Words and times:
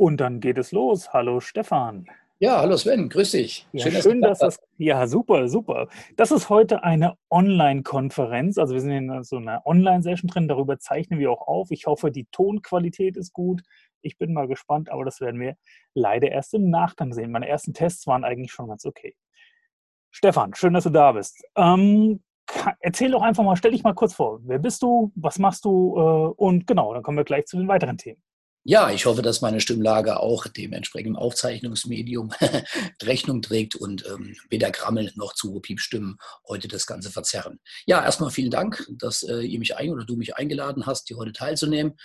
Und 0.00 0.16
dann 0.16 0.40
geht 0.40 0.56
es 0.56 0.72
los. 0.72 1.12
Hallo 1.12 1.40
Stefan. 1.40 2.06
Ja, 2.38 2.60
hallo 2.60 2.78
Sven, 2.78 3.10
grüß 3.10 3.32
dich. 3.32 3.68
Ja, 3.72 3.82
schön, 3.82 3.92
dass, 3.92 4.02
schön, 4.02 4.20
dass 4.22 4.38
das. 4.38 4.58
Ja, 4.78 5.06
super, 5.06 5.46
super. 5.46 5.88
Das 6.16 6.30
ist 6.30 6.48
heute 6.48 6.82
eine 6.84 7.18
Online-Konferenz. 7.28 8.56
Also 8.56 8.72
wir 8.72 8.80
sind 8.80 8.92
in 8.92 9.22
so 9.24 9.36
einer 9.36 9.60
Online-Session 9.66 10.28
drin. 10.28 10.48
Darüber 10.48 10.78
zeichnen 10.78 11.18
wir 11.18 11.30
auch 11.30 11.46
auf. 11.46 11.70
Ich 11.70 11.84
hoffe, 11.86 12.10
die 12.10 12.24
Tonqualität 12.32 13.18
ist 13.18 13.34
gut. 13.34 13.60
Ich 14.00 14.16
bin 14.16 14.32
mal 14.32 14.48
gespannt, 14.48 14.90
aber 14.90 15.04
das 15.04 15.20
werden 15.20 15.38
wir 15.38 15.56
leider 15.92 16.30
erst 16.30 16.54
im 16.54 16.70
Nachgang 16.70 17.12
sehen. 17.12 17.30
Meine 17.30 17.46
ersten 17.46 17.74
Tests 17.74 18.06
waren 18.06 18.24
eigentlich 18.24 18.52
schon 18.52 18.68
ganz 18.68 18.86
okay. 18.86 19.14
Stefan, 20.10 20.54
schön, 20.54 20.72
dass 20.72 20.84
du 20.84 20.90
da 20.90 21.12
bist. 21.12 21.44
Ähm, 21.56 22.22
erzähl 22.80 23.10
doch 23.10 23.20
einfach 23.20 23.44
mal, 23.44 23.56
stell 23.56 23.72
dich 23.72 23.82
mal 23.82 23.92
kurz 23.92 24.14
vor. 24.14 24.40
Wer 24.44 24.60
bist 24.60 24.80
du? 24.82 25.12
Was 25.14 25.38
machst 25.38 25.66
du? 25.66 25.94
Äh, 25.94 26.42
und 26.42 26.66
genau, 26.66 26.94
dann 26.94 27.02
kommen 27.02 27.18
wir 27.18 27.24
gleich 27.24 27.44
zu 27.44 27.58
den 27.58 27.68
weiteren 27.68 27.98
Themen. 27.98 28.22
Ja, 28.62 28.90
ich 28.90 29.06
hoffe, 29.06 29.22
dass 29.22 29.40
meine 29.40 29.60
Stimmlage 29.60 30.20
auch 30.20 30.46
dem 30.46 30.74
entsprechenden 30.74 31.16
Aufzeichnungsmedium 31.16 32.30
Rechnung 33.02 33.40
trägt 33.40 33.74
und 33.74 34.04
ähm, 34.06 34.36
weder 34.50 34.70
Grammel 34.70 35.10
noch 35.14 35.32
zu 35.32 35.60
Piepstimmen 35.60 36.18
heute 36.46 36.68
das 36.68 36.86
Ganze 36.86 37.10
verzerren. 37.10 37.58
Ja, 37.86 38.04
erstmal 38.04 38.30
vielen 38.30 38.50
Dank, 38.50 38.86
dass 38.90 39.22
äh, 39.22 39.40
ihr 39.40 39.58
mich 39.58 39.78
ein 39.78 39.90
oder 39.90 40.04
du 40.04 40.16
mich 40.16 40.36
eingeladen 40.36 40.84
hast, 40.84 41.08
hier 41.08 41.16
heute 41.16 41.32
teilzunehmen. 41.32 41.96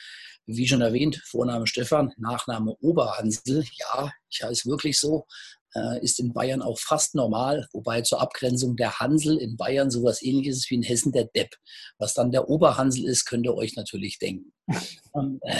Wie 0.45 0.67
schon 0.67 0.81
erwähnt, 0.81 1.21
Vorname 1.25 1.67
Stefan, 1.67 2.13
Nachname 2.17 2.75
Oberhansel. 2.79 3.65
Ja, 3.77 4.11
ich 4.29 4.41
heiße 4.41 4.69
wirklich 4.69 4.97
so 4.97 5.25
äh, 5.75 6.03
ist 6.03 6.19
in 6.19 6.33
Bayern 6.33 6.61
auch 6.61 6.79
fast 6.79 7.15
normal, 7.15 7.67
wobei 7.73 8.01
zur 8.01 8.21
Abgrenzung 8.21 8.75
der 8.75 8.99
Hansel 8.99 9.37
in 9.37 9.57
Bayern 9.57 9.91
sowas 9.91 10.21
ähnliches 10.21 10.57
ist 10.57 10.71
wie 10.71 10.75
in 10.75 10.83
Hessen 10.83 11.11
der 11.11 11.25
Depp. 11.25 11.55
Was 11.97 12.13
dann 12.13 12.31
der 12.31 12.49
Oberhansel 12.49 13.05
ist, 13.05 13.25
könnt 13.25 13.45
ihr 13.45 13.55
euch 13.55 13.75
natürlich 13.75 14.17
denken. 14.19 14.53
Und, 15.11 15.41
äh, 15.43 15.55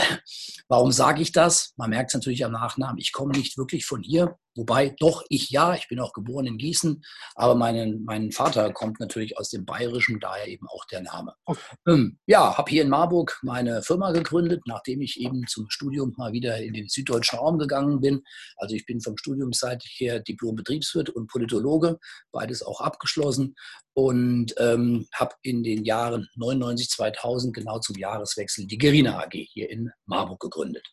warum 0.68 0.92
sage 0.92 1.22
ich 1.22 1.32
das? 1.32 1.74
Man 1.76 1.90
merkt 1.90 2.12
es 2.12 2.16
natürlich 2.16 2.46
am 2.46 2.54
Nachnamen. 2.54 2.98
Ich 2.98 3.12
komme 3.12 3.34
nicht 3.34 3.58
wirklich 3.58 3.86
von 3.86 4.02
hier. 4.02 4.38
Wobei, 4.56 4.96
doch, 5.00 5.24
ich 5.30 5.50
ja, 5.50 5.76
ich 5.76 5.90
bin 5.90 6.00
auch 6.00 6.14
geboren 6.14 6.46
in 6.46 6.58
Gießen, 6.58 7.04
aber 7.36 7.56
meinen, 7.56 8.06
mein 8.06 8.32
Vater 8.32 8.72
kommt 8.72 9.00
natürlich 9.02 9.38
aus 9.38 9.50
dem 9.50 9.66
Bayerischen, 9.66 10.20
daher 10.20 10.48
eben 10.48 10.68
auch 10.68 10.86
der 10.86 11.02
Name. 11.02 11.36
Ähm, 11.86 12.20
ja, 12.26 12.58
habe 12.58 12.70
hier 12.70 12.84
in 12.84 12.90
Marburg 12.90 13.38
meine 13.44 13.84
Firma 13.84 14.12
gegründet, 14.12 14.64
nachdem 14.66 15.02
ich 15.02 15.20
eben 15.20 15.46
zum 15.48 15.70
Studium 15.70 16.14
mal 16.18 16.32
wieder 16.32 16.58
in 16.64 16.74
den 16.74 16.88
süddeutschen 16.88 17.40
Raum 17.40 17.60
gegangen 17.60 18.00
bin. 18.00 18.24
Also 18.56 18.76
ich 18.76 18.86
bin 18.86 19.02
vom 19.02 19.18
Studiumsseite 19.18 19.86
her 19.98 20.22
Diplom-Betriebswirt 20.22 21.10
und 21.10 21.28
Politologe, 21.28 22.00
beides 22.32 22.64
auch 22.64 22.80
abgeschlossen 22.80 23.56
und 23.94 24.54
ähm, 24.58 25.08
habe 25.14 25.36
in 25.42 25.64
den 25.64 25.84
Jahren 25.84 26.30
99, 26.36 26.90
2000 26.90 27.54
genau 27.54 27.80
zum 27.80 27.98
Jahreswechsel 27.98 28.68
die 28.68 28.78
Gerina 28.78 29.20
AG 29.20 29.34
hier 29.34 29.70
in 29.70 29.92
Marburg 30.06 30.40
gegründet. 30.40 30.88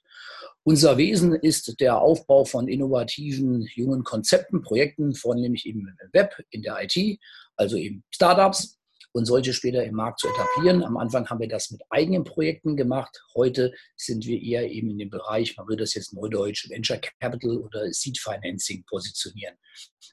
Unser 0.65 0.97
Wesen 0.97 1.35
ist 1.35 1.81
der 1.81 1.99
Aufbau 1.99 2.45
von 2.45 2.69
innovativen 2.69 3.67
jungen 3.75 4.05
Konzepten, 4.05 4.63
Projekten, 4.63 5.15
vornehmlich 5.15 5.67
eben 5.67 5.81
im 5.81 6.09
Web, 6.13 6.37
in 6.51 6.63
der 6.63 6.79
IT, 6.83 7.19
also 7.57 7.77
eben 7.77 8.05
Startups 8.11 8.79
und 9.11 9.27
solche 9.27 9.53
später 9.53 9.85
im 9.85 9.97
Markt 9.97 10.21
zu 10.21 10.29
etablieren. 10.29 10.85
Am 10.85 10.97
Anfang 10.97 11.29
haben 11.29 11.41
wir 11.41 11.49
das 11.49 11.73
mit 11.73 11.83
eigenen 11.91 12.23
Projekten 12.23 12.77
gemacht. 12.77 13.23
Heute 13.35 13.73
sind 13.97 14.25
wir 14.27 14.41
eher 14.41 14.71
eben 14.71 14.91
in 14.91 14.99
dem 14.99 15.11
Bereich, 15.11 15.57
man 15.57 15.67
würde 15.67 15.83
das 15.83 15.95
jetzt 15.95 16.15
neudeutsch 16.15 16.71
Venture 16.71 17.01
Capital 17.21 17.59
oder 17.59 17.93
Seed 17.93 18.19
Financing 18.19 18.85
positionieren. 18.85 19.57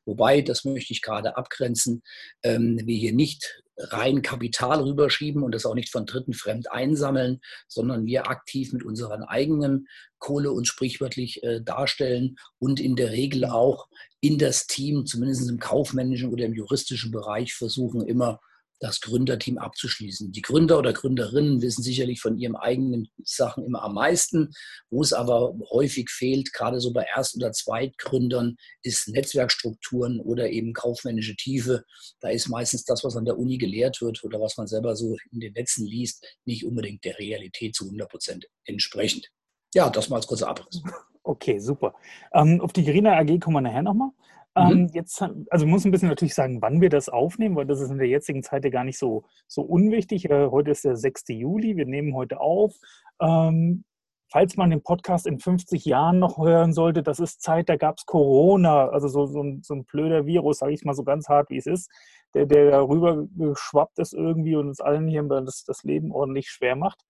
Wobei, 0.05 0.41
das 0.41 0.65
möchte 0.65 0.93
ich 0.93 1.03
gerade 1.03 1.37
abgrenzen, 1.37 2.01
ähm, 2.43 2.79
wir 2.83 2.97
hier 2.97 3.13
nicht 3.13 3.63
rein 3.79 4.21
Kapital 4.21 4.81
rüberschieben 4.81 5.43
und 5.43 5.53
das 5.53 5.65
auch 5.65 5.75
nicht 5.75 5.91
von 5.91 6.05
Dritten 6.05 6.33
fremd 6.33 6.71
einsammeln, 6.71 7.39
sondern 7.67 8.05
wir 8.05 8.27
aktiv 8.27 8.73
mit 8.73 8.83
unseren 8.83 9.23
eigenen 9.23 9.87
Kohle 10.17 10.51
uns 10.51 10.67
sprichwörtlich 10.67 11.43
äh, 11.43 11.61
darstellen 11.61 12.35
und 12.59 12.79
in 12.79 12.95
der 12.95 13.11
Regel 13.11 13.45
auch 13.45 13.87
in 14.19 14.37
das 14.37 14.67
Team, 14.67 15.05
zumindest 15.05 15.49
im 15.49 15.59
kaufmännischen 15.59 16.31
oder 16.31 16.45
im 16.45 16.53
juristischen 16.53 17.11
Bereich, 17.11 17.53
versuchen 17.53 18.01
immer 18.01 18.39
das 18.79 19.01
Gründerteam 19.01 19.57
abzuschließen. 19.57 20.31
Die 20.31 20.41
Gründer 20.41 20.79
oder 20.79 20.93
Gründerinnen 20.93 21.61
wissen 21.61 21.83
sicherlich 21.83 22.21
von 22.21 22.37
ihren 22.37 22.55
eigenen 22.55 23.09
Sachen 23.23 23.65
immer 23.65 23.83
am 23.83 23.93
meisten. 23.93 24.51
Wo 24.89 25.01
es 25.01 25.13
aber 25.13 25.53
häufig 25.69 26.09
fehlt, 26.09 26.53
gerade 26.53 26.79
so 26.79 26.93
bei 26.93 27.05
Erst- 27.15 27.35
oder 27.35 27.51
Zweitgründern, 27.51 28.55
ist 28.81 29.07
Netzwerkstrukturen 29.09 30.19
oder 30.19 30.49
eben 30.49 30.73
kaufmännische 30.73 31.35
Tiefe. 31.35 31.83
Da 32.21 32.29
ist 32.29 32.47
meistens 32.47 32.85
das, 32.85 33.03
was 33.03 33.15
an 33.15 33.25
der 33.25 33.37
Uni 33.37 33.57
gelehrt 33.57 34.01
wird 34.01 34.23
oder 34.23 34.39
was 34.39 34.57
man 34.57 34.67
selber 34.67 34.95
so 34.95 35.17
in 35.31 35.39
den 35.39 35.53
Netzen 35.53 35.85
liest, 35.85 36.25
nicht 36.45 36.65
unbedingt 36.65 37.03
der 37.03 37.19
Realität 37.19 37.75
zu 37.75 37.85
100 37.85 38.09
Prozent 38.09 38.47
entsprechend. 38.65 39.29
Ja, 39.75 39.89
das 39.89 40.09
mal 40.09 40.17
als 40.17 40.27
kurzer 40.27 40.47
Abriss. 40.47 40.81
Okay, 41.21 41.59
super. 41.59 41.93
Ähm, 42.33 42.59
auf 42.59 42.73
die 42.73 42.83
Gerina 42.83 43.19
AG 43.19 43.39
kommen 43.39 43.57
wir 43.57 43.61
nachher 43.61 43.83
nochmal. 43.83 44.09
Mhm. 44.55 44.71
Ähm, 44.71 44.89
jetzt, 44.93 45.23
also 45.49 45.65
muss 45.65 45.85
ein 45.85 45.91
bisschen 45.91 46.09
natürlich 46.09 46.33
sagen, 46.33 46.61
wann 46.61 46.81
wir 46.81 46.89
das 46.89 47.09
aufnehmen, 47.09 47.55
weil 47.55 47.65
das 47.65 47.81
ist 47.81 47.91
in 47.91 47.97
der 47.97 48.07
jetzigen 48.07 48.43
Zeit 48.43 48.63
ja 48.63 48.69
gar 48.69 48.83
nicht 48.83 48.97
so, 48.97 49.23
so 49.47 49.61
unwichtig. 49.61 50.29
Äh, 50.29 50.47
heute 50.47 50.71
ist 50.71 50.85
der 50.85 50.95
6. 50.95 51.25
Juli, 51.29 51.77
wir 51.77 51.85
nehmen 51.85 52.15
heute 52.15 52.39
auf. 52.39 52.75
Ähm, 53.21 53.83
falls 54.31 54.57
man 54.57 54.69
den 54.69 54.83
Podcast 54.83 55.27
in 55.27 55.39
50 55.39 55.85
Jahren 55.85 56.19
noch 56.19 56.37
hören 56.37 56.73
sollte, 56.73 57.03
das 57.03 57.19
ist 57.19 57.41
Zeit, 57.41 57.69
da 57.69 57.77
gab 57.77 57.97
es 57.97 58.05
Corona, 58.05 58.89
also 58.89 59.07
so, 59.07 59.25
so, 59.25 59.41
ein, 59.41 59.61
so 59.63 59.73
ein 59.73 59.85
blöder 59.85 60.25
Virus, 60.25 60.59
sage 60.59 60.73
ich 60.73 60.83
mal 60.83 60.93
so 60.93 61.03
ganz 61.03 61.27
hart, 61.27 61.49
wie 61.49 61.57
es 61.57 61.65
ist, 61.65 61.89
der, 62.33 62.45
der 62.45 62.71
darüber 62.71 63.25
geschwappt 63.35 63.99
ist 63.99 64.13
irgendwie 64.13 64.55
und 64.55 64.67
uns 64.67 64.81
allen 64.81 65.07
hier 65.07 65.23
das, 65.23 65.63
das 65.65 65.83
Leben 65.83 66.11
ordentlich 66.11 66.49
schwer 66.49 66.75
macht. 66.75 67.03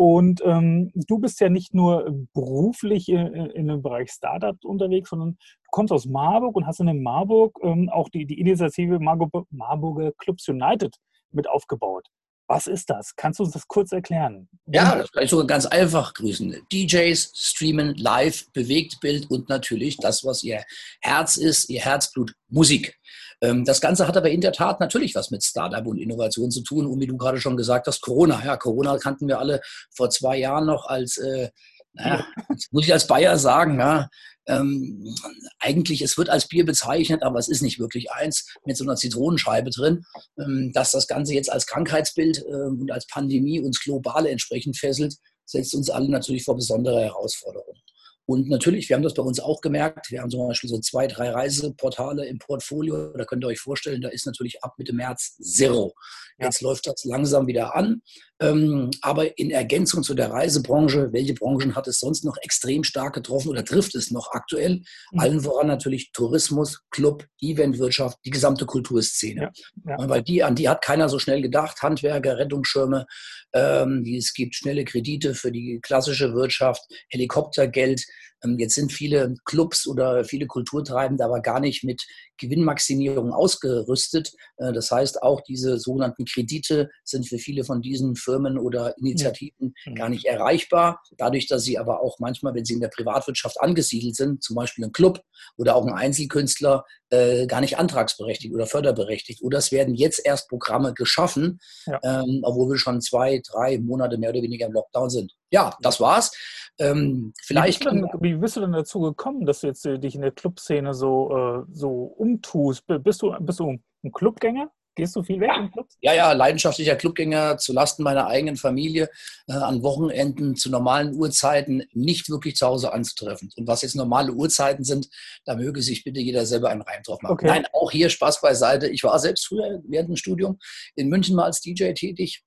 Und 0.00 0.40
ähm, 0.46 0.92
du 0.94 1.18
bist 1.18 1.40
ja 1.40 1.50
nicht 1.50 1.74
nur 1.74 2.10
beruflich 2.32 3.10
in, 3.10 3.18
in, 3.50 3.66
dem 3.66 3.82
Bereich 3.82 4.10
Startup 4.10 4.56
unterwegs, 4.64 5.10
sondern 5.10 5.32
du 5.32 5.68
kommst 5.72 5.92
aus 5.92 6.06
Marburg 6.06 6.56
und 6.56 6.66
hast 6.66 6.80
in 6.80 7.02
Marburg 7.02 7.58
ähm, 7.62 7.90
auch 7.90 8.08
die, 8.08 8.24
die 8.24 8.40
Initiative 8.40 8.98
Marburg, 8.98 9.46
Marburger 9.50 10.12
Clubs 10.16 10.48
United 10.48 10.96
mit 11.32 11.46
aufgebaut. 11.46 12.06
Was 12.48 12.66
ist 12.66 12.88
das? 12.88 13.14
Kannst 13.14 13.40
du 13.40 13.44
uns 13.44 13.52
das 13.52 13.68
kurz 13.68 13.92
erklären? 13.92 14.48
Ja, 14.64 14.96
das 14.96 15.12
kann 15.12 15.24
ich 15.24 15.28
sogar 15.28 15.46
ganz 15.46 15.66
einfach 15.66 16.14
grüßen. 16.14 16.56
DJs 16.72 17.32
streamen 17.34 17.94
live, 17.96 18.46
bewegt 18.54 19.00
Bild 19.02 19.30
und 19.30 19.50
natürlich 19.50 19.98
das, 19.98 20.24
was 20.24 20.42
ihr 20.42 20.64
Herz 21.02 21.36
ist, 21.36 21.68
ihr 21.68 21.82
Herzblut, 21.82 22.32
Musik. 22.48 22.98
Ähm, 23.40 23.64
das 23.64 23.80
Ganze 23.80 24.06
hat 24.06 24.16
aber 24.16 24.30
in 24.30 24.40
der 24.40 24.52
Tat 24.52 24.80
natürlich 24.80 25.14
was 25.14 25.30
mit 25.30 25.42
Startup 25.44 25.86
und 25.86 25.98
Innovation 25.98 26.50
zu 26.50 26.62
tun. 26.62 26.86
Und 26.86 27.00
wie 27.00 27.06
du 27.06 27.16
gerade 27.16 27.40
schon 27.40 27.56
gesagt 27.56 27.86
hast, 27.86 28.00
Corona. 28.00 28.42
Ja, 28.44 28.56
Corona 28.56 28.98
kannten 28.98 29.28
wir 29.28 29.38
alle 29.38 29.60
vor 29.94 30.10
zwei 30.10 30.38
Jahren 30.38 30.66
noch 30.66 30.86
als, 30.86 31.16
äh, 31.18 31.50
naja, 31.92 32.24
muss 32.70 32.86
ich 32.86 32.92
als 32.92 33.06
Bayer 33.06 33.38
sagen, 33.38 33.78
ja, 33.78 34.08
ähm, 34.46 35.14
eigentlich, 35.58 36.02
es 36.02 36.18
wird 36.18 36.28
als 36.28 36.48
Bier 36.48 36.64
bezeichnet, 36.64 37.22
aber 37.22 37.38
es 37.38 37.48
ist 37.48 37.62
nicht 37.62 37.78
wirklich 37.78 38.10
eins 38.10 38.46
mit 38.64 38.76
so 38.76 38.84
einer 38.84 38.96
Zitronenscheibe 38.96 39.70
drin. 39.70 40.04
Ähm, 40.38 40.72
dass 40.72 40.90
das 40.90 41.06
Ganze 41.06 41.34
jetzt 41.34 41.50
als 41.50 41.66
Krankheitsbild 41.66 42.44
äh, 42.46 42.66
und 42.66 42.90
als 42.90 43.06
Pandemie 43.06 43.60
uns 43.60 43.80
global 43.80 44.26
entsprechend 44.26 44.76
fesselt, 44.76 45.14
setzt 45.44 45.74
uns 45.74 45.90
alle 45.90 46.08
natürlich 46.08 46.44
vor 46.44 46.56
besondere 46.56 47.02
Herausforderungen. 47.02 47.80
Und 48.30 48.48
natürlich, 48.48 48.88
wir 48.88 48.94
haben 48.94 49.02
das 49.02 49.14
bei 49.14 49.24
uns 49.24 49.40
auch 49.40 49.60
gemerkt. 49.60 50.12
Wir 50.12 50.20
haben 50.20 50.30
zum 50.30 50.46
Beispiel 50.46 50.70
so 50.70 50.78
zwei, 50.78 51.08
drei 51.08 51.30
Reiseportale 51.30 52.26
im 52.26 52.38
Portfolio. 52.38 53.12
Da 53.16 53.24
könnt 53.24 53.42
ihr 53.42 53.48
euch 53.48 53.58
vorstellen, 53.58 54.02
da 54.02 54.08
ist 54.08 54.24
natürlich 54.24 54.62
ab 54.62 54.74
Mitte 54.78 54.92
März 54.92 55.36
Zero. 55.38 55.94
Jetzt 56.38 56.60
ja. 56.60 56.68
läuft 56.68 56.86
das 56.86 57.04
langsam 57.04 57.48
wieder 57.48 57.74
an. 57.74 58.02
Ähm, 58.40 58.90
aber 59.02 59.38
in 59.38 59.50
Ergänzung 59.50 60.02
zu 60.02 60.14
der 60.14 60.30
Reisebranche, 60.30 61.12
welche 61.12 61.34
Branchen 61.34 61.74
hat 61.74 61.86
es 61.88 62.00
sonst 62.00 62.24
noch 62.24 62.36
extrem 62.42 62.84
stark 62.84 63.14
getroffen 63.14 63.48
oder 63.50 63.64
trifft 63.64 63.94
es 63.94 64.10
noch 64.10 64.30
aktuell? 64.32 64.80
Mhm. 65.12 65.20
Allen 65.20 65.40
voran 65.40 65.66
natürlich 65.66 66.12
Tourismus, 66.12 66.80
Club, 66.90 67.26
Eventwirtschaft, 67.40 68.18
die 68.24 68.30
gesamte 68.30 68.66
Kulturszene. 68.66 69.50
Ja. 69.84 69.96
Ja. 69.98 70.08
Weil 70.08 70.22
die, 70.22 70.42
an 70.42 70.54
die 70.54 70.68
hat 70.68 70.82
keiner 70.82 71.08
so 71.08 71.18
schnell 71.18 71.42
gedacht. 71.42 71.82
Handwerker, 71.82 72.38
Rettungsschirme, 72.38 73.06
ähm, 73.52 74.04
es 74.06 74.32
gibt 74.32 74.54
schnelle 74.54 74.84
Kredite 74.84 75.34
für 75.34 75.52
die 75.52 75.80
klassische 75.82 76.34
Wirtschaft, 76.34 76.82
Helikoptergeld. 77.10 78.04
Ähm, 78.44 78.58
jetzt 78.58 78.74
sind 78.74 78.92
viele 78.92 79.34
Clubs 79.44 79.86
oder 79.86 80.24
viele 80.24 80.46
Kulturtreibende 80.46 81.24
aber 81.24 81.40
gar 81.40 81.60
nicht 81.60 81.84
mit 81.84 82.06
Gewinnmaximierung 82.38 83.32
ausgerüstet. 83.32 84.32
Äh, 84.56 84.72
das 84.72 84.90
heißt, 84.90 85.22
auch 85.22 85.40
diese 85.42 85.78
sogenannten 85.78 86.24
Kredite 86.24 86.90
sind 87.04 87.28
für 87.28 87.38
viele 87.38 87.64
von 87.64 87.82
diesen 87.82 88.16
Firmen 88.16 88.58
oder 88.58 88.96
Initiativen 88.98 89.74
ja. 89.84 89.92
gar 89.94 90.08
nicht 90.08 90.24
erreichbar. 90.24 91.00
Dadurch, 91.16 91.46
dass 91.46 91.64
sie 91.64 91.78
aber 91.78 92.02
auch 92.02 92.18
manchmal, 92.18 92.54
wenn 92.54 92.64
sie 92.64 92.74
in 92.74 92.80
der 92.80 92.88
Privatwirtschaft 92.88 93.60
angesiedelt 93.60 94.16
sind, 94.16 94.42
zum 94.42 94.56
Beispiel 94.56 94.84
ein 94.84 94.92
Club 94.92 95.20
oder 95.56 95.76
auch 95.76 95.86
ein 95.86 95.92
Einzelkünstler, 95.92 96.84
äh, 97.10 97.46
gar 97.46 97.60
nicht 97.60 97.78
antragsberechtigt 97.78 98.54
oder 98.54 98.66
förderberechtigt. 98.66 99.42
Oder 99.42 99.58
es 99.58 99.72
werden 99.72 99.94
jetzt 99.94 100.24
erst 100.24 100.48
Programme 100.48 100.94
geschaffen, 100.94 101.60
ja. 101.86 101.98
ähm, 102.02 102.40
obwohl 102.42 102.70
wir 102.70 102.78
schon 102.78 103.00
zwei, 103.00 103.42
drei 103.44 103.78
Monate 103.78 104.18
mehr 104.18 104.30
oder 104.30 104.42
weniger 104.42 104.66
im 104.66 104.72
Lockdown 104.72 105.10
sind. 105.10 105.32
Ja, 105.50 105.76
das 105.82 106.00
war's. 106.00 106.30
Ähm, 106.80 107.32
vielleicht 107.42 107.80
wie, 107.80 107.84
bist 107.84 108.02
dann, 108.02 108.22
wie, 108.22 108.34
bist 108.34 108.56
du 108.56 108.60
denn 108.60 108.72
dazu 108.72 109.00
gekommen, 109.00 109.46
dass 109.46 109.60
du 109.60 109.66
jetzt 109.66 109.86
äh, 109.86 109.98
dich 109.98 110.14
in 110.14 110.22
der 110.22 110.32
Clubszene 110.32 110.94
so, 110.94 111.36
äh, 111.36 111.62
so 111.72 111.90
umtust? 111.90 112.84
Bist 112.86 113.22
du, 113.22 113.34
bist 113.38 113.60
du 113.60 113.78
ein 114.02 114.12
Clubgänger? 114.12 114.70
Gehst 114.96 115.14
du 115.14 115.22
viel 115.22 115.40
weg 115.40 115.50
im 115.56 115.70
Club? 115.70 115.86
Ja, 116.00 116.12
ja, 116.12 116.32
leidenschaftlicher 116.32 116.96
Clubgänger 116.96 117.58
zu 117.58 117.72
Lasten 117.72 118.02
meiner 118.02 118.26
eigenen 118.26 118.56
Familie, 118.56 119.08
äh, 119.46 119.52
an 119.52 119.82
Wochenenden 119.82 120.56
zu 120.56 120.68
normalen 120.68 121.14
Uhrzeiten 121.14 121.84
nicht 121.92 122.28
wirklich 122.28 122.56
zu 122.56 122.66
Hause 122.66 122.92
anzutreffen. 122.92 123.50
Und 123.56 123.68
was 123.68 123.82
jetzt 123.82 123.94
normale 123.94 124.32
Uhrzeiten 124.32 124.84
sind, 124.84 125.08
da 125.44 125.54
möge 125.54 125.80
sich 125.80 126.02
bitte 126.02 126.20
jeder 126.20 126.44
selber 126.44 126.70
einen 126.70 126.82
Reim 126.82 127.02
drauf 127.04 127.22
machen. 127.22 127.32
Okay. 127.32 127.46
Nein, 127.46 127.66
auch 127.72 127.90
hier 127.90 128.10
Spaß 128.10 128.40
beiseite. 128.40 128.88
Ich 128.88 129.04
war 129.04 129.18
selbst 129.18 129.46
früher 129.46 129.80
während 129.86 130.08
dem 130.08 130.16
Studium 130.16 130.58
in 130.96 131.08
München 131.08 131.36
mal 131.36 131.44
als 131.44 131.60
DJ 131.60 131.92
tätig. 131.92 132.42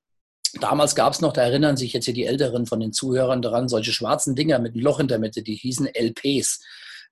Damals 0.59 0.95
gab 0.95 1.13
es 1.13 1.21
noch, 1.21 1.33
da 1.33 1.41
erinnern 1.43 1.77
sich 1.77 1.93
jetzt 1.93 2.05
hier 2.05 2.13
die 2.13 2.25
Älteren 2.25 2.65
von 2.65 2.79
den 2.79 2.93
Zuhörern 2.93 3.41
daran, 3.41 3.67
solche 3.67 3.91
schwarzen 3.91 4.35
Dinger 4.35 4.59
mit 4.59 4.73
einem 4.73 4.83
Loch 4.83 4.99
in 4.99 5.07
der 5.07 5.19
Mitte, 5.19 5.41
die 5.41 5.55
hießen 5.55 5.87
LPs. 5.87 6.63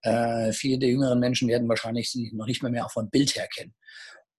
Äh, 0.03 0.51
viele 0.51 0.79
der 0.79 0.89
jüngeren 0.89 1.19
Menschen 1.19 1.47
werden 1.47 1.69
wahrscheinlich 1.69 2.11
sie 2.11 2.31
noch 2.33 2.45
nicht 2.45 2.61
mehr, 2.61 2.71
mehr 2.71 2.85
auch 2.85 2.91
von 2.91 3.09
Bild 3.09 3.35
her 3.35 3.47
kennen. 3.47 3.73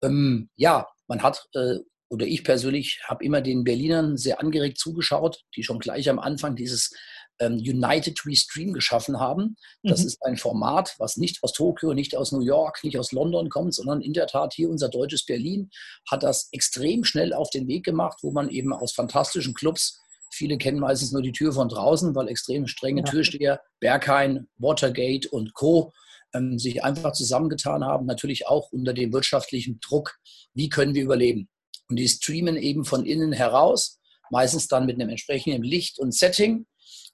Ähm, 0.03 0.51
ja, 0.57 0.87
man 1.09 1.23
hat, 1.23 1.47
äh, 1.55 1.77
oder 2.09 2.27
ich 2.27 2.45
persönlich 2.45 3.01
habe 3.05 3.25
immer 3.25 3.41
den 3.41 3.65
Berlinern 3.65 4.17
sehr 4.17 4.41
angeregt 4.41 4.79
zugeschaut, 4.79 5.43
die 5.57 5.63
schon 5.63 5.79
gleich 5.79 6.09
am 6.09 6.19
Anfang 6.19 6.57
dieses 6.57 6.93
ähm, 7.39 7.55
United 7.55 8.25
Restream 8.27 8.73
geschaffen 8.73 9.19
haben. 9.19 9.57
Das 9.83 10.01
mhm. 10.01 10.07
ist 10.07 10.23
ein 10.23 10.37
Format, 10.37 10.95
was 10.99 11.17
nicht 11.17 11.43
aus 11.43 11.53
Tokio, 11.53 11.95
nicht 11.95 12.17
aus 12.17 12.33
New 12.33 12.43
York, 12.43 12.85
nicht 12.85 12.99
aus 12.99 13.13
London 13.13 13.49
kommt, 13.49 13.75
sondern 13.75 14.01
in 14.01 14.13
der 14.13 14.27
Tat 14.27 14.55
hier 14.55 14.71
unser 14.71 14.89
deutsches 14.89 15.25
Berlin 15.25 15.71
hat 16.11 16.23
das 16.23 16.49
extrem 16.53 17.05
schnell 17.05 17.33
auf 17.33 17.51
den 17.51 17.69
Weg 17.69 17.85
gemacht, 17.85 18.19
wo 18.23 18.31
man 18.31 18.49
eben 18.49 18.73
aus 18.73 18.93
fantastischen 18.93 19.55
Clubs 19.55 19.99
Viele 20.35 20.57
kennen 20.57 20.81
meistens 20.81 21.13
nur 21.13 21.21
die 21.21 21.33
Tür 21.33 21.53
von 21.53 21.69
draußen, 21.69 22.15
weil 22.15 22.29
extrem 22.29 22.67
strenge 22.67 23.03
ja. 23.03 23.05
Türsteher, 23.05 23.61
Berghain, 23.81 24.49
Watergate 24.57 25.29
und 25.29 25.53
Co. 25.53 25.93
Ähm, 26.35 26.59
sich 26.59 26.83
einfach 26.83 27.13
zusammengetan 27.13 27.85
haben, 27.85 28.07
natürlich 28.07 28.47
auch 28.47 28.73
unter 28.73 28.95
dem 28.95 29.13
wirtschaftlichen 29.13 29.79
Druck, 29.81 30.17
wie 30.55 30.71
können 30.71 30.95
wir 30.95 31.03
überleben. 31.03 31.51
Und 31.91 31.97
die 31.97 32.09
streamen 32.09 32.57
eben 32.57 32.87
von 32.87 33.05
innen 33.05 33.33
heraus, 33.33 34.01
meistens 34.31 34.67
dann 34.67 34.87
mit 34.87 34.99
einem 34.99 35.11
entsprechenden 35.11 35.63
Licht 35.63 35.99
und 35.99 36.15
Setting 36.15 36.65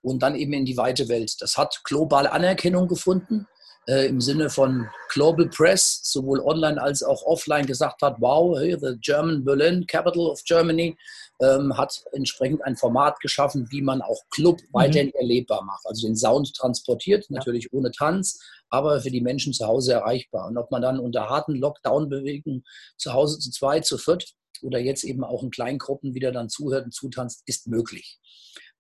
und 0.02 0.22
dann 0.22 0.34
eben 0.34 0.52
in 0.52 0.64
die 0.64 0.76
weite 0.76 1.08
Welt. 1.08 1.36
Das 1.40 1.56
hat 1.56 1.80
globale 1.84 2.32
Anerkennung 2.32 2.88
gefunden 2.88 3.46
äh, 3.88 4.06
im 4.06 4.20
Sinne 4.20 4.50
von 4.50 4.86
Global 5.08 5.48
Press, 5.48 6.00
sowohl 6.04 6.40
online 6.40 6.80
als 6.80 7.02
auch 7.02 7.22
offline, 7.22 7.66
gesagt 7.66 8.02
hat, 8.02 8.16
wow, 8.20 8.56
hey, 8.58 8.76
the 8.78 8.96
German 9.00 9.44
Berlin, 9.44 9.86
Capital 9.86 10.26
of 10.26 10.42
Germany, 10.44 10.96
ähm, 11.40 11.76
hat 11.76 12.04
entsprechend 12.12 12.62
ein 12.64 12.76
Format 12.76 13.18
geschaffen, 13.20 13.66
wie 13.70 13.80
man 13.80 14.02
auch 14.02 14.20
Club 14.30 14.60
mhm. 14.60 14.66
weiterhin 14.72 15.14
erlebbar 15.14 15.64
macht. 15.64 15.86
Also 15.86 16.06
den 16.06 16.16
Sound 16.16 16.54
transportiert, 16.54 17.30
natürlich 17.30 17.64
ja. 17.64 17.78
ohne 17.78 17.90
Tanz, 17.90 18.38
aber 18.68 19.00
für 19.00 19.10
die 19.10 19.22
Menschen 19.22 19.54
zu 19.54 19.66
Hause 19.66 19.94
erreichbar. 19.94 20.48
Und 20.48 20.58
ob 20.58 20.70
man 20.70 20.82
dann 20.82 21.00
unter 21.00 21.30
harten 21.30 21.54
Lockdown-Bewegungen 21.54 22.64
zu 22.98 23.14
Hause 23.14 23.38
zu 23.38 23.50
zweit, 23.50 23.86
zu 23.86 23.96
viert 23.96 24.34
oder 24.60 24.78
jetzt 24.78 25.04
eben 25.04 25.24
auch 25.24 25.42
in 25.42 25.50
Kleingruppen 25.50 26.14
wieder 26.14 26.32
dann 26.32 26.50
zuhört 26.50 26.84
und 26.84 26.92
zutanzt, 26.92 27.42
ist 27.46 27.68
möglich. 27.68 28.18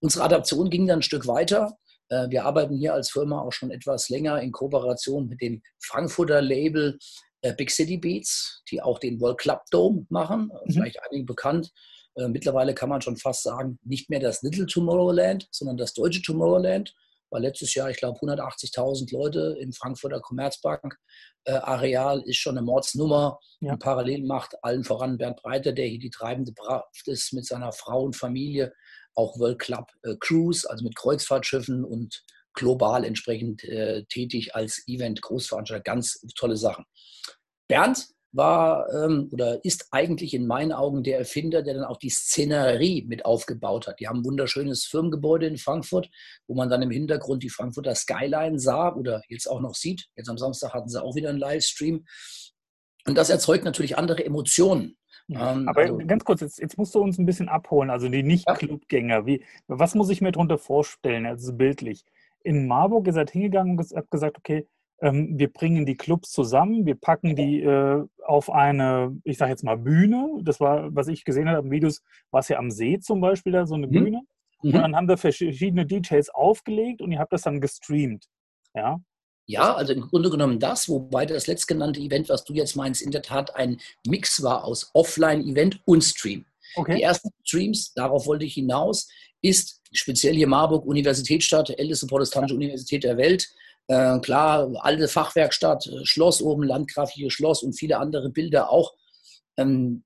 Unsere 0.00 0.24
Adaption 0.24 0.70
ging 0.70 0.86
dann 0.86 1.00
ein 1.00 1.02
Stück 1.02 1.26
weiter. 1.26 1.76
Äh, 2.08 2.28
wir 2.30 2.44
arbeiten 2.44 2.76
hier 2.76 2.94
als 2.94 3.10
Firma 3.10 3.40
auch 3.40 3.52
schon 3.52 3.70
etwas 3.70 4.08
länger 4.08 4.40
in 4.40 4.52
Kooperation 4.52 5.28
mit 5.28 5.40
dem 5.40 5.62
Frankfurter 5.80 6.40
Label 6.40 6.98
äh, 7.42 7.54
Big 7.54 7.70
City 7.70 7.98
Beats, 7.98 8.62
die 8.70 8.80
auch 8.82 8.98
den 8.98 9.20
World 9.20 9.38
Club 9.38 9.62
Dome 9.70 10.06
machen. 10.08 10.50
Mhm. 10.64 10.72
Vielleicht 10.72 10.98
einigen 11.02 11.26
bekannt. 11.26 11.70
Äh, 12.14 12.28
mittlerweile 12.28 12.74
kann 12.74 12.88
man 12.88 13.02
schon 13.02 13.16
fast 13.16 13.42
sagen, 13.42 13.78
nicht 13.84 14.10
mehr 14.10 14.20
das 14.20 14.42
Little 14.42 14.66
Tomorrowland, 14.66 15.48
sondern 15.50 15.76
das 15.76 15.94
deutsche 15.94 16.22
Tomorrowland. 16.22 16.94
War 17.30 17.40
letztes 17.40 17.74
Jahr, 17.74 17.90
ich 17.90 17.98
glaube, 17.98 18.18
180.000 18.20 19.12
Leute 19.12 19.58
im 19.60 19.74
Frankfurter 19.74 20.18
Commerzbank. 20.18 20.96
Areal 21.44 22.22
ist 22.22 22.38
schon 22.38 22.56
eine 22.56 22.64
Mordsnummer. 22.64 23.38
Ja. 23.60 23.72
Und 23.72 23.80
parallel 23.80 24.24
macht 24.24 24.54
allen 24.62 24.82
voran 24.82 25.18
Bernd 25.18 25.36
Breiter, 25.42 25.72
der 25.72 25.88
hier 25.88 25.98
die 25.98 26.08
treibende 26.08 26.54
Kraft 26.54 27.06
ist 27.06 27.34
mit 27.34 27.44
seiner 27.44 27.72
Frau 27.72 28.02
und 28.02 28.16
Familie, 28.16 28.72
auch 29.18 29.38
World 29.38 29.58
Club 29.58 29.90
äh, 30.02 30.14
Cruise, 30.20 30.68
also 30.68 30.84
mit 30.84 30.96
Kreuzfahrtschiffen 30.96 31.84
und 31.84 32.22
global 32.54 33.04
entsprechend 33.04 33.64
äh, 33.64 34.04
tätig 34.04 34.54
als 34.54 34.82
Event-Großveranstalter. 34.86 35.82
Ganz 35.82 36.24
tolle 36.36 36.56
Sachen. 36.56 36.84
Bernd 37.68 38.06
war 38.32 38.86
ähm, 38.92 39.28
oder 39.32 39.64
ist 39.64 39.88
eigentlich 39.90 40.34
in 40.34 40.46
meinen 40.46 40.72
Augen 40.72 41.02
der 41.02 41.18
Erfinder, 41.18 41.62
der 41.62 41.74
dann 41.74 41.84
auch 41.84 41.96
die 41.96 42.10
Szenerie 42.10 43.04
mit 43.08 43.24
aufgebaut 43.24 43.86
hat. 43.86 44.00
Die 44.00 44.08
haben 44.08 44.20
ein 44.20 44.24
wunderschönes 44.24 44.84
Firmengebäude 44.84 45.46
in 45.46 45.56
Frankfurt, 45.56 46.08
wo 46.46 46.54
man 46.54 46.68
dann 46.68 46.82
im 46.82 46.90
Hintergrund 46.90 47.42
die 47.42 47.48
Frankfurter 47.48 47.94
Skyline 47.94 48.58
sah 48.58 48.94
oder 48.94 49.22
jetzt 49.28 49.48
auch 49.48 49.60
noch 49.60 49.74
sieht. 49.74 50.06
Jetzt 50.14 50.28
am 50.28 50.38
Samstag 50.38 50.74
hatten 50.74 50.88
sie 50.88 51.02
auch 51.02 51.14
wieder 51.14 51.30
einen 51.30 51.38
Livestream. 51.38 52.04
Und 53.06 53.16
das 53.16 53.30
erzeugt 53.30 53.64
natürlich 53.64 53.96
andere 53.96 54.24
Emotionen. 54.24 54.97
Ähm, 55.30 55.68
Aber 55.68 55.82
also, 55.82 55.98
ganz 55.98 56.24
kurz, 56.24 56.40
jetzt, 56.40 56.58
jetzt, 56.58 56.78
musst 56.78 56.94
du 56.94 57.00
uns 57.00 57.18
ein 57.18 57.26
bisschen 57.26 57.48
abholen, 57.48 57.90
also 57.90 58.08
die 58.08 58.22
Nicht-Clubgänger. 58.22 59.26
Wie, 59.26 59.42
was 59.66 59.94
muss 59.94 60.10
ich 60.10 60.20
mir 60.20 60.32
darunter 60.32 60.58
vorstellen, 60.58 61.26
also 61.26 61.52
bildlich? 61.52 62.04
In 62.42 62.66
Marburg, 62.66 63.06
ihr 63.06 63.12
seid 63.12 63.30
hingegangen 63.30 63.78
und 63.78 63.90
habt 63.94 64.10
gesagt, 64.10 64.38
okay, 64.38 64.66
ähm, 65.00 65.38
wir 65.38 65.52
bringen 65.52 65.86
die 65.86 65.96
Clubs 65.96 66.30
zusammen, 66.32 66.86
wir 66.86 66.94
packen 66.94 67.36
die 67.36 67.62
äh, 67.62 68.04
auf 68.26 68.50
eine, 68.50 69.16
ich 69.24 69.38
sage 69.38 69.50
jetzt 69.50 69.64
mal 69.64 69.76
Bühne. 69.76 70.40
Das 70.42 70.60
war, 70.60 70.94
was 70.94 71.08
ich 71.08 71.24
gesehen 71.24 71.48
habe 71.48 71.66
im 71.66 71.70
Videos, 71.70 72.02
war 72.30 72.40
es 72.40 72.48
ja 72.48 72.58
am 72.58 72.70
See 72.70 72.98
zum 72.98 73.20
Beispiel 73.20 73.52
da 73.52 73.66
so 73.66 73.74
eine 73.74 73.86
mhm. 73.86 73.92
Bühne. 73.92 74.22
Mhm. 74.62 74.74
Und 74.74 74.82
dann 74.82 74.96
haben 74.96 75.08
wir 75.08 75.18
verschiedene 75.18 75.86
DJs 75.86 76.30
aufgelegt 76.30 77.00
und 77.02 77.12
ihr 77.12 77.18
habt 77.18 77.32
das 77.32 77.42
dann 77.42 77.60
gestreamt. 77.60 78.26
Ja. 78.74 79.00
Ja, 79.50 79.74
also 79.74 79.94
im 79.94 80.02
Grunde 80.02 80.28
genommen 80.28 80.60
das, 80.60 80.90
wobei 80.90 81.24
das 81.24 81.46
letztgenannte 81.46 82.00
Event, 82.00 82.28
was 82.28 82.44
du 82.44 82.52
jetzt 82.52 82.76
meinst, 82.76 83.00
in 83.00 83.10
der 83.10 83.22
Tat 83.22 83.56
ein 83.56 83.80
Mix 84.06 84.42
war 84.42 84.62
aus 84.62 84.90
Offline-Event 84.92 85.80
und 85.86 86.04
Stream. 86.04 86.44
Okay. 86.76 86.96
Die 86.96 87.02
ersten 87.02 87.30
Streams, 87.44 87.94
darauf 87.94 88.26
wollte 88.26 88.44
ich 88.44 88.52
hinaus, 88.54 89.08
ist 89.40 89.80
speziell 89.90 90.34
hier 90.34 90.48
Marburg, 90.48 90.84
Universitätsstadt, 90.84 91.70
älteste 91.70 92.06
protestantische 92.06 92.56
Universität 92.56 93.04
der 93.04 93.16
Welt. 93.16 93.48
Äh, 93.86 94.18
klar, 94.18 94.70
alte 94.82 95.08
Fachwerkstatt, 95.08 95.88
Schloss 96.02 96.42
oben, 96.42 96.64
landgrafisches 96.64 97.32
Schloss 97.32 97.62
und 97.62 97.72
viele 97.72 97.96
andere 97.96 98.28
Bilder 98.28 98.70
auch. 98.70 98.92
Ähm, 99.56 100.04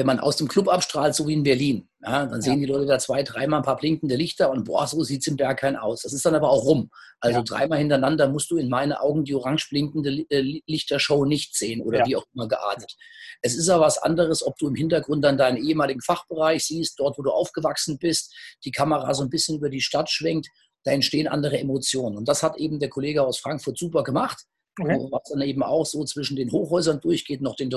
wenn 0.00 0.06
man 0.06 0.18
aus 0.18 0.36
dem 0.36 0.48
Club 0.48 0.66
abstrahlt, 0.66 1.14
so 1.14 1.28
wie 1.28 1.34
in 1.34 1.42
Berlin, 1.42 1.86
ja, 2.00 2.24
dann 2.24 2.40
sehen 2.40 2.54
ja. 2.54 2.60
die 2.60 2.72
Leute 2.72 2.86
da 2.86 2.98
zwei, 2.98 3.22
dreimal 3.22 3.60
ein 3.60 3.64
paar 3.64 3.76
blinkende 3.76 4.16
Lichter 4.16 4.50
und 4.50 4.64
boah, 4.64 4.86
so 4.86 5.04
sieht 5.04 5.20
es 5.20 5.26
im 5.26 5.36
Berghain 5.36 5.76
aus. 5.76 6.00
Das 6.00 6.14
ist 6.14 6.24
dann 6.24 6.34
aber 6.34 6.48
auch 6.48 6.64
rum. 6.64 6.88
Also 7.20 7.40
ja. 7.40 7.44
dreimal 7.44 7.78
hintereinander 7.78 8.26
musst 8.26 8.50
du 8.50 8.56
in 8.56 8.70
meinen 8.70 8.94
Augen 8.94 9.24
die 9.24 9.34
orange 9.34 9.68
blinkende 9.68 10.24
äh, 10.30 10.62
Lichtershow 10.66 11.26
nicht 11.26 11.54
sehen 11.54 11.82
oder 11.82 12.06
wie 12.06 12.16
auch 12.16 12.24
immer 12.32 12.48
geartet. 12.48 12.96
Es 13.42 13.54
ist 13.54 13.68
aber 13.68 13.84
was 13.84 13.98
anderes, 13.98 14.42
ob 14.42 14.56
du 14.56 14.68
im 14.68 14.74
Hintergrund 14.74 15.22
dann 15.22 15.36
deinen 15.36 15.58
ehemaligen 15.58 16.00
Fachbereich 16.00 16.64
siehst, 16.64 16.98
dort, 16.98 17.18
wo 17.18 17.22
du 17.22 17.30
aufgewachsen 17.30 17.98
bist, 17.98 18.34
die 18.64 18.70
Kamera 18.70 19.12
so 19.12 19.22
ein 19.22 19.28
bisschen 19.28 19.58
über 19.58 19.68
die 19.68 19.82
Stadt 19.82 20.08
schwenkt, 20.08 20.48
da 20.84 20.92
entstehen 20.92 21.28
andere 21.28 21.58
Emotionen. 21.58 22.16
Und 22.16 22.26
das 22.26 22.42
hat 22.42 22.56
eben 22.56 22.80
der 22.80 22.88
Kollege 22.88 23.22
aus 23.22 23.38
Frankfurt 23.38 23.76
super 23.76 24.02
gemacht. 24.02 24.46
Okay. 24.80 24.98
Was 25.10 25.24
dann 25.30 25.42
eben 25.42 25.62
auch 25.62 25.84
so 25.84 26.02
zwischen 26.04 26.36
den 26.36 26.50
Hochhäusern 26.50 27.02
durchgeht, 27.02 27.42
noch 27.42 27.56
den 27.56 27.68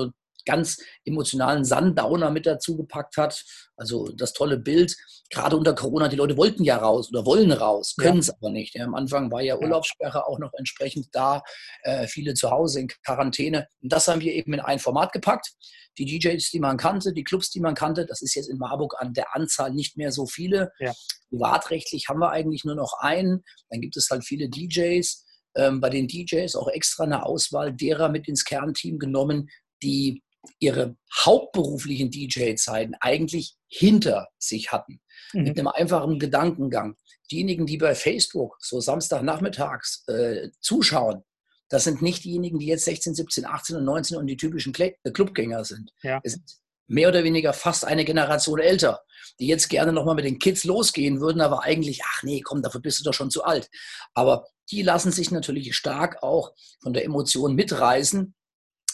ganz 0.46 0.78
emotionalen 1.06 1.66
Sundowner 1.66 2.30
mit 2.32 2.46
dazu 2.46 2.78
gepackt 2.78 3.18
hat. 3.18 3.44
Also 3.76 4.10
das 4.16 4.34
tolle 4.34 4.58
Bild, 4.58 4.96
gerade 5.30 5.58
unter 5.58 5.74
Corona, 5.74 6.08
die 6.08 6.16
Leute 6.16 6.38
wollten 6.38 6.64
ja 6.64 6.78
raus 6.78 7.10
oder 7.10 7.26
wollen 7.26 7.52
raus, 7.52 7.96
können 7.98 8.20
es 8.20 8.28
ja. 8.28 8.34
aber 8.40 8.52
nicht. 8.52 8.76
Ja, 8.76 8.86
am 8.86 8.96
Anfang 8.96 9.32
war 9.32 9.42
ja 9.42 9.58
Urlaubssperre 9.58 10.28
auch 10.28 10.40
noch 10.40 10.52
entsprechend 10.58 11.08
da, 11.12 11.44
äh, 11.82 12.08
viele 12.08 12.34
zu 12.34 12.52
Hause 12.52 12.82
in 12.82 12.88
Quarantäne. 12.88 13.68
Und 13.82 13.92
das 13.92 14.08
haben 14.08 14.22
wir 14.22 14.34
eben 14.34 14.54
in 14.54 14.60
ein 14.60 14.80
Format 14.80 15.12
gepackt. 15.12 15.52
Die 15.98 16.06
DJs, 16.06 16.50
die 16.50 16.60
man 16.60 16.78
kannte, 16.78 17.14
die 17.14 17.24
Clubs, 17.24 17.52
die 17.52 17.60
man 17.60 17.76
kannte, 17.76 18.06
das 18.06 18.22
ist 18.22 18.36
jetzt 18.36 18.50
in 18.50 18.58
Marburg 18.58 18.96
an 18.98 19.14
der 19.14 19.36
Anzahl 19.36 19.72
nicht 19.72 19.96
mehr 19.98 20.12
so 20.12 20.26
viele. 20.26 20.72
Ja. 20.80 20.94
Privatrechtlich 21.30 22.10
haben 22.10 22.20
wir 22.20 22.32
eigentlich 22.32 22.64
nur 22.64 22.76
noch 22.76 22.94
einen. 23.00 23.44
Dann 23.70 23.82
gibt 23.82 23.98
es 23.98 24.10
halt 24.10 24.26
viele 24.26 24.50
DJs. 24.50 25.26
Ähm, 25.56 25.82
bei 25.82 25.90
den 25.90 26.08
DJs 26.08 26.56
auch 26.56 26.68
extra 26.68 27.04
eine 27.04 27.26
Auswahl 27.26 27.74
derer 27.74 28.10
mit 28.10 28.28
ins 28.28 28.44
Kernteam 28.44 28.98
genommen, 28.98 29.50
die 29.84 30.24
ihre 30.60 30.96
hauptberuflichen 31.26 32.12
DJ-Zeiten 32.12 32.96
eigentlich 33.00 33.56
hinter 33.68 34.28
sich 34.38 34.72
hatten. 34.72 35.02
Mhm. 35.34 35.44
Mit 35.44 35.58
einem 35.58 35.68
einfachen 35.68 36.20
Gedankengang. 36.20 36.96
Diejenigen, 37.32 37.66
die 37.66 37.78
bei 37.78 37.96
Facebook 37.96 38.58
so 38.60 38.80
Samstagnachmittags 38.80 40.04
äh, 40.08 40.50
zuschauen, 40.60 41.24
das 41.70 41.86
sind 41.86 42.02
nicht 42.02 42.24
diejenigen, 42.24 42.60
die 42.60 42.68
jetzt 42.68 42.86
16, 42.86 43.16
17, 43.16 43.46
18 43.46 43.78
und 43.78 43.86
19 43.86 44.18
und 44.18 44.28
die 44.28 44.38
typischen 44.38 44.74
äh, 44.76 44.94
Clubgänger 45.12 45.64
sind. 45.66 45.92
Ja. 46.04 46.20
Es 46.24 46.34
sind 46.34 46.44
mehr 46.88 47.10
oder 47.10 47.24
weniger 47.24 47.54
fast 47.54 47.86
eine 47.86 48.06
Generation 48.06 48.60
älter, 48.60 49.02
die 49.40 49.48
jetzt 49.48 49.70
gerne 49.70 49.94
nochmal 49.94 50.16
mit 50.16 50.26
den 50.26 50.40
Kids 50.40 50.66
losgehen 50.66 51.22
würden, 51.22 51.42
aber 51.42 51.64
eigentlich, 51.64 52.02
ach 52.04 52.24
nee, 52.24 52.42
komm, 52.42 52.62
dafür 52.62 52.82
bist 52.82 53.00
du 53.00 53.04
doch 53.04 53.14
schon 53.14 53.32
zu 53.32 53.44
alt. 53.44 53.70
Aber 54.14 54.46
die 54.70 54.82
lassen 54.82 55.12
sich 55.12 55.32
natürlich 55.32 55.76
stark 55.76 56.22
auch 56.22 56.54
von 56.82 56.94
der 56.94 57.06
Emotion 57.06 57.56
mitreißen 57.56 58.36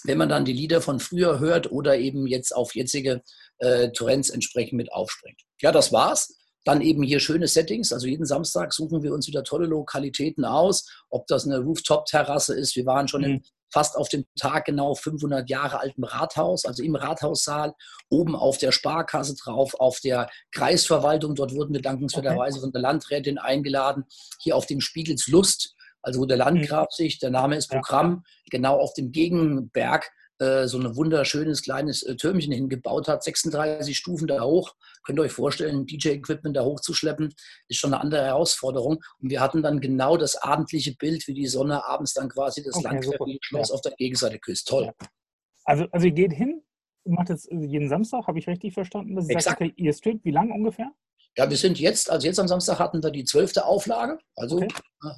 wenn 0.03 0.18
man 0.18 0.29
dann 0.29 0.46
die 0.46 0.53
Lieder 0.53 0.82
von 0.82 1.00
früher 1.00 1.39
hört 1.39 1.72
oder 1.72 1.98
eben 1.98 2.27
jetzt 2.27 2.56
auf 2.56 2.75
jetzige 2.75 3.22
äh, 3.60 3.89
Trends 3.91 4.29
entsprechend 4.29 4.77
mit 4.77 4.91
aufspringt. 4.91 5.41
Ja, 5.62 5.72
das 5.72 5.91
war's. 5.91 6.36
Dann 6.65 6.82
eben 6.82 7.03
hier 7.03 7.20
schöne 7.20 7.48
Settings. 7.48 7.94
Also 7.94 8.08
jeden 8.08 8.25
Samstag 8.25 8.74
suchen 8.74 9.01
wir 9.01 9.13
uns 9.13 9.27
wieder 9.27 9.44
tolle 9.44 9.65
Lokalitäten 9.65 10.46
aus. 10.46 10.88
Ob 11.10 11.25
das 11.27 11.46
eine 11.46 11.60
Rooftop-Terrasse 11.60 12.53
ist. 12.53 12.75
Wir 12.75 12.86
waren 12.86 13.08
schon 13.08 13.22
mhm. 13.22 13.27
in 13.27 13.44
fast 13.72 13.96
auf 13.96 14.10
den 14.10 14.25
Tag 14.39 14.65
genau 14.65 14.96
500 14.96 15.50
Jahre 15.50 15.79
alten 15.79 16.03
Rathaus, 16.03 16.65
also 16.65 16.84
im 16.84 16.96
Rathaussaal, 16.96 17.74
oben 18.10 18.36
auf 18.36 18.58
der 18.58 18.72
Sparkasse 18.72 19.36
drauf, 19.36 19.75
auf 19.79 20.00
der 20.00 20.29
Kreisverwaltung. 20.51 21.36
Dort 21.36 21.53
wurden 21.53 21.74
wir 21.74 21.82
dankenswerterweise 21.82 22.58
okay. 22.58 22.62
von 22.62 22.72
der 22.72 22.82
Landrätin 22.82 23.38
eingeladen. 23.38 24.06
Hier 24.39 24.56
auf 24.56 24.65
dem 24.65 24.82
Spiegels 24.82 25.27
Lust, 25.27 25.75
also 26.01 26.22
wo 26.22 26.25
der 26.25 26.38
Landgraf 26.38 26.88
mhm. 26.91 26.96
sich, 26.96 27.20
der 27.20 27.29
Name 27.32 27.56
ist 27.56 27.68
Programm, 27.68 28.24
genau 28.50 28.79
auf 28.79 28.94
dem 28.94 29.12
Gegenberg 29.12 30.10
äh, 30.39 30.68
so 30.68 30.79
ein 30.79 30.96
wunderschönes 30.96 31.62
kleines 31.62 32.01
äh, 32.03 32.15
Türmchen 32.15 32.53
hingebaut 32.53 33.10
hat, 33.10 33.24
36 33.24 33.98
Stufen 33.98 34.27
da 34.27 34.41
hoch. 34.41 34.74
Könnt 35.03 35.20
ihr 35.20 35.24
euch 35.24 35.34
vorstellen, 35.34 35.86
DJ-Equipment 35.86 36.56
da 36.56 36.63
hochzuschleppen, 36.63 37.34
ist 37.68 37.77
schon 37.77 37.94
eine 37.94 38.01
andere 38.01 38.24
Herausforderung. 38.24 39.00
Und 39.20 39.29
wir 39.29 39.41
hatten 39.41 39.62
dann 39.62 39.82
genau 39.82 40.15
das 40.15 40.38
abendliche 40.38 40.96
Bild, 40.96 41.27
wie 41.27 41.34
die 41.34 41.48
Sonne 41.48 41.86
abends 41.86 42.13
dann 42.13 42.29
quasi 42.29 42.63
das 42.63 42.75
okay, 42.75 43.38
Schloss 43.41 43.70
ja. 43.70 43.75
auf 43.75 43.82
der 43.82 43.91
Gegenseite 43.98 44.39
küsst. 44.39 44.70
Toll. 44.70 44.86
Ja. 44.86 44.94
Also, 45.65 45.86
also 45.91 46.06
ihr 46.08 46.13
geht 46.13 46.32
hin, 46.32 46.62
macht 47.03 47.29
jetzt 47.29 47.50
jeden 47.51 47.89
Samstag, 47.89 48.25
habe 48.27 48.39
ich 48.39 48.48
richtig 48.48 48.74
verstanden? 48.74 49.15
Dass 49.15 49.27
Exakt. 49.27 49.60
Sagt, 49.60 49.77
ihr 49.77 49.94
streamt, 49.94 50.24
wie 50.24 50.32
lang 50.32 50.51
ungefähr? 50.51 50.91
Ja, 51.39 51.50
wir 51.50 51.55
sind 51.55 51.79
jetzt, 51.79 52.10
also 52.10 52.27
jetzt 52.27 52.38
am 52.38 52.50
Samstag 52.50 52.79
hatten 52.79 53.01
wir 53.01 53.12
die 53.12 53.24
zwölfte 53.24 53.63
Auflage. 53.63 54.19
Also 54.36 54.58
okay. 54.58 54.67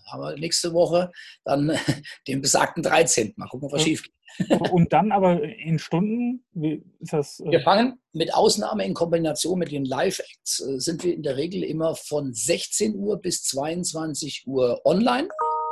haben 0.05 0.21
wir 0.21 0.37
nächste 0.37 0.71
Woche 0.71 1.11
dann 1.45 1.75
den 2.27 2.41
besagten 2.41 2.83
13. 2.83 3.33
Mal 3.37 3.47
gucken, 3.47 3.71
was 3.71 3.81
schief 3.81 4.03
geht. 4.03 4.71
Und 4.71 4.93
dann 4.93 5.11
aber 5.11 5.41
in 5.41 5.79
Stunden, 5.79 6.45
wie 6.53 6.83
ist 6.99 7.11
das? 7.11 7.39
Äh 7.39 7.49
wir 7.49 7.61
fangen 7.61 7.97
mit 8.13 8.35
Ausnahme 8.35 8.85
in 8.85 8.93
Kombination 8.93 9.57
mit 9.57 9.71
den 9.71 9.83
Live-Acts, 9.83 10.59
äh, 10.59 10.79
sind 10.79 11.03
wir 11.03 11.15
in 11.15 11.23
der 11.23 11.37
Regel 11.37 11.63
immer 11.63 11.95
von 11.95 12.31
16 12.35 12.95
Uhr 12.97 13.19
bis 13.19 13.41
22 13.41 14.43
Uhr 14.45 14.79
online 14.85 15.27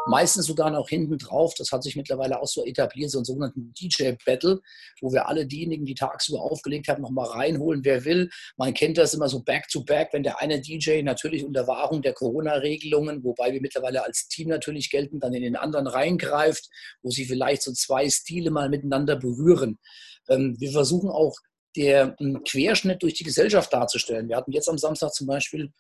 meistens 0.08 0.46
sogar 0.46 0.70
noch 0.70 0.90
hinten 0.90 1.18
drauf. 1.18 1.54
Das 1.58 1.72
hat 1.72 1.84
sich 1.84 1.96
mittlerweile 1.96 2.42
auch 2.42 2.48
so 2.48 2.66
etabliert, 2.66 3.12
so 3.12 3.20
einen 3.20 3.26
sogenannten 3.26 3.74
DJ-Battle, 3.74 4.62
wo 5.02 5.12
wir 5.12 5.28
alle 5.28 5.46
diejenigen, 5.46 5.86
die 5.86 5.96
tagsüber 5.96 6.42
aufgelegt 6.42 6.88
haben, 6.88 7.02
nochmal 7.02 7.28
reinholen, 7.28 7.84
wer 7.84 8.06
will. 8.06 8.30
Man 8.58 8.74
kennt 8.74 8.98
das 8.98 9.14
immer 9.14 9.30
so 9.30 9.44
back-to-back, 9.44 10.10
-back, 10.10 10.14
wenn 10.14 10.24
der 10.24 10.42
eine 10.42 10.62
DJ 10.62 11.02
natürlich 11.02 11.44
unter 11.44 11.68
Wahrung 11.68 12.02
der 12.02 12.14
Corona-Regelungen, 12.14 13.24
wobei 13.24 13.54
wir 13.54 13.62
mittlerweile 13.62 14.04
als 14.04 14.28
Team 14.28 14.50
natürlich 14.50 14.90
gelten, 14.90 15.20
dann 15.20 15.34
in 15.34 15.44
den 15.44 15.56
anderen 15.56 15.88
reingreift, 15.88 16.70
wo 17.02 17.10
sie 17.10 17.26
vielleicht 17.26 17.62
so 17.62 17.74
zwei 17.74 18.10
Stile 18.10 18.52
mal 18.52 18.70
miteinander 18.70 19.16
berühren. 19.16 19.80
Ähm, 20.30 20.56
wir 20.60 20.72
versuchen 20.72 21.10
auch 21.10 21.36
der 21.76 22.16
Querschnitt 22.48 23.04
durch 23.04 23.14
die 23.14 23.24
Gesellschaft 23.24 23.72
darzustellen. 23.72 24.28
Wir 24.28 24.38
hatten 24.38 24.52
jetzt 24.52 24.70
am 24.70 24.78
Samstag 24.78 25.14
zum 25.14 25.28
Beispiel 25.28 25.72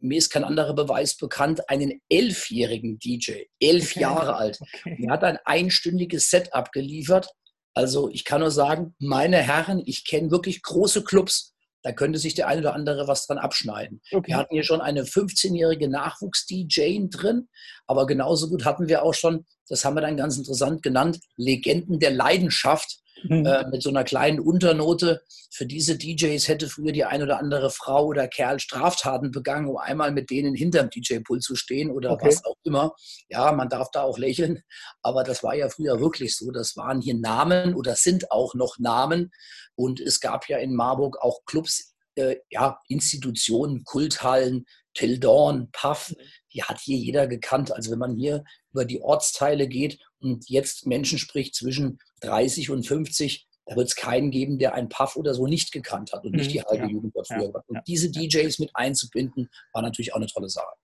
mir 0.00 0.18
ist 0.18 0.30
kein 0.30 0.44
anderer 0.44 0.74
Beweis 0.74 1.16
bekannt, 1.16 1.68
einen 1.68 2.00
elfjährigen 2.08 2.98
DJ, 2.98 3.44
elf 3.60 3.92
okay. 3.92 4.00
Jahre 4.00 4.36
alt. 4.36 4.58
Okay. 4.60 5.04
Er 5.06 5.12
hat 5.12 5.24
ein 5.24 5.38
einstündiges 5.44 6.30
Set 6.30 6.54
abgeliefert. 6.54 7.28
Also 7.74 8.08
ich 8.08 8.24
kann 8.24 8.40
nur 8.40 8.50
sagen, 8.50 8.94
meine 8.98 9.38
Herren, 9.38 9.82
ich 9.84 10.06
kenne 10.06 10.30
wirklich 10.30 10.62
große 10.62 11.04
Clubs. 11.04 11.54
Da 11.82 11.92
könnte 11.92 12.18
sich 12.18 12.34
der 12.34 12.48
eine 12.48 12.62
oder 12.62 12.74
andere 12.74 13.08
was 13.08 13.26
dran 13.26 13.36
abschneiden. 13.36 14.00
Okay. 14.10 14.28
Wir 14.28 14.36
hatten 14.36 14.54
hier 14.54 14.64
schon 14.64 14.80
eine 14.80 15.02
15-jährige 15.02 15.88
Nachwuchs-DJ 15.90 17.08
drin, 17.10 17.48
aber 17.86 18.06
genauso 18.06 18.48
gut 18.48 18.64
hatten 18.64 18.88
wir 18.88 19.02
auch 19.02 19.12
schon, 19.12 19.44
das 19.68 19.84
haben 19.84 19.94
wir 19.94 20.00
dann 20.00 20.16
ganz 20.16 20.38
interessant 20.38 20.82
genannt, 20.82 21.18
Legenden 21.36 21.98
der 21.98 22.10
Leidenschaft 22.10 23.00
mhm. 23.22 23.46
äh, 23.46 23.66
mit 23.70 23.82
so 23.82 23.90
einer 23.90 24.04
kleinen 24.04 24.40
Unternote. 24.40 25.22
Für 25.50 25.66
diese 25.66 25.96
DJs 25.96 26.46
hätte 26.48 26.68
früher 26.68 26.92
die 26.92 27.04
ein 27.04 27.22
oder 27.22 27.38
andere 27.38 27.70
Frau 27.70 28.06
oder 28.06 28.28
Kerl 28.28 28.60
Straftaten 28.60 29.30
begangen, 29.30 29.68
um 29.68 29.76
einmal 29.76 30.12
mit 30.12 30.30
denen 30.30 30.54
hinterm 30.54 30.90
DJ-Pult 30.90 31.42
zu 31.42 31.56
stehen 31.56 31.90
oder 31.90 32.12
okay. 32.12 32.28
was 32.28 32.44
auch 32.44 32.56
immer. 32.64 32.94
Ja, 33.28 33.52
man 33.52 33.68
darf 33.68 33.90
da 33.92 34.02
auch 34.02 34.18
lächeln, 34.18 34.62
aber 35.02 35.24
das 35.24 35.42
war 35.42 35.54
ja 35.54 35.68
früher 35.68 36.00
wirklich 36.00 36.36
so. 36.36 36.50
Das 36.50 36.76
waren 36.76 37.00
hier 37.00 37.14
Namen 37.14 37.74
oder 37.74 37.94
sind 37.96 38.30
auch 38.30 38.54
noch 38.54 38.78
Namen. 38.78 39.30
Und 39.76 40.00
es 40.00 40.20
gab 40.20 40.48
ja 40.48 40.58
in 40.58 40.74
Marburg 40.74 41.18
auch 41.20 41.44
Clubs, 41.46 41.94
äh, 42.16 42.36
ja, 42.50 42.78
Institutionen, 42.88 43.84
Kulthallen, 43.84 44.66
Till 44.94 45.18
Dawn, 45.18 45.70
Puff, 45.72 46.10
mhm. 46.10 46.22
die 46.52 46.62
hat 46.62 46.80
hier 46.80 46.96
jeder 46.96 47.26
gekannt. 47.26 47.72
Also 47.72 47.90
wenn 47.90 47.98
man 47.98 48.16
hier 48.16 48.44
über 48.72 48.84
die 48.84 49.00
Ortsteile 49.00 49.68
geht 49.68 49.98
und 50.24 50.48
jetzt 50.48 50.86
Menschen 50.86 51.18
spricht 51.18 51.54
zwischen 51.54 51.98
30 52.22 52.70
und 52.70 52.86
50, 52.86 53.46
da 53.66 53.76
wird 53.76 53.88
es 53.88 53.96
keinen 53.96 54.30
geben, 54.30 54.58
der 54.58 54.74
einen 54.74 54.88
Puff 54.88 55.16
oder 55.16 55.34
so 55.34 55.46
nicht 55.46 55.72
gekannt 55.72 56.12
hat 56.12 56.24
und 56.24 56.32
nicht 56.32 56.48
mhm, 56.48 56.52
die 56.52 56.62
halbe 56.62 56.84
ja, 56.84 56.90
Jugend 56.90 57.14
dort 57.14 57.26
früher 57.26 57.44
ja, 57.44 57.62
Und 57.66 57.76
ja, 57.76 57.82
diese 57.86 58.10
DJs 58.10 58.58
mit 58.58 58.70
einzubinden, 58.74 59.48
war 59.72 59.82
natürlich 59.82 60.12
auch 60.12 60.18
eine 60.18 60.26
tolle 60.26 60.48
Sache. 60.48 60.74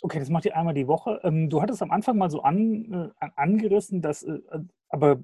Okay, 0.00 0.18
das 0.20 0.28
macht 0.28 0.44
ihr 0.44 0.56
einmal 0.56 0.74
die 0.74 0.86
Woche. 0.86 1.20
Ähm, 1.24 1.50
du 1.50 1.60
hattest 1.60 1.82
am 1.82 1.90
Anfang 1.90 2.16
mal 2.16 2.30
so 2.30 2.42
an, 2.42 3.12
äh, 3.20 3.28
angerissen, 3.36 4.00
dass 4.00 4.22
äh, 4.22 4.38
aber 4.88 5.22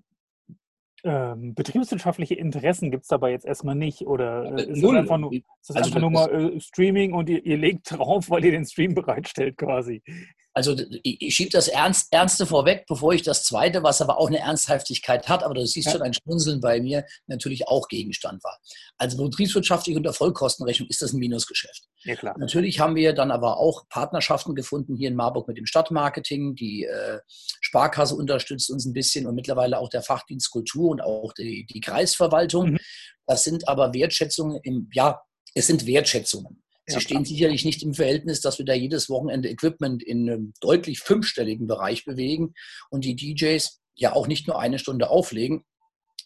ähm, 1.05 1.55
betriebswirtschaftliche 1.55 2.35
Interessen 2.35 2.91
gibt 2.91 3.03
es 3.03 3.09
dabei 3.09 3.31
jetzt 3.31 3.45
erstmal 3.45 3.75
nicht? 3.75 4.07
Oder 4.07 4.57
äh, 4.57 4.71
ist 4.71 4.83
Null. 4.83 4.95
das 4.95 5.03
einfach 5.03 5.19
nur, 5.19 5.33
ist 5.33 5.45
das 5.69 5.77
also 5.77 5.89
einfach 5.89 6.01
nur 6.01 6.11
mal 6.11 6.55
äh, 6.55 6.61
Streaming 6.61 7.13
und 7.13 7.29
ihr, 7.29 7.45
ihr, 7.45 7.59
legt 7.59 7.91
drauf, 7.91 8.31
weil 8.31 8.45
ihr 8.45 8.53
den 8.53 8.65
Stream 8.65 8.95
bereitstellt 8.95 9.59
quasi? 9.59 10.03
Also 10.55 10.77
ich, 11.03 11.21
ich 11.21 11.35
schiebe 11.35 11.51
das 11.51 11.67
Ernst, 11.67 12.13
Ernste 12.13 12.47
vorweg, 12.47 12.87
bevor 12.87 13.13
ich 13.13 13.23
das 13.23 13.43
Zweite, 13.43 13.83
was 13.83 14.01
aber 14.01 14.19
auch 14.19 14.29
eine 14.29 14.39
Ernsthaftigkeit 14.39 15.29
hat, 15.29 15.43
aber 15.43 15.55
du 15.55 15.67
siehst 15.67 15.87
ja. 15.87 15.93
schon 15.93 16.03
ein 16.03 16.15
Schmunzeln 16.15 16.61
bei 16.61 16.81
mir, 16.81 17.05
natürlich 17.27 17.67
auch 17.67 17.89
Gegenstand 17.89 18.43
war. 18.45 18.59
Also 18.97 19.23
betriebswirtschaftlich 19.23 19.97
unter 19.97 20.13
Vollkostenrechnung 20.13 20.89
ist 20.89 21.03
das 21.03 21.13
ein 21.13 21.19
Minusgeschäft. 21.19 21.89
Ja, 22.05 22.15
klar. 22.15 22.37
Natürlich 22.39 22.79
haben 22.79 22.95
wir 22.95 23.15
dann 23.15 23.33
aber 23.33 23.59
auch 23.59 23.89
Partnerschaften 23.89 24.55
gefunden 24.55 24.95
hier 24.95 25.09
in 25.09 25.17
Marburg 25.17 25.49
mit 25.49 25.59
dem 25.59 25.67
Stadtmarketing. 25.67 26.55
Die 26.55 26.85
äh, 26.85 27.19
Sparkasse 27.61 28.15
unterstützt 28.15 28.71
uns 28.71 28.87
ein 28.87 28.93
bisschen 28.93 29.27
und 29.27 29.35
mittlerweile 29.35 29.79
auch 29.79 29.89
der 29.89 30.03
Fachdienst 30.03 30.51
Kultur 30.51 30.91
und 30.91 31.03
auch 31.03 31.33
die, 31.33 31.67
die 31.67 31.81
Kreisverwaltung. 31.81 32.73
Mhm. 32.73 32.79
Das 33.27 33.43
sind 33.43 33.69
aber 33.69 33.93
Wertschätzungen 33.93 34.61
im, 34.63 34.89
ja, 34.93 35.21
es 35.55 35.67
sind 35.67 35.87
Wertschätzungen. 35.87 36.64
Sie 36.87 36.95
ja, 36.95 37.01
stehen 37.01 37.25
sicherlich 37.25 37.65
nicht 37.65 37.83
im 37.83 37.95
Verhältnis, 37.95 38.41
dass 38.41 38.59
wir 38.59 38.67
da 38.67 38.75
jedes 38.75 39.09
Wochenende 39.09 39.49
Equipment 39.49 40.03
in 40.03 40.29
einem 40.29 40.53
deutlich 40.61 41.01
fünfstelligen 41.01 41.67
Bereich 41.67 42.05
bewegen 42.05 42.55
und 42.91 43.05
die 43.05 43.17
DJs 43.17 43.81
ja 43.95 44.13
auch 44.13 44.27
nicht 44.27 44.47
nur 44.47 44.59
eine 44.59 44.79
Stunde 44.79 45.09
auflegen, 45.09 45.65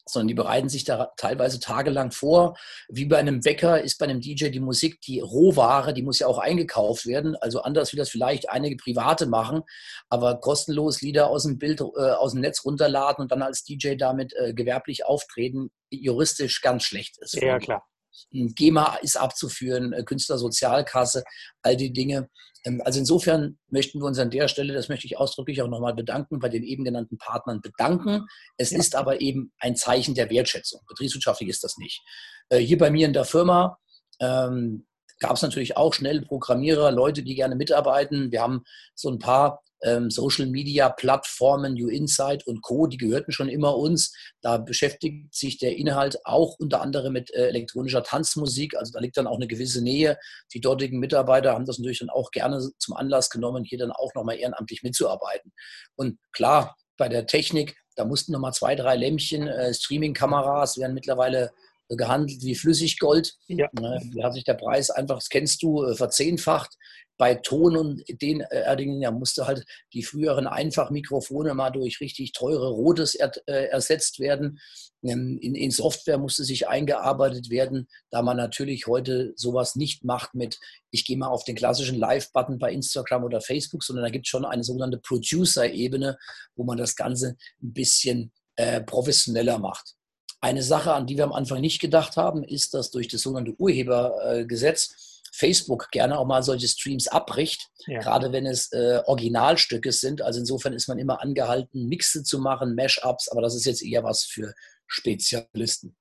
sondern 0.08 0.28
die 0.28 0.34
bereiten 0.34 0.68
sich 0.68 0.84
da 0.84 1.12
teilweise 1.16 1.60
tagelang 1.60 2.10
vor. 2.10 2.56
Wie 2.88 3.04
bei 3.04 3.18
einem 3.18 3.40
Bäcker 3.40 3.82
ist 3.82 3.98
bei 3.98 4.06
einem 4.06 4.20
DJ 4.20 4.48
die 4.48 4.60
Musik 4.60 5.00
die 5.02 5.20
Rohware, 5.20 5.92
die 5.92 6.02
muss 6.02 6.18
ja 6.18 6.26
auch 6.26 6.38
eingekauft 6.38 7.06
werden. 7.06 7.36
Also 7.36 7.60
anders 7.62 7.92
wie 7.92 7.96
das 7.96 8.08
vielleicht 8.08 8.48
einige 8.48 8.76
Private 8.76 9.26
machen, 9.26 9.62
aber 10.08 10.40
kostenlos 10.40 11.02
Lieder 11.02 11.28
aus 11.28 11.44
dem 11.44 11.58
Bild, 11.58 11.80
äh, 11.80 12.10
aus 12.12 12.32
dem 12.32 12.40
Netz 12.40 12.64
runterladen 12.64 13.22
und 13.22 13.32
dann 13.32 13.42
als 13.42 13.64
DJ 13.64 13.94
damit 13.96 14.32
äh, 14.34 14.54
gewerblich 14.54 15.04
auftreten, 15.04 15.70
juristisch 15.90 16.60
ganz 16.62 16.84
schlecht 16.84 17.18
ist. 17.18 17.34
Ja, 17.34 17.58
klar. 17.58 17.86
GEMA 18.30 18.96
ist 19.02 19.16
abzuführen, 19.16 19.92
äh, 19.92 20.02
Künstlersozialkasse, 20.02 21.24
all 21.62 21.76
die 21.76 21.92
Dinge. 21.92 22.28
Ähm, 22.64 22.82
also 22.84 22.98
insofern 22.98 23.58
möchten 23.68 24.00
wir 24.00 24.06
uns 24.06 24.18
an 24.18 24.30
der 24.30 24.48
Stelle, 24.48 24.74
das 24.74 24.88
möchte 24.88 25.06
ich 25.06 25.18
ausdrücklich 25.18 25.62
auch 25.62 25.68
nochmal 25.68 25.94
bedanken, 25.94 26.38
bei 26.38 26.48
den 26.48 26.62
eben 26.62 26.84
genannten 26.84 27.18
Partnern 27.18 27.60
bedanken. 27.60 28.26
Es 28.56 28.70
ja. 28.70 28.78
ist 28.78 28.94
aber 28.94 29.20
eben 29.20 29.52
ein 29.58 29.76
Zeichen 29.76 30.14
der 30.14 30.30
Wertschätzung. 30.30 30.80
Betriebswirtschaftlich 30.88 31.48
ist 31.48 31.64
das 31.64 31.76
nicht. 31.78 32.02
Äh, 32.48 32.58
hier 32.58 32.78
bei 32.78 32.90
mir 32.90 33.06
in 33.06 33.12
der 33.12 33.24
Firma 33.24 33.78
ähm, 34.20 34.86
gab 35.20 35.32
es 35.32 35.42
natürlich 35.42 35.76
auch 35.76 35.94
schnell 35.94 36.22
Programmierer, 36.22 36.90
Leute, 36.92 37.22
die 37.22 37.34
gerne 37.34 37.56
mitarbeiten. 37.56 38.30
Wir 38.30 38.42
haben 38.42 38.62
so 38.94 39.10
ein 39.10 39.18
paar 39.18 39.62
ähm, 39.82 40.10
Social 40.10 40.46
Media 40.46 40.88
Plattformen, 40.88 41.74
New 41.74 41.88
Insight 41.88 42.46
und 42.46 42.62
Co., 42.62 42.86
die 42.86 42.96
gehörten 42.96 43.32
schon 43.32 43.48
immer 43.48 43.76
uns. 43.76 44.12
Da 44.40 44.58
beschäftigt 44.58 45.34
sich 45.34 45.58
der 45.58 45.76
Inhalt 45.76 46.18
auch 46.24 46.56
unter 46.58 46.80
anderem 46.80 47.12
mit 47.12 47.32
äh, 47.32 47.48
elektronischer 47.48 48.02
Tanzmusik. 48.02 48.76
Also 48.76 48.92
da 48.92 49.00
liegt 49.00 49.16
dann 49.16 49.26
auch 49.26 49.36
eine 49.36 49.48
gewisse 49.48 49.82
Nähe. 49.82 50.18
Die 50.52 50.60
dortigen 50.60 50.98
Mitarbeiter 50.98 51.52
haben 51.52 51.66
das 51.66 51.78
natürlich 51.78 52.00
dann 52.00 52.10
auch 52.10 52.30
gerne 52.30 52.68
zum 52.78 52.96
Anlass 52.96 53.30
genommen, 53.30 53.64
hier 53.64 53.78
dann 53.78 53.92
auch 53.92 54.14
nochmal 54.14 54.38
ehrenamtlich 54.38 54.82
mitzuarbeiten. 54.82 55.52
Und 55.96 56.18
klar, 56.32 56.76
bei 56.96 57.08
der 57.08 57.26
Technik, 57.26 57.76
da 57.96 58.04
mussten 58.04 58.32
nochmal 58.32 58.52
zwei, 58.52 58.74
drei 58.74 58.96
Lämpchen, 58.96 59.46
äh, 59.46 59.72
Streaming-Kameras 59.72 60.78
werden 60.78 60.94
mittlerweile 60.94 61.52
gehandelt 61.88 62.42
wie 62.42 62.54
Flüssiggold. 62.54 63.34
Ja. 63.48 63.68
Da 63.72 64.24
hat 64.24 64.34
sich 64.34 64.44
der 64.44 64.54
Preis 64.54 64.90
einfach, 64.90 65.16
das 65.16 65.28
kennst 65.28 65.62
du, 65.62 65.84
äh, 65.84 65.94
verzehnfacht 65.94 66.76
bei 67.18 67.34
Ton 67.34 67.76
und 67.76 68.04
den 68.22 68.40
Erdingen, 68.40 69.02
ja, 69.02 69.10
musste 69.10 69.46
halt 69.46 69.64
die 69.92 70.04
früheren 70.04 70.46
Einfachmikrofone 70.46 71.52
mal 71.52 71.70
durch 71.70 72.00
richtig 72.00 72.32
teure 72.32 72.70
Rotes 72.70 73.16
äh, 73.16 73.30
ersetzt 73.46 74.20
werden. 74.20 74.60
Ähm, 75.02 75.38
in, 75.42 75.54
in, 75.54 75.72
Software 75.72 76.18
musste 76.18 76.44
sich 76.44 76.68
eingearbeitet 76.68 77.50
werden, 77.50 77.88
da 78.10 78.22
man 78.22 78.36
natürlich 78.36 78.86
heute 78.86 79.32
sowas 79.36 79.74
nicht 79.74 80.04
macht 80.04 80.34
mit, 80.34 80.58
ich 80.90 81.04
gehe 81.04 81.18
mal 81.18 81.28
auf 81.28 81.44
den 81.44 81.56
klassischen 81.56 81.98
Live-Button 81.98 82.58
bei 82.58 82.72
Instagram 82.72 83.24
oder 83.24 83.40
Facebook, 83.40 83.82
sondern 83.82 84.04
da 84.04 84.10
gibt 84.10 84.26
es 84.26 84.30
schon 84.30 84.44
eine 84.44 84.62
sogenannte 84.62 84.98
Producer-Ebene, 84.98 86.18
wo 86.54 86.64
man 86.64 86.78
das 86.78 86.94
Ganze 86.94 87.36
ein 87.62 87.72
bisschen 87.72 88.32
äh, 88.56 88.80
professioneller 88.80 89.58
macht. 89.58 89.97
Eine 90.40 90.62
Sache, 90.62 90.92
an 90.92 91.06
die 91.06 91.16
wir 91.16 91.24
am 91.24 91.32
Anfang 91.32 91.60
nicht 91.60 91.80
gedacht 91.80 92.16
haben, 92.16 92.44
ist, 92.44 92.74
dass 92.74 92.90
durch 92.90 93.08
das 93.08 93.22
sogenannte 93.22 93.54
Urhebergesetz 93.58 95.22
Facebook 95.32 95.90
gerne 95.90 96.18
auch 96.18 96.26
mal 96.26 96.42
solche 96.42 96.68
Streams 96.68 97.08
abbricht, 97.08 97.68
ja. 97.86 98.00
gerade 98.00 98.32
wenn 98.32 98.46
es 98.46 98.72
äh, 98.72 99.00
Originalstücke 99.06 99.92
sind. 99.92 100.22
Also 100.22 100.40
insofern 100.40 100.72
ist 100.72 100.88
man 100.88 100.98
immer 100.98 101.20
angehalten, 101.20 101.88
Mixe 101.88 102.22
zu 102.22 102.38
machen, 102.38 102.74
Mashups, 102.74 103.28
aber 103.28 103.42
das 103.42 103.54
ist 103.54 103.66
jetzt 103.66 103.82
eher 103.82 104.04
was 104.04 104.24
für 104.24 104.54
Spezialisten. 104.86 105.96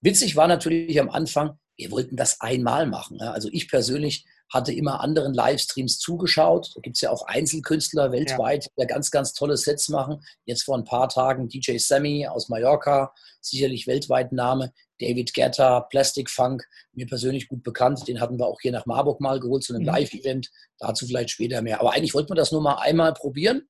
Witzig 0.00 0.36
war 0.36 0.46
natürlich 0.46 1.00
am 1.00 1.10
Anfang, 1.10 1.58
wir 1.76 1.90
wollten 1.90 2.16
das 2.16 2.40
einmal 2.40 2.86
machen. 2.86 3.20
Also 3.20 3.48
ich 3.52 3.68
persönlich 3.68 4.24
hatte 4.48 4.72
immer 4.72 5.00
anderen 5.00 5.34
Livestreams 5.34 5.98
zugeschaut. 5.98 6.72
Da 6.74 6.80
gibt 6.80 6.96
es 6.96 7.00
ja 7.00 7.10
auch 7.10 7.26
Einzelkünstler 7.26 8.12
weltweit, 8.12 8.64
ja. 8.76 8.84
die 8.84 8.86
ganz, 8.86 9.10
ganz 9.10 9.32
tolle 9.32 9.56
Sets 9.56 9.88
machen. 9.88 10.22
Jetzt 10.44 10.64
vor 10.64 10.76
ein 10.76 10.84
paar 10.84 11.08
Tagen 11.08 11.48
DJ 11.48 11.78
Sammy 11.78 12.26
aus 12.26 12.48
Mallorca, 12.48 13.12
sicherlich 13.40 13.86
weltweit 13.86 14.32
Name. 14.32 14.72
David 14.98 15.34
Guetta, 15.34 15.80
Plastic 15.80 16.30
Funk, 16.30 16.66
mir 16.92 17.06
persönlich 17.06 17.48
gut 17.48 17.62
bekannt. 17.62 18.08
Den 18.08 18.20
hatten 18.20 18.38
wir 18.38 18.46
auch 18.46 18.60
hier 18.60 18.72
nach 18.72 18.86
Marburg 18.86 19.20
mal 19.20 19.40
geholt 19.40 19.62
zu 19.62 19.74
einem 19.74 19.82
mhm. 19.82 19.88
Live-Event. 19.88 20.50
Dazu 20.78 21.06
vielleicht 21.06 21.30
später 21.30 21.60
mehr. 21.60 21.80
Aber 21.80 21.92
eigentlich 21.92 22.14
wollten 22.14 22.30
wir 22.30 22.36
das 22.36 22.52
nur 22.52 22.62
mal 22.62 22.76
einmal 22.76 23.12
probieren. 23.12 23.68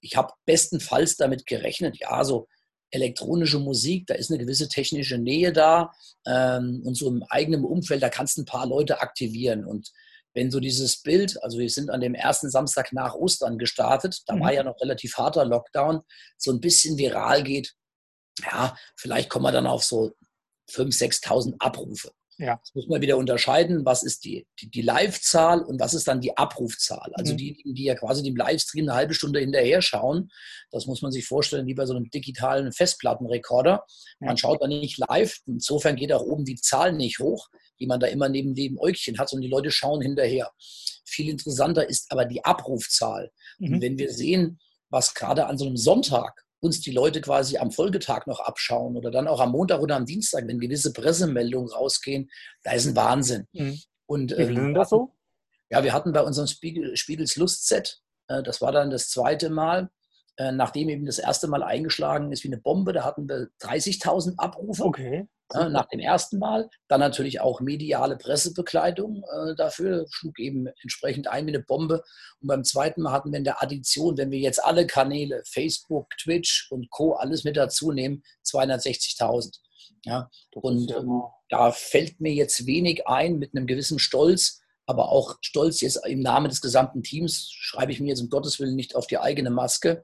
Ich 0.00 0.16
habe 0.16 0.32
bestenfalls 0.46 1.16
damit 1.16 1.46
gerechnet, 1.46 1.98
ja, 2.00 2.24
so 2.24 2.48
elektronische 2.90 3.58
Musik, 3.58 4.06
da 4.06 4.14
ist 4.14 4.30
eine 4.30 4.38
gewisse 4.38 4.68
technische 4.68 5.18
Nähe 5.18 5.52
da 5.52 5.92
ähm, 6.26 6.82
und 6.84 6.94
so 6.96 7.08
im 7.08 7.22
eigenen 7.28 7.64
Umfeld, 7.64 8.02
da 8.02 8.08
kannst 8.08 8.36
du 8.36 8.42
ein 8.42 8.46
paar 8.46 8.66
Leute 8.66 9.00
aktivieren. 9.00 9.64
Und 9.64 9.90
wenn 10.34 10.50
so 10.50 10.60
dieses 10.60 11.02
Bild, 11.02 11.42
also 11.42 11.58
wir 11.58 11.68
sind 11.70 11.90
an 11.90 12.00
dem 12.00 12.14
ersten 12.14 12.50
Samstag 12.50 12.92
nach 12.92 13.14
Ostern 13.14 13.58
gestartet, 13.58 14.22
da 14.26 14.36
mhm. 14.36 14.40
war 14.40 14.52
ja 14.52 14.62
noch 14.62 14.80
relativ 14.80 15.16
harter 15.16 15.44
Lockdown, 15.44 16.00
so 16.36 16.52
ein 16.52 16.60
bisschen 16.60 16.98
viral 16.98 17.42
geht, 17.42 17.74
ja, 18.42 18.76
vielleicht 18.96 19.28
kommen 19.28 19.44
wir 19.44 19.52
dann 19.52 19.66
auf 19.66 19.84
so 19.84 20.12
5.000, 20.70 21.24
6.000 21.24 21.54
Abrufe. 21.58 22.12
Ja. 22.40 22.56
Das 22.56 22.74
muss 22.74 22.88
man 22.88 23.02
wieder 23.02 23.18
unterscheiden, 23.18 23.84
was 23.84 24.02
ist 24.02 24.24
die, 24.24 24.46
die, 24.58 24.70
die 24.70 24.80
Live-Zahl 24.80 25.60
und 25.62 25.78
was 25.78 25.92
ist 25.92 26.08
dann 26.08 26.22
die 26.22 26.38
Abrufzahl. 26.38 27.12
Also 27.12 27.34
mhm. 27.34 27.36
diejenigen, 27.36 27.74
die 27.74 27.84
ja 27.84 27.94
quasi 27.94 28.22
dem 28.22 28.34
Livestream 28.34 28.88
eine 28.88 28.94
halbe 28.94 29.12
Stunde 29.12 29.40
hinterher 29.40 29.82
schauen, 29.82 30.30
das 30.70 30.86
muss 30.86 31.02
man 31.02 31.12
sich 31.12 31.26
vorstellen 31.26 31.66
wie 31.66 31.74
bei 31.74 31.84
so 31.84 31.94
einem 31.94 32.08
digitalen 32.08 32.72
Festplattenrekorder. 32.72 33.84
Man 34.20 34.38
schaut 34.38 34.62
da 34.62 34.68
nicht 34.68 34.96
live, 34.96 35.38
insofern 35.46 35.96
geht 35.96 36.12
auch 36.12 36.22
oben 36.22 36.46
die 36.46 36.56
Zahl 36.56 36.94
nicht 36.94 37.18
hoch, 37.18 37.48
die 37.78 37.86
man 37.86 38.00
da 38.00 38.06
immer 38.06 38.30
neben 38.30 38.54
dem 38.54 38.78
Äugchen 38.78 39.18
hat, 39.18 39.28
sondern 39.28 39.42
die 39.42 39.54
Leute 39.54 39.70
schauen 39.70 40.00
hinterher. 40.00 40.50
Viel 41.04 41.28
interessanter 41.28 41.88
ist 41.88 42.10
aber 42.10 42.24
die 42.24 42.42
Abrufzahl. 42.42 43.30
Mhm. 43.58 43.74
Und 43.74 43.82
wenn 43.82 43.98
wir 43.98 44.10
sehen, 44.12 44.58
was 44.88 45.12
gerade 45.12 45.46
an 45.46 45.58
so 45.58 45.66
einem 45.66 45.76
Sonntag 45.76 46.42
uns 46.60 46.80
die 46.80 46.92
Leute 46.92 47.20
quasi 47.20 47.56
am 47.58 47.70
Folgetag 47.70 48.26
noch 48.26 48.40
abschauen 48.40 48.96
oder 48.96 49.10
dann 49.10 49.28
auch 49.28 49.40
am 49.40 49.52
Montag 49.52 49.80
oder 49.80 49.96
am 49.96 50.06
Dienstag, 50.06 50.46
wenn 50.46 50.58
gewisse 50.58 50.92
Pressemeldungen 50.92 51.70
rausgehen, 51.70 52.30
da 52.62 52.72
ist 52.72 52.86
ein 52.86 52.96
Wahnsinn. 52.96 53.46
Mhm. 53.52 53.80
Und, 54.06 54.36
Wie 54.36 54.42
äh, 54.42 54.72
das 54.74 54.90
so? 54.90 55.14
Ja, 55.70 55.84
wir 55.84 55.92
hatten 55.92 56.12
bei 56.12 56.22
unserem 56.22 56.48
Spiegel, 56.48 56.96
Spiegels 56.96 57.36
Lust-Set, 57.36 58.00
äh, 58.28 58.42
das 58.42 58.60
war 58.60 58.72
dann 58.72 58.90
das 58.90 59.08
zweite 59.08 59.50
Mal, 59.50 59.90
äh, 60.36 60.52
nachdem 60.52 60.88
eben 60.88 61.06
das 61.06 61.18
erste 61.18 61.48
Mal 61.48 61.62
eingeschlagen 61.62 62.32
ist 62.32 62.44
wie 62.44 62.48
eine 62.48 62.60
Bombe, 62.60 62.92
da 62.92 63.04
hatten 63.04 63.28
wir 63.28 63.48
30.000 63.60 64.38
Abrufe. 64.38 64.84
Okay. 64.84 65.28
Ja, 65.52 65.68
nach 65.68 65.86
dem 65.86 66.00
ersten 66.00 66.38
Mal. 66.38 66.70
Dann 66.88 67.00
natürlich 67.00 67.40
auch 67.40 67.60
mediale 67.60 68.16
Pressebekleidung 68.16 69.22
äh, 69.24 69.54
dafür, 69.56 70.06
schlug 70.10 70.38
eben 70.38 70.66
entsprechend 70.82 71.28
ein 71.28 71.46
wie 71.46 71.50
eine 71.50 71.62
Bombe. 71.62 72.02
Und 72.40 72.48
beim 72.48 72.64
zweiten 72.64 73.02
Mal 73.02 73.12
hatten 73.12 73.32
wir 73.32 73.38
in 73.38 73.44
der 73.44 73.62
Addition, 73.62 74.16
wenn 74.16 74.30
wir 74.30 74.38
jetzt 74.38 74.64
alle 74.64 74.86
Kanäle, 74.86 75.42
Facebook, 75.46 76.10
Twitch 76.18 76.68
und 76.70 76.90
Co., 76.90 77.14
alles 77.14 77.44
mit 77.44 77.56
dazu 77.56 77.92
nehmen, 77.92 78.22
260.000. 78.44 79.58
Ja, 80.04 80.30
und 80.54 80.90
ähm, 80.92 81.22
da 81.48 81.72
fällt 81.72 82.20
mir 82.20 82.32
jetzt 82.32 82.66
wenig 82.66 83.06
ein 83.06 83.38
mit 83.38 83.54
einem 83.54 83.66
gewissen 83.66 83.98
Stolz, 83.98 84.60
aber 84.86 85.10
auch 85.10 85.36
Stolz 85.42 85.80
jetzt 85.80 86.06
im 86.06 86.20
Namen 86.20 86.48
des 86.48 86.60
gesamten 86.60 87.02
Teams, 87.02 87.50
schreibe 87.52 87.92
ich 87.92 88.00
mir 88.00 88.08
jetzt 88.08 88.22
um 88.22 88.30
Gottes 88.30 88.58
Willen 88.60 88.76
nicht 88.76 88.96
auf 88.96 89.06
die 89.06 89.18
eigene 89.18 89.50
Maske. 89.50 90.02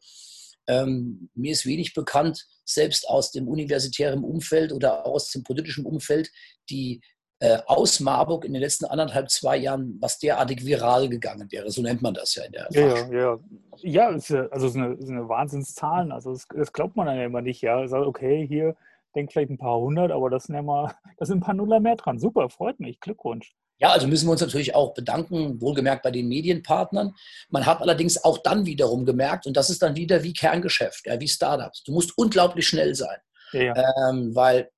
Ähm, 0.68 1.30
mir 1.34 1.52
ist 1.52 1.66
wenig 1.66 1.94
bekannt, 1.94 2.46
selbst 2.64 3.08
aus 3.08 3.30
dem 3.30 3.48
universitären 3.48 4.24
Umfeld 4.24 4.72
oder 4.72 5.06
aus 5.06 5.30
dem 5.30 5.42
politischen 5.42 5.86
Umfeld, 5.86 6.30
die 6.68 7.00
äh, 7.38 7.58
aus 7.66 8.00
Marburg 8.00 8.44
in 8.44 8.54
den 8.54 8.62
letzten 8.62 8.86
anderthalb, 8.86 9.30
zwei 9.30 9.58
Jahren, 9.58 9.98
was 10.00 10.18
derartig 10.18 10.64
viral 10.64 11.08
gegangen 11.08 11.50
wäre. 11.52 11.70
So 11.70 11.82
nennt 11.82 12.00
man 12.00 12.14
das 12.14 12.34
ja 12.34 12.44
in 12.44 12.52
der 12.52 12.68
Ja, 12.70 12.88
ja, 12.88 13.12
ja. 13.12 13.38
ja 13.82 14.08
ist, 14.10 14.32
also 14.32 14.66
es 14.66 14.74
ist 14.74 15.10
eine, 15.10 15.28
Wahnsinnszahlen. 15.28 16.12
Also 16.12 16.32
das, 16.32 16.46
das, 16.54 16.72
glaubt 16.72 16.96
man 16.96 17.06
dann 17.06 17.18
ja 17.18 17.26
immer 17.26 17.42
nicht. 17.42 17.60
Ja, 17.60 17.86
sagt, 17.86 18.06
okay, 18.06 18.46
hier 18.46 18.74
denkt 19.14 19.32
vielleicht 19.32 19.50
ein 19.50 19.58
paar 19.58 19.78
hundert, 19.78 20.12
aber 20.12 20.30
das 20.30 20.44
sind 20.44 20.54
ja 20.54 20.62
mal, 20.62 20.94
da 21.18 21.26
sind 21.26 21.38
ein 21.38 21.42
paar 21.42 21.54
Nuller 21.54 21.80
mehr 21.80 21.96
dran. 21.96 22.18
Super, 22.18 22.48
freut 22.48 22.80
mich. 22.80 23.00
Glückwunsch. 23.00 23.54
Ja, 23.78 23.90
also 23.90 24.06
müssen 24.06 24.26
wir 24.26 24.32
uns 24.32 24.40
natürlich 24.40 24.74
auch 24.74 24.94
bedanken, 24.94 25.60
wohlgemerkt 25.60 26.02
bei 26.02 26.10
den 26.10 26.28
Medienpartnern. 26.28 27.14
Man 27.50 27.66
hat 27.66 27.80
allerdings 27.82 28.22
auch 28.24 28.38
dann 28.38 28.64
wiederum 28.64 29.04
gemerkt, 29.04 29.46
und 29.46 29.56
das 29.56 29.68
ist 29.68 29.82
dann 29.82 29.96
wieder 29.96 30.22
wie 30.22 30.32
Kerngeschäft, 30.32 31.06
ja, 31.06 31.20
wie 31.20 31.28
Startups. 31.28 31.82
Du 31.82 31.92
musst 31.92 32.16
unglaublich 32.16 32.66
schnell 32.66 32.94
sein. 32.94 33.18
Ja. 33.52 33.74
Ähm, 34.08 34.34
weil 34.34 34.70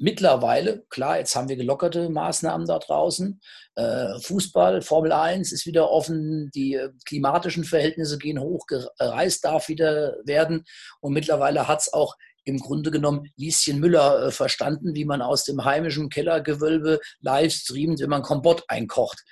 mittlerweile, 0.00 0.84
klar, 0.88 1.18
jetzt 1.18 1.36
haben 1.36 1.48
wir 1.48 1.56
gelockerte 1.56 2.08
Maßnahmen 2.08 2.66
da 2.66 2.78
draußen. 2.78 3.40
Äh, 3.76 4.18
Fußball, 4.20 4.82
Formel 4.82 5.12
1 5.12 5.52
ist 5.52 5.66
wieder 5.66 5.90
offen, 5.90 6.50
die 6.54 6.74
äh, 6.74 6.90
klimatischen 7.04 7.64
Verhältnisse 7.64 8.18
gehen 8.18 8.40
hoch, 8.40 8.66
gereist 8.66 9.44
darf 9.44 9.68
wieder 9.68 10.16
werden. 10.24 10.64
Und 11.00 11.12
mittlerweile 11.12 11.68
hat 11.68 11.82
es 11.82 11.92
auch 11.92 12.16
im 12.44 12.58
Grunde 12.58 12.90
genommen 12.90 13.30
Lieschen 13.36 13.80
Müller 13.80 14.26
äh, 14.26 14.30
verstanden, 14.30 14.94
wie 14.94 15.04
man 15.04 15.22
aus 15.22 15.44
dem 15.44 15.64
heimischen 15.64 16.08
Kellergewölbe 16.08 17.00
live 17.20 17.52
streamt, 17.52 18.00
wenn 18.00 18.10
man 18.10 18.22
Kompott 18.22 18.64
einkocht. 18.68 19.22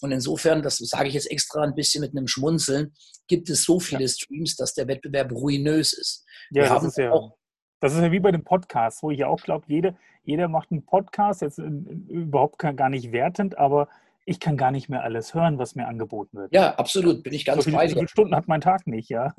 Und 0.00 0.12
insofern, 0.12 0.62
das 0.62 0.76
sage 0.78 1.08
ich 1.08 1.14
jetzt 1.14 1.30
extra 1.30 1.62
ein 1.62 1.74
bisschen 1.74 2.02
mit 2.02 2.10
einem 2.10 2.26
Schmunzeln, 2.26 2.94
gibt 3.28 3.48
es 3.50 3.64
so 3.64 3.80
viele 3.80 4.08
Streams, 4.08 4.56
dass 4.56 4.74
der 4.74 4.88
Wettbewerb 4.88 5.32
ruinös 5.32 5.92
ist. 5.92 6.24
Ja, 6.50 6.64
Wir 6.64 6.68
das 6.68 6.84
ist 6.84 6.98
ja. 6.98 7.12
Auch, 7.12 7.36
das 7.80 7.94
ist 7.94 8.00
ja 8.00 8.12
wie 8.12 8.20
bei 8.20 8.32
dem 8.32 8.44
Podcast, 8.44 9.02
wo 9.02 9.10
ich 9.10 9.24
auch 9.24 9.40
glaube, 9.42 9.66
jeder, 9.68 9.96
jeder 10.24 10.48
macht 10.48 10.70
einen 10.70 10.84
Podcast, 10.84 11.42
jetzt 11.42 11.58
überhaupt 11.58 12.58
gar 12.58 12.88
nicht 12.88 13.12
wertend, 13.12 13.58
aber 13.58 13.88
ich 14.24 14.40
kann 14.40 14.56
gar 14.56 14.72
nicht 14.72 14.88
mehr 14.88 15.04
alles 15.04 15.34
hören, 15.34 15.58
was 15.58 15.76
mir 15.76 15.86
angeboten 15.86 16.36
wird. 16.36 16.52
Ja, 16.52 16.74
absolut, 16.74 17.22
bin 17.22 17.32
ich 17.32 17.44
ganz 17.44 17.64
so 17.64 17.70
bei 17.70 17.86
dir. 17.86 17.94
viele 17.94 18.08
Stunden 18.08 18.34
hat 18.34 18.48
mein 18.48 18.60
Tag 18.60 18.86
nicht, 18.86 19.08
ja. 19.08 19.32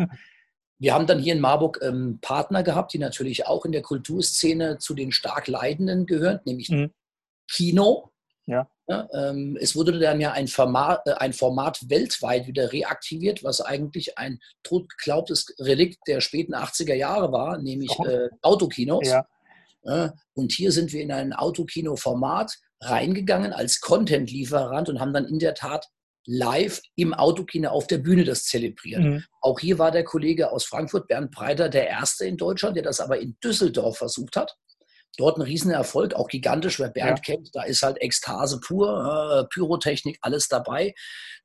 Wir 0.79 0.93
haben 0.93 1.07
dann 1.07 1.19
hier 1.19 1.33
in 1.33 1.39
Marburg 1.39 1.79
ähm, 1.81 2.19
Partner 2.21 2.63
gehabt, 2.63 2.93
die 2.93 2.99
natürlich 2.99 3.47
auch 3.47 3.65
in 3.65 3.71
der 3.71 3.81
Kulturszene 3.81 4.77
zu 4.77 4.93
den 4.93 5.11
stark 5.11 5.47
Leidenden 5.47 6.05
gehören, 6.05 6.39
nämlich 6.45 6.69
mhm. 6.69 6.91
Kino. 7.49 8.11
Ja. 8.45 8.69
ja 8.87 9.09
ähm, 9.13 9.57
es 9.59 9.75
wurde 9.75 9.97
dann 9.97 10.21
ja 10.21 10.31
ein 10.31 10.47
Format, 10.47 11.01
äh, 11.05 11.13
ein 11.13 11.33
Format 11.33 11.89
weltweit 11.89 12.47
wieder 12.47 12.71
reaktiviert, 12.71 13.43
was 13.43 13.61
eigentlich 13.61 14.17
ein 14.17 14.39
totgeglaubtes 14.63 15.55
Relikt 15.59 15.99
der 16.07 16.21
späten 16.21 16.53
80er 16.53 16.93
Jahre 16.93 17.31
war, 17.31 17.57
nämlich 17.57 17.91
oh. 17.97 18.05
äh, 18.05 18.29
Autokinos. 18.41 19.07
Ja. 19.07 19.25
Ja, 19.83 20.13
und 20.33 20.51
hier 20.51 20.73
sind 20.73 20.91
wir 20.91 21.01
in 21.01 21.13
ein 21.13 21.31
Autokino-Format 21.31 22.57
reingegangen 22.81 23.53
als 23.53 23.79
Content-Lieferant 23.79 24.89
und 24.89 24.99
haben 24.99 25.13
dann 25.13 25.25
in 25.25 25.39
der 25.39 25.53
Tat 25.53 25.87
live 26.27 26.81
im 26.95 27.13
Autokino 27.13 27.69
auf 27.69 27.87
der 27.87 27.97
Bühne 27.97 28.25
das 28.25 28.43
zelebrieren. 28.43 29.09
Mhm. 29.09 29.23
Auch 29.41 29.59
hier 29.59 29.79
war 29.79 29.91
der 29.91 30.03
Kollege 30.03 30.51
aus 30.51 30.65
Frankfurt, 30.65 31.07
Bernd 31.07 31.31
Breiter, 31.31 31.69
der 31.69 31.87
Erste 31.87 32.25
in 32.25 32.37
Deutschland, 32.37 32.75
der 32.75 32.83
das 32.83 32.99
aber 32.99 33.19
in 33.19 33.37
Düsseldorf 33.43 33.97
versucht 33.97 34.35
hat. 34.35 34.55
Dort 35.17 35.37
ein 35.37 35.41
Riesenerfolg, 35.41 36.13
auch 36.13 36.27
gigantisch, 36.27 36.79
wer 36.79 36.89
Bernd 36.89 37.19
ja. 37.25 37.35
kennt, 37.35 37.49
da 37.53 37.63
ist 37.63 37.81
halt 37.81 37.99
Ekstase 38.01 38.59
pur, 38.59 39.41
äh, 39.41 39.47
Pyrotechnik, 39.51 40.19
alles 40.21 40.47
dabei. 40.47 40.93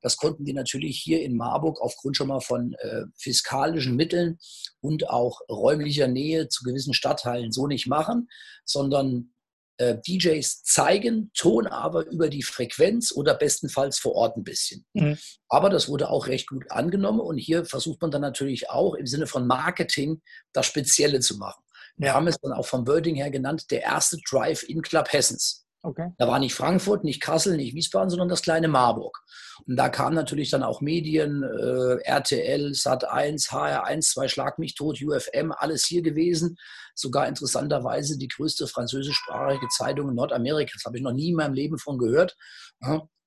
Das 0.03 0.17
konnten 0.17 0.45
wir 0.45 0.53
natürlich 0.53 0.99
hier 0.99 1.23
in 1.23 1.37
Marburg 1.37 1.81
aufgrund 1.81 2.17
schon 2.17 2.29
mal 2.29 2.41
von 2.41 2.75
äh, 2.81 3.05
fiskalischen 3.17 3.97
Mitteln 3.97 4.39
und 4.81 5.09
auch 5.09 5.41
räumlicher 5.49 6.09
Nähe 6.09 6.49
zu 6.49 6.65
gewissen 6.65 6.93
Stadtteilen 6.93 7.53
so 7.53 7.67
nicht 7.67 7.87
machen, 7.87 8.29
sondern 8.65 9.33
DJs 9.81 10.63
zeigen, 10.63 11.31
Ton 11.35 11.67
aber 11.67 12.07
über 12.07 12.29
die 12.29 12.43
Frequenz 12.43 13.13
oder 13.13 13.35
bestenfalls 13.35 13.99
vor 13.99 14.15
Ort 14.15 14.37
ein 14.37 14.45
bisschen. 14.45 14.85
Mhm. 14.93 15.19
Aber 15.49 15.71
das 15.71 15.89
wurde 15.89 16.09
auch 16.09 16.27
recht 16.27 16.49
gut 16.49 16.71
angenommen 16.71 17.21
und 17.21 17.39
hier 17.39 17.65
versucht 17.65 18.01
man 18.01 18.11
dann 18.11 18.23
natürlich 18.23 18.71
auch 18.71 18.95
im 18.95 19.07
Sinne 19.07 19.27
von 19.27 19.47
Marketing 19.47 20.21
das 20.53 20.67
Spezielle 20.67 21.21
zu 21.21 21.39
machen. 21.39 21.63
Wir 21.97 22.15
haben 22.15 22.27
es 22.27 22.39
dann 22.41 22.53
auch 22.53 22.67
vom 22.67 22.87
Wording 22.87 23.17
her 23.17 23.31
genannt, 23.31 23.71
der 23.71 23.83
erste 23.83 24.19
Drive-In-Club 24.29 25.13
Hessens. 25.13 25.62
Okay. 25.85 26.13
Da 26.17 26.29
war 26.29 26.39
nicht 26.39 26.55
Frankfurt, 26.55 27.03
nicht 27.03 27.21
Kassel, 27.21 27.57
nicht 27.57 27.75
Wiesbaden, 27.75 28.09
sondern 28.09 28.29
das 28.29 28.43
kleine 28.43 28.69
Marburg. 28.69 29.19
Und 29.67 29.77
da 29.77 29.89
kamen 29.89 30.15
natürlich 30.15 30.51
dann 30.51 30.63
auch 30.63 30.81
Medien, 30.81 31.43
äh, 31.43 31.97
RTL, 32.05 32.71
Sat1, 32.71 33.51
HR1, 33.51 34.01
zwei 34.13 34.29
Schlag 34.29 34.61
mich 34.61 34.77
tot, 34.77 35.01
UFM, 35.03 35.53
alles 35.53 35.85
hier 35.85 36.03
gewesen. 36.03 36.57
Sogar 36.95 37.27
interessanterweise 37.27 38.17
die 38.17 38.29
größte 38.29 38.69
französischsprachige 38.69 39.69
Zeitung 39.69 40.09
in 40.11 40.15
Nordamerika. 40.15 40.73
Das 40.75 40.85
habe 40.85 40.99
ich 40.99 41.03
noch 41.03 41.13
nie 41.13 41.31
in 41.31 41.37
meinem 41.37 41.55
Leben 41.55 41.79
von 41.79 41.99
gehört. 41.99 42.37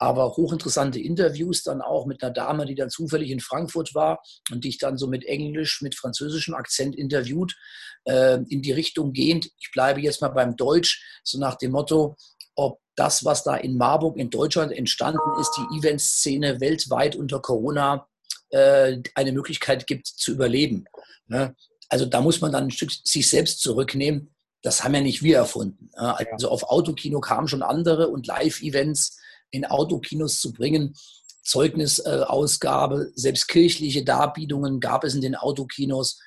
Aber 0.06 0.38
hochinteressante 0.38 1.00
Interviews 1.00 1.64
dann 1.64 1.82
auch 1.82 2.06
mit 2.06 2.22
einer 2.22 2.32
Dame, 2.32 2.68
die 2.68 2.76
dann 2.76 2.92
zufällig 2.92 3.32
in 3.32 3.40
Frankfurt 3.40 3.96
war 3.96 4.22
und 4.52 4.64
die 4.64 4.70
ich 4.70 4.78
dann 4.78 5.00
so 5.00 5.08
mit 5.08 5.26
Englisch, 5.26 5.82
mit 5.82 5.96
französischem 5.96 6.54
Akzent 6.54 6.96
interviewt, 6.96 7.56
äh, 8.04 8.38
in 8.50 8.62
die 8.62 8.72
Richtung 8.72 9.14
gehend, 9.14 9.50
ich 9.58 9.72
bleibe 9.72 10.02
jetzt 10.02 10.22
mal 10.22 10.30
beim 10.30 10.56
Deutsch, 10.56 11.04
so 11.24 11.40
nach 11.40 11.56
dem 11.56 11.72
Motto, 11.72 12.18
ob 12.54 12.82
das, 12.96 13.26
was 13.26 13.44
da 13.44 13.56
in 13.56 13.78
Marburg 13.78 14.18
in 14.18 14.30
Deutschland 14.30 14.72
entstanden 14.74 15.42
ist, 15.42 15.52
die 15.58 15.80
Eventszene 15.80 16.62
weltweit 16.62 17.16
unter 17.16 17.40
Corona 17.40 18.08
äh, 18.52 19.02
eine 19.16 19.32
Möglichkeit 19.32 19.88
gibt 19.88 20.06
zu 20.06 20.34
überleben. 20.34 20.86
Ne? 21.26 21.56
Also 21.90 22.06
da 22.06 22.22
muss 22.22 22.42
man 22.42 22.52
dann 22.52 22.66
ein 22.66 22.72
Stück 22.72 22.92
sich 22.92 23.28
selbst 23.28 23.60
zurücknehmen. 23.60 24.36
Das 24.62 24.84
haben 24.84 24.94
ja 24.94 25.02
nicht 25.02 25.24
wir 25.24 25.38
erfunden. 25.38 25.90
Also 25.96 26.50
auf 26.50 26.70
Autokino 26.70 27.22
kamen 27.22 27.48
schon 27.48 27.64
andere 27.64 28.10
und 28.10 28.28
Live-Events 28.28 29.18
in 29.56 29.66
Autokinos 29.66 30.40
zu 30.40 30.54
bringen. 30.54 30.96
Zeugnisausgabe, 31.44 33.12
selbst 33.16 33.48
kirchliche 33.48 34.04
Darbietungen 34.04 34.80
gab 34.80 35.04
es 35.04 35.14
in 35.14 35.22
den 35.22 35.36
Autokinos. 35.36 36.20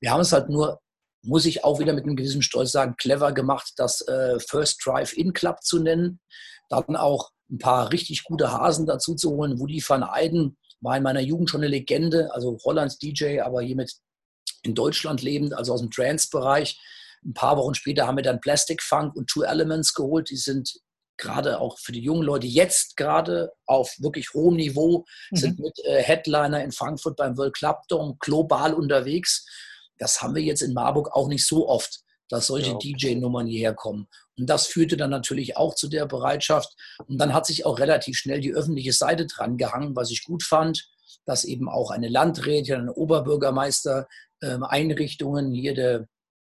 Wir 0.00 0.12
haben 0.12 0.20
es 0.20 0.32
halt 0.32 0.48
nur, 0.48 0.80
muss 1.22 1.44
ich 1.44 1.64
auch 1.64 1.80
wieder 1.80 1.92
mit 1.92 2.04
einem 2.04 2.16
gewissen 2.16 2.42
Stolz 2.42 2.72
sagen, 2.72 2.94
clever 2.96 3.32
gemacht, 3.32 3.72
das 3.76 4.00
äh, 4.02 4.38
First 4.38 4.80
Drive-In 4.84 5.32
Club 5.32 5.62
zu 5.62 5.80
nennen. 5.80 6.20
Dann 6.68 6.96
auch 6.96 7.30
ein 7.50 7.58
paar 7.58 7.92
richtig 7.92 8.22
gute 8.24 8.52
Hasen 8.52 8.86
dazu 8.86 9.14
zu 9.14 9.30
holen. 9.30 9.58
Woody 9.58 9.82
van 9.86 10.04
Eyden 10.04 10.56
war 10.80 10.96
in 10.96 11.02
meiner 11.02 11.20
Jugend 11.20 11.50
schon 11.50 11.60
eine 11.60 11.68
Legende, 11.68 12.32
also 12.32 12.56
Hollands 12.64 12.98
DJ, 12.98 13.40
aber 13.40 13.60
hiermit 13.60 13.92
in 14.62 14.74
Deutschland 14.74 15.22
lebend, 15.22 15.52
also 15.52 15.72
aus 15.74 15.80
dem 15.80 15.90
Trance-Bereich. 15.90 16.78
Ein 17.24 17.34
paar 17.34 17.56
Wochen 17.56 17.74
später 17.74 18.06
haben 18.06 18.16
wir 18.16 18.22
dann 18.22 18.40
Plastic 18.40 18.82
Funk 18.82 19.14
und 19.16 19.28
Two 19.28 19.42
Elements 19.42 19.94
geholt. 19.94 20.30
Die 20.30 20.36
sind 20.36 20.80
gerade 21.20 21.60
auch 21.60 21.78
für 21.78 21.92
die 21.92 22.00
jungen 22.00 22.22
Leute 22.22 22.46
jetzt 22.46 22.96
gerade 22.96 23.52
auf 23.66 23.94
wirklich 23.98 24.32
hohem 24.34 24.56
Niveau, 24.56 25.04
mhm. 25.30 25.36
sind 25.36 25.58
mit 25.60 25.78
äh, 25.84 26.02
Headliner 26.02 26.62
in 26.64 26.72
Frankfurt 26.72 27.16
beim 27.16 27.36
World 27.36 27.54
Club 27.54 27.82
Dome 27.88 28.16
global 28.18 28.74
unterwegs. 28.74 29.46
Das 29.98 30.20
haben 30.22 30.34
wir 30.34 30.42
jetzt 30.42 30.62
in 30.62 30.72
Marburg 30.72 31.14
auch 31.14 31.28
nicht 31.28 31.46
so 31.46 31.68
oft, 31.68 32.00
dass 32.28 32.46
solche 32.46 32.72
ja. 32.72 32.78
DJ-Nummern 32.78 33.46
hierher 33.46 33.74
kommen. 33.74 34.08
Und 34.38 34.48
das 34.48 34.66
führte 34.66 34.96
dann 34.96 35.10
natürlich 35.10 35.56
auch 35.56 35.74
zu 35.74 35.88
der 35.88 36.06
Bereitschaft. 36.06 36.74
Und 37.06 37.18
dann 37.18 37.34
hat 37.34 37.46
sich 37.46 37.66
auch 37.66 37.78
relativ 37.78 38.16
schnell 38.16 38.40
die 38.40 38.54
öffentliche 38.54 38.92
Seite 38.92 39.26
dran 39.26 39.58
gehangen, 39.58 39.94
was 39.94 40.10
ich 40.10 40.24
gut 40.24 40.42
fand, 40.42 40.88
dass 41.26 41.44
eben 41.44 41.68
auch 41.68 41.90
eine 41.90 42.08
Landrätin, 42.08 42.76
ein 42.76 42.88
Oberbürgermeister, 42.88 44.08
äh, 44.40 44.58
Einrichtungen, 44.62 45.52
hier 45.52 45.74
der 45.74 46.08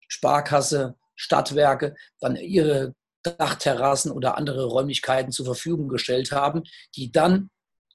Sparkasse, 0.08 0.96
Stadtwerke, 1.16 1.96
dann 2.20 2.36
ihre 2.36 2.94
Dachterrassen 3.24 4.12
oder 4.12 4.38
andere 4.38 4.66
Räumlichkeiten 4.66 5.32
zur 5.32 5.46
Verfügung 5.46 5.88
gestellt 5.88 6.32
haben, 6.32 6.64
die 6.96 7.12
dann, 7.12 7.50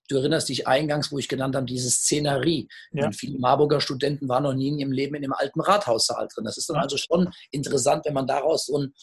du 0.09 0.17
erinnerst 0.17 0.49
dich 0.49 0.67
eingangs, 0.67 1.11
wo 1.11 1.19
ich 1.19 1.29
genannt 1.29 1.57
habe, 1.57 1.67
diese 1.67 1.91
Szenerie. 1.91 2.69
Ja. 2.93 3.11
viele 3.13 3.39
Marburger 3.39 3.81
Studenten 3.81 4.29
waren 4.29 4.43
noch 4.43 4.55
nie 4.55 4.69
in 4.69 4.79
ihrem 4.79 4.93
Leben 4.93 5.15
in 5.15 5.23
dem 5.23 5.33
alten 5.33 5.61
Rathaussaal 5.61 6.29
drin. 6.33 6.45
Das 6.45 6.59
ist 6.59 6.69
dann 6.69 6.77
also 6.77 6.97
schon 6.97 7.31
interessant, 7.51 8.05
wenn 8.05 8.15
man 8.15 8.27
daraus 8.27 8.67
so 8.67 8.77
einen 8.77 8.95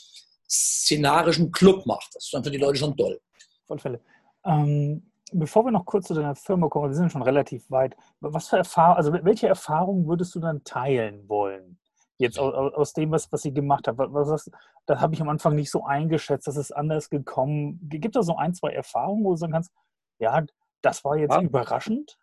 szenarischen 0.49 1.51
Club 1.51 1.86
macht. 1.86 2.13
Das 2.13 2.25
ist 2.25 2.34
dann 2.34 2.43
für 2.43 2.51
die 2.51 2.57
Leute 2.57 2.77
schon 2.77 2.95
toll. 2.95 3.19
Voll 3.67 3.79
Fälle. 3.79 4.01
Ähm, 4.45 5.12
bevor 5.31 5.65
wir 5.65 5.71
noch 5.71 5.86
kurz 5.86 6.07
zu 6.07 6.13
deiner 6.13 6.36
Firma 6.36 6.67
kommen, 6.67 6.89
wir 6.89 6.95
sind 6.95 7.12
schon 7.12 7.21
relativ 7.21 7.69
weit. 7.71 7.95
Was 8.19 8.49
für 8.49 8.57
Erfahrung, 8.57 8.97
also 8.97 9.13
welche 9.13 9.47
Erfahrungen 9.47 10.07
würdest 10.07 10.36
du 10.36 10.39
dann 10.39 10.63
teilen 10.63 11.27
wollen? 11.27 11.79
Jetzt 12.21 12.39
aus, 12.39 12.73
aus 12.73 12.93
dem, 12.93 13.12
was, 13.12 13.31
was 13.31 13.41
sie 13.41 13.53
gemacht 13.53 13.88
hat. 13.88 13.97
Was, 13.97 14.29
was, 14.29 14.51
das 14.86 14.99
habe 14.99 15.13
ich 15.13 15.21
am 15.21 15.29
Anfang 15.29 15.55
nicht 15.55 15.71
so 15.71 15.84
eingeschätzt, 15.86 16.47
das 16.47 16.57
ist 16.57 16.71
anders 16.71 17.10
gekommen. 17.10 17.79
Gibt 17.89 18.15
es 18.15 18.25
so 18.25 18.36
ein, 18.36 18.53
zwei 18.53 18.71
Erfahrungen, 18.71 19.23
wo 19.23 19.31
du 19.31 19.38
sagen 19.38 19.53
kannst, 19.53 19.71
ja, 20.19 20.45
das 20.81 21.03
war 21.03 21.17
jetzt 21.17 21.34
ja. 21.34 21.41
überraschend? 21.41 22.17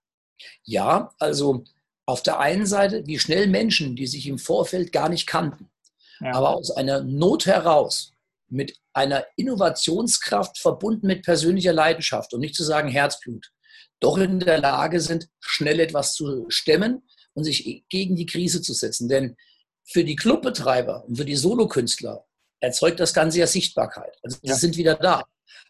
Ja, 0.64 1.10
also 1.18 1.64
auf 2.06 2.22
der 2.22 2.38
einen 2.38 2.66
Seite, 2.66 3.06
wie 3.06 3.18
schnell 3.18 3.48
Menschen, 3.48 3.96
die 3.96 4.06
sich 4.06 4.26
im 4.28 4.38
Vorfeld 4.38 4.92
gar 4.92 5.08
nicht 5.08 5.26
kannten, 5.26 5.70
ja. 6.20 6.32
aber 6.32 6.50
aus 6.50 6.70
einer 6.70 7.02
Not 7.02 7.46
heraus, 7.46 8.12
mit 8.48 8.78
einer 8.92 9.26
Innovationskraft 9.36 10.58
verbunden 10.58 11.06
mit 11.06 11.22
persönlicher 11.22 11.72
Leidenschaft 11.72 12.32
und 12.32 12.40
nicht 12.40 12.54
zu 12.54 12.64
sagen 12.64 12.88
Herzblut, 12.88 13.52
doch 14.00 14.16
in 14.16 14.40
der 14.40 14.58
Lage 14.58 15.00
sind, 15.00 15.28
schnell 15.40 15.80
etwas 15.80 16.14
zu 16.14 16.46
stemmen 16.48 17.02
und 17.34 17.44
sich 17.44 17.84
gegen 17.88 18.16
die 18.16 18.26
Krise 18.26 18.62
zu 18.62 18.72
setzen. 18.72 19.08
Denn 19.08 19.36
für 19.90 20.04
die 20.04 20.16
Clubbetreiber 20.16 21.04
und 21.06 21.16
für 21.16 21.24
die 21.24 21.36
Solokünstler 21.36 22.24
erzeugt 22.60 23.00
das 23.00 23.14
Ganze 23.14 23.38
ja 23.38 23.46
Sichtbarkeit. 23.46 24.16
Also 24.22 24.38
sie 24.42 24.48
ja. 24.48 24.54
sind 24.54 24.76
wieder 24.76 24.94
da. 24.94 25.24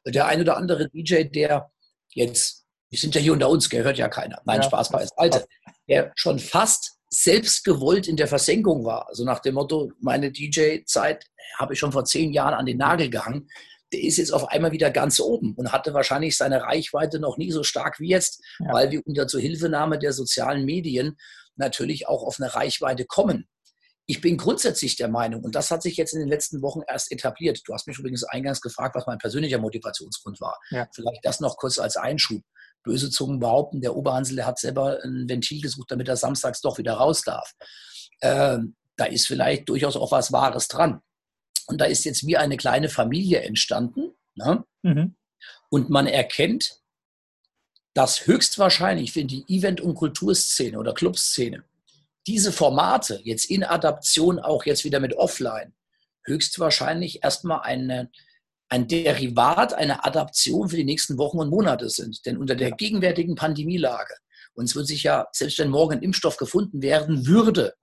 Der 0.06 0.26
ein 0.26 0.40
oder 0.40 0.56
andere 0.56 0.88
DJ, 0.88 1.24
der 1.24 1.70
jetzt, 2.14 2.64
wir 2.90 2.98
sind 2.98 3.14
ja 3.14 3.20
hier 3.20 3.32
unter 3.32 3.48
uns, 3.48 3.68
gehört 3.68 3.98
ja 3.98 4.08
keiner. 4.08 4.40
Nein, 4.44 4.60
ja. 4.60 4.62
Spaß 4.64 4.90
beiseite. 4.90 5.46
Der 5.88 6.12
schon 6.16 6.38
fast 6.38 6.98
selbstgewollt 7.10 8.08
in 8.08 8.16
der 8.16 8.28
Versenkung 8.28 8.84
war. 8.84 9.08
Also 9.08 9.24
nach 9.24 9.38
dem 9.38 9.54
Motto, 9.54 9.92
meine 10.00 10.32
DJ-Zeit 10.32 11.24
habe 11.56 11.74
ich 11.74 11.78
schon 11.78 11.92
vor 11.92 12.04
zehn 12.04 12.32
Jahren 12.32 12.54
an 12.54 12.66
den 12.66 12.78
Nagel 12.78 13.10
gehangen. 13.10 13.48
Der 13.92 14.02
ist 14.02 14.18
jetzt 14.18 14.32
auf 14.32 14.48
einmal 14.48 14.72
wieder 14.72 14.90
ganz 14.90 15.18
oben 15.20 15.54
und 15.54 15.72
hatte 15.72 15.94
wahrscheinlich 15.94 16.36
seine 16.36 16.62
Reichweite 16.62 17.20
noch 17.20 17.38
nie 17.38 17.50
so 17.52 17.62
stark 17.62 18.00
wie 18.00 18.08
jetzt, 18.08 18.42
ja. 18.58 18.72
weil 18.72 18.90
wir 18.90 19.00
unter 19.06 19.26
Zuhilfenahme 19.26 19.98
der 19.98 20.12
sozialen 20.12 20.64
Medien 20.64 21.16
natürlich 21.56 22.06
auch 22.06 22.22
auf 22.22 22.38
eine 22.38 22.54
Reichweite 22.54 23.06
kommen. 23.06 23.48
Ich 24.10 24.22
bin 24.22 24.38
grundsätzlich 24.38 24.96
der 24.96 25.08
Meinung, 25.08 25.44
und 25.44 25.54
das 25.54 25.70
hat 25.70 25.82
sich 25.82 25.98
jetzt 25.98 26.14
in 26.14 26.20
den 26.20 26.30
letzten 26.30 26.62
Wochen 26.62 26.80
erst 26.88 27.12
etabliert. 27.12 27.60
Du 27.66 27.74
hast 27.74 27.86
mich 27.86 27.98
übrigens 27.98 28.24
eingangs 28.24 28.62
gefragt, 28.62 28.94
was 28.94 29.06
mein 29.06 29.18
persönlicher 29.18 29.58
Motivationsgrund 29.58 30.40
war. 30.40 30.58
Ja. 30.70 30.88
Vielleicht 30.94 31.20
das 31.24 31.40
noch 31.40 31.58
kurz 31.58 31.78
als 31.78 31.98
Einschub. 31.98 32.42
Böse 32.82 33.10
Zungen 33.10 33.38
behaupten, 33.38 33.82
der 33.82 33.94
Oberhansel 33.94 34.36
der 34.36 34.46
hat 34.46 34.58
selber 34.58 34.98
ein 35.04 35.28
Ventil 35.28 35.60
gesucht, 35.60 35.90
damit 35.90 36.08
er 36.08 36.16
samstags 36.16 36.62
doch 36.62 36.78
wieder 36.78 36.94
raus 36.94 37.20
darf. 37.20 37.52
Ähm, 38.22 38.76
da 38.96 39.04
ist 39.04 39.26
vielleicht 39.26 39.68
durchaus 39.68 39.94
auch 39.94 40.10
was 40.10 40.32
Wahres 40.32 40.68
dran. 40.68 41.02
Und 41.66 41.78
da 41.78 41.84
ist 41.84 42.04
jetzt 42.04 42.26
wie 42.26 42.38
eine 42.38 42.56
kleine 42.56 42.88
Familie 42.88 43.42
entstanden. 43.42 44.14
Ne? 44.36 44.64
Mhm. 44.82 45.16
Und 45.68 45.90
man 45.90 46.06
erkennt, 46.06 46.80
dass 47.92 48.26
höchstwahrscheinlich 48.26 49.12
für 49.12 49.24
die 49.26 49.44
Event- 49.48 49.82
und 49.82 49.96
Kulturszene 49.96 50.78
oder 50.78 50.94
Clubszene 50.94 51.62
diese 52.28 52.52
Formate 52.52 53.20
jetzt 53.24 53.46
in 53.46 53.64
Adaption 53.64 54.38
auch 54.38 54.66
jetzt 54.66 54.84
wieder 54.84 55.00
mit 55.00 55.14
Offline 55.14 55.74
höchstwahrscheinlich 56.26 57.24
erstmal 57.24 57.62
eine, 57.62 58.10
ein 58.68 58.86
Derivat, 58.86 59.72
eine 59.72 60.04
Adaption 60.04 60.68
für 60.68 60.76
die 60.76 60.84
nächsten 60.84 61.16
Wochen 61.16 61.38
und 61.38 61.48
Monate 61.48 61.88
sind. 61.88 62.24
Denn 62.26 62.36
unter 62.36 62.54
der 62.54 62.72
gegenwärtigen 62.72 63.34
Pandemielage, 63.34 64.14
und 64.52 64.66
es 64.66 64.76
wird 64.76 64.86
sich 64.86 65.04
ja, 65.04 65.26
selbst 65.32 65.58
wenn 65.58 65.70
morgen 65.70 65.94
ein 65.94 66.02
Impfstoff 66.02 66.36
gefunden 66.36 66.82
werden 66.82 67.26
würde, 67.26 67.74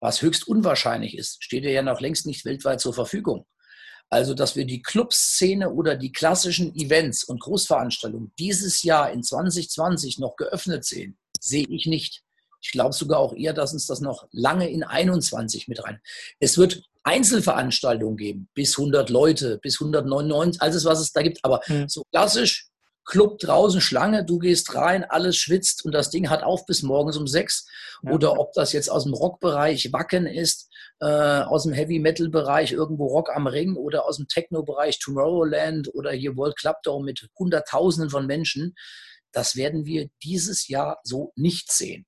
was 0.00 0.22
höchst 0.22 0.48
unwahrscheinlich 0.48 1.16
ist, 1.16 1.42
steht 1.42 1.64
er 1.64 1.72
ja 1.72 1.82
noch 1.82 2.00
längst 2.00 2.26
nicht 2.26 2.44
weltweit 2.44 2.80
zur 2.80 2.94
Verfügung. 2.94 3.46
Also, 4.10 4.34
dass 4.34 4.54
wir 4.56 4.66
die 4.66 4.82
Clubszene 4.82 5.70
oder 5.70 5.96
die 5.96 6.12
klassischen 6.12 6.74
Events 6.74 7.24
und 7.24 7.40
Großveranstaltungen 7.40 8.32
dieses 8.38 8.82
Jahr 8.82 9.10
in 9.12 9.22
2020 9.22 10.18
noch 10.18 10.36
geöffnet 10.36 10.84
sehen, 10.84 11.16
sehe 11.40 11.66
ich 11.68 11.86
nicht. 11.86 12.22
Ich 12.64 12.72
glaube 12.72 12.94
sogar 12.94 13.18
auch 13.18 13.34
eher, 13.34 13.52
dass 13.52 13.74
uns 13.74 13.86
das 13.86 14.00
noch 14.00 14.26
lange 14.32 14.70
in 14.70 14.82
21 14.82 15.68
mit 15.68 15.84
rein. 15.84 16.00
Es 16.40 16.56
wird 16.56 16.82
Einzelveranstaltungen 17.02 18.16
geben, 18.16 18.48
bis 18.54 18.78
100 18.78 19.10
Leute, 19.10 19.58
bis 19.58 19.80
199, 19.80 20.62
alles 20.62 20.86
was 20.86 21.00
es 21.00 21.12
da 21.12 21.20
gibt. 21.20 21.40
Aber 21.42 21.60
mhm. 21.68 21.88
so 21.88 22.04
klassisch 22.10 22.70
Club 23.04 23.38
draußen, 23.38 23.82
Schlange, 23.82 24.24
du 24.24 24.38
gehst 24.38 24.74
rein, 24.74 25.04
alles 25.04 25.36
schwitzt 25.36 25.84
und 25.84 25.92
das 25.92 26.08
Ding 26.08 26.30
hat 26.30 26.42
auf 26.42 26.64
bis 26.64 26.82
morgens 26.82 27.18
um 27.18 27.26
sechs. 27.26 27.68
Ja. 28.02 28.12
Oder 28.12 28.38
ob 28.38 28.54
das 28.54 28.72
jetzt 28.72 28.90
aus 28.90 29.04
dem 29.04 29.12
Rockbereich 29.12 29.92
Wacken 29.92 30.26
ist, 30.26 30.70
äh, 31.00 31.06
aus 31.06 31.64
dem 31.64 31.74
Heavy-Metal-Bereich 31.74 32.72
irgendwo 32.72 33.08
Rock 33.08 33.28
am 33.34 33.46
Ring 33.46 33.76
oder 33.76 34.06
aus 34.06 34.16
dem 34.16 34.26
Techno-Bereich 34.26 34.98
Tomorrowland 35.00 35.94
oder 35.94 36.12
hier 36.12 36.36
World 36.36 36.56
Club 36.56 36.76
Dome 36.82 37.04
mit 37.04 37.28
Hunderttausenden 37.38 38.08
von 38.08 38.26
Menschen. 38.26 38.74
Das 39.32 39.56
werden 39.56 39.84
wir 39.84 40.08
dieses 40.22 40.68
Jahr 40.68 41.00
so 41.02 41.32
nicht 41.36 41.70
sehen. 41.72 42.06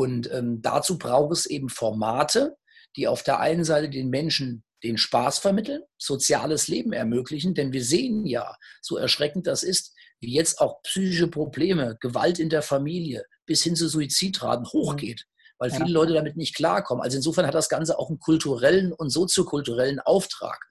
Und 0.00 0.32
ähm, 0.32 0.62
dazu 0.62 0.96
braucht 0.96 1.32
es 1.32 1.44
eben 1.44 1.68
Formate, 1.68 2.56
die 2.96 3.06
auf 3.06 3.22
der 3.22 3.38
einen 3.38 3.64
Seite 3.64 3.90
den 3.90 4.08
Menschen 4.08 4.64
den 4.82 4.96
Spaß 4.96 5.40
vermitteln, 5.40 5.82
soziales 5.98 6.68
Leben 6.68 6.94
ermöglichen, 6.94 7.52
denn 7.52 7.74
wir 7.74 7.84
sehen 7.84 8.24
ja, 8.24 8.56
so 8.80 8.96
erschreckend 8.96 9.46
das 9.46 9.62
ist, 9.62 9.92
wie 10.20 10.32
jetzt 10.32 10.58
auch 10.58 10.80
psychische 10.84 11.28
Probleme, 11.28 11.98
Gewalt 12.00 12.38
in 12.38 12.48
der 12.48 12.62
Familie 12.62 13.26
bis 13.44 13.62
hin 13.62 13.76
zu 13.76 13.90
Suizidraten 13.90 14.64
hochgeht, 14.72 15.26
weil 15.58 15.70
viele 15.70 15.88
ja. 15.88 15.92
Leute 15.92 16.14
damit 16.14 16.38
nicht 16.38 16.56
klarkommen. 16.56 17.04
Also 17.04 17.18
insofern 17.18 17.46
hat 17.46 17.54
das 17.54 17.68
Ganze 17.68 17.98
auch 17.98 18.08
einen 18.08 18.20
kulturellen 18.20 18.94
und 18.94 19.10
soziokulturellen 19.10 20.00
Auftrag. 20.00 20.64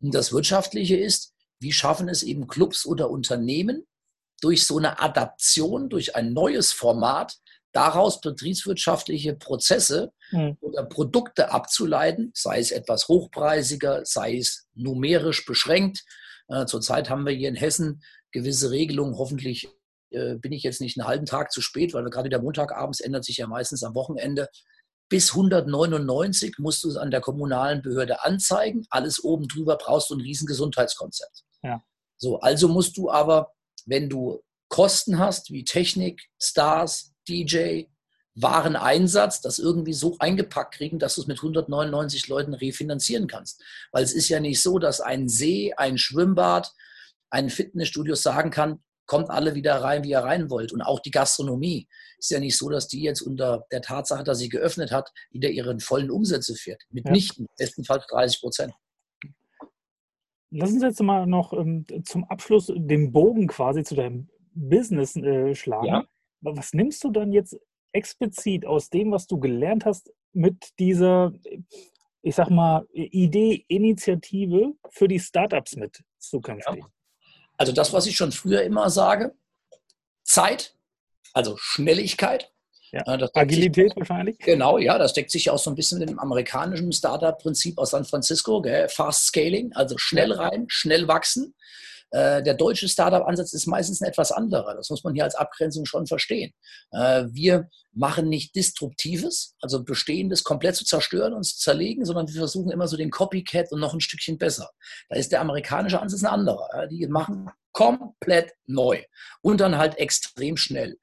Und 0.00 0.14
das 0.14 0.30
Wirtschaftliche 0.30 0.96
ist, 0.96 1.32
wie 1.58 1.72
schaffen 1.72 2.08
es 2.08 2.22
eben 2.22 2.46
Clubs 2.46 2.86
oder 2.86 3.10
Unternehmen 3.10 3.84
durch 4.40 4.64
so 4.64 4.78
eine 4.78 5.00
Adaption, 5.00 5.88
durch 5.88 6.14
ein 6.14 6.32
neues 6.32 6.70
Format, 6.70 7.34
daraus 7.72 8.20
betriebswirtschaftliche 8.20 9.34
Prozesse 9.34 10.12
mhm. 10.30 10.56
oder 10.60 10.84
Produkte 10.84 11.52
abzuleiten, 11.52 12.32
sei 12.34 12.58
es 12.58 12.70
etwas 12.70 13.08
hochpreisiger, 13.08 14.04
sei 14.04 14.36
es 14.36 14.66
numerisch 14.74 15.44
beschränkt. 15.44 16.04
Äh, 16.48 16.66
zurzeit 16.66 17.10
haben 17.10 17.26
wir 17.26 17.32
hier 17.32 17.48
in 17.48 17.56
Hessen 17.56 18.02
gewisse 18.32 18.70
Regelungen. 18.70 19.16
Hoffentlich 19.16 19.68
äh, 20.10 20.34
bin 20.36 20.52
ich 20.52 20.62
jetzt 20.62 20.80
nicht 20.80 20.98
einen 20.98 21.06
halben 21.06 21.26
Tag 21.26 21.52
zu 21.52 21.60
spät, 21.60 21.94
weil 21.94 22.04
gerade 22.10 22.28
der 22.28 22.42
Montagabends 22.42 23.00
ändert 23.00 23.24
sich 23.24 23.36
ja 23.36 23.46
meistens 23.46 23.84
am 23.84 23.94
Wochenende. 23.94 24.48
Bis 25.08 25.30
199 25.32 26.58
musst 26.58 26.84
du 26.84 26.88
es 26.88 26.96
an 26.96 27.10
der 27.10 27.20
kommunalen 27.20 27.82
Behörde 27.82 28.24
anzeigen. 28.24 28.86
Alles 28.90 29.22
oben 29.22 29.48
drüber 29.48 29.76
brauchst 29.76 30.10
du 30.10 30.14
ein 30.14 30.20
Riesengesundheitskonzept. 30.20 31.44
Ja. 31.62 31.82
So, 32.16 32.40
also 32.40 32.68
musst 32.68 32.96
du 32.96 33.10
aber, 33.10 33.52
wenn 33.86 34.08
du 34.08 34.42
Kosten 34.68 35.18
hast, 35.18 35.50
wie 35.50 35.64
Technik, 35.64 36.22
Stars, 36.40 37.09
DJ, 37.28 37.84
Wareneinsatz, 38.34 39.40
das 39.40 39.58
irgendwie 39.58 39.92
so 39.92 40.16
eingepackt 40.18 40.74
kriegen, 40.74 40.98
dass 40.98 41.16
du 41.16 41.22
es 41.22 41.26
mit 41.26 41.38
199 41.38 42.28
Leuten 42.28 42.54
refinanzieren 42.54 43.26
kannst. 43.26 43.62
Weil 43.92 44.04
es 44.04 44.12
ist 44.12 44.28
ja 44.28 44.40
nicht 44.40 44.62
so, 44.62 44.78
dass 44.78 45.00
ein 45.00 45.28
See, 45.28 45.74
ein 45.76 45.98
Schwimmbad, 45.98 46.72
ein 47.30 47.50
Fitnessstudio 47.50 48.14
sagen 48.14 48.50
kann, 48.50 48.82
kommt 49.06 49.30
alle 49.30 49.56
wieder 49.56 49.82
rein, 49.82 50.04
wie 50.04 50.10
ihr 50.10 50.20
rein 50.20 50.50
wollt. 50.50 50.72
Und 50.72 50.82
auch 50.82 51.00
die 51.00 51.10
Gastronomie 51.10 51.88
ist 52.18 52.30
ja 52.30 52.38
nicht 52.38 52.56
so, 52.56 52.68
dass 52.68 52.86
die 52.86 53.02
jetzt 53.02 53.22
unter 53.22 53.66
der 53.72 53.82
Tatsache, 53.82 54.22
dass 54.22 54.38
sie 54.38 54.48
geöffnet 54.48 54.92
hat, 54.92 55.10
wieder 55.30 55.48
ihren 55.48 55.80
vollen 55.80 56.10
Umsätze 56.10 56.54
führt. 56.54 56.82
Mitnichten, 56.90 57.46
ja. 57.46 57.54
bestenfalls 57.58 58.06
30 58.06 58.40
Prozent. 58.40 58.72
Lass 60.52 60.70
uns 60.70 60.82
jetzt 60.82 61.02
mal 61.02 61.26
noch 61.26 61.52
ähm, 61.52 61.86
zum 62.04 62.24
Abschluss 62.24 62.72
den 62.74 63.12
Bogen 63.12 63.48
quasi 63.48 63.82
zu 63.82 63.96
deinem 63.96 64.28
Business 64.52 65.16
äh, 65.16 65.54
schlagen. 65.54 65.86
Ja. 65.86 66.04
Was 66.40 66.72
nimmst 66.72 67.04
du 67.04 67.10
dann 67.10 67.32
jetzt 67.32 67.58
explizit 67.92 68.64
aus 68.64 68.90
dem, 68.90 69.12
was 69.12 69.26
du 69.26 69.38
gelernt 69.38 69.84
hast, 69.84 70.12
mit 70.32 70.78
dieser, 70.78 71.32
ich 72.22 72.34
sag 72.34 72.50
mal, 72.50 72.86
Idee, 72.92 73.64
Initiative 73.68 74.74
für 74.90 75.08
die 75.08 75.20
Startups 75.20 75.76
mit 75.76 76.02
zukünftig? 76.18 76.78
Ja. 76.78 76.90
Also 77.56 77.72
das, 77.72 77.92
was 77.92 78.06
ich 78.06 78.16
schon 78.16 78.32
früher 78.32 78.62
immer 78.62 78.88
sage, 78.88 79.34
Zeit, 80.22 80.76
also 81.32 81.56
Schnelligkeit. 81.58 82.52
Ja. 82.92 83.02
Agilität 83.06 83.90
sich, 83.90 83.96
wahrscheinlich. 83.96 84.38
Genau, 84.38 84.78
ja, 84.78 84.98
das 84.98 85.12
deckt 85.12 85.30
sich 85.30 85.48
auch 85.50 85.58
so 85.58 85.70
ein 85.70 85.76
bisschen 85.76 85.98
mit 85.98 86.08
dem 86.08 86.18
amerikanischen 86.18 86.92
Startup-Prinzip 86.92 87.78
aus 87.78 87.90
San 87.90 88.04
Francisco, 88.04 88.60
gell? 88.62 88.88
Fast 88.88 89.26
Scaling, 89.26 89.72
also 89.74 89.96
schnell 89.98 90.32
rein, 90.32 90.64
schnell 90.68 91.06
wachsen. 91.06 91.54
Äh, 92.10 92.42
der 92.42 92.54
deutsche 92.54 92.88
Startup-Ansatz 92.88 93.52
ist 93.52 93.66
meistens 93.66 94.00
ein 94.00 94.08
etwas 94.08 94.32
anderer. 94.32 94.74
Das 94.74 94.90
muss 94.90 95.04
man 95.04 95.14
hier 95.14 95.24
als 95.24 95.36
Abgrenzung 95.36 95.84
schon 95.84 96.06
verstehen. 96.06 96.52
Äh, 96.90 97.26
wir 97.30 97.68
machen 97.92 98.28
nicht 98.28 98.54
Disruptives, 98.54 99.54
also 99.60 99.84
Bestehendes 99.84 100.42
komplett 100.42 100.76
zu 100.76 100.84
zerstören 100.84 101.34
und 101.34 101.44
zu 101.44 101.58
zerlegen, 101.58 102.04
sondern 102.04 102.28
wir 102.28 102.34
versuchen 102.34 102.70
immer 102.70 102.88
so 102.88 102.96
den 102.96 103.10
Copycat 103.10 103.70
und 103.70 103.80
noch 103.80 103.94
ein 103.94 104.00
Stückchen 104.00 104.38
besser. 104.38 104.70
Da 105.08 105.16
ist 105.16 105.30
der 105.30 105.40
amerikanische 105.40 106.00
Ansatz 106.00 106.22
ein 106.22 106.30
anderer. 106.30 106.86
Die 106.88 107.06
machen 107.06 107.48
komplett 107.72 108.52
neu 108.66 109.02
und 109.42 109.60
dann 109.60 109.78
halt 109.78 109.98
extrem 109.98 110.56
schnell. 110.56 110.98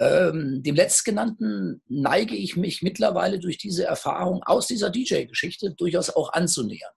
Ähm, 0.00 0.62
dem 0.62 0.76
letztgenannten 0.76 1.82
neige 1.88 2.36
ich 2.36 2.56
mich 2.56 2.82
mittlerweile 2.82 3.38
durch 3.38 3.58
diese 3.58 3.84
Erfahrung 3.84 4.42
aus 4.44 4.66
dieser 4.66 4.90
DJ-Geschichte 4.90 5.74
durchaus 5.74 6.08
auch 6.08 6.32
anzunähern. 6.32 6.92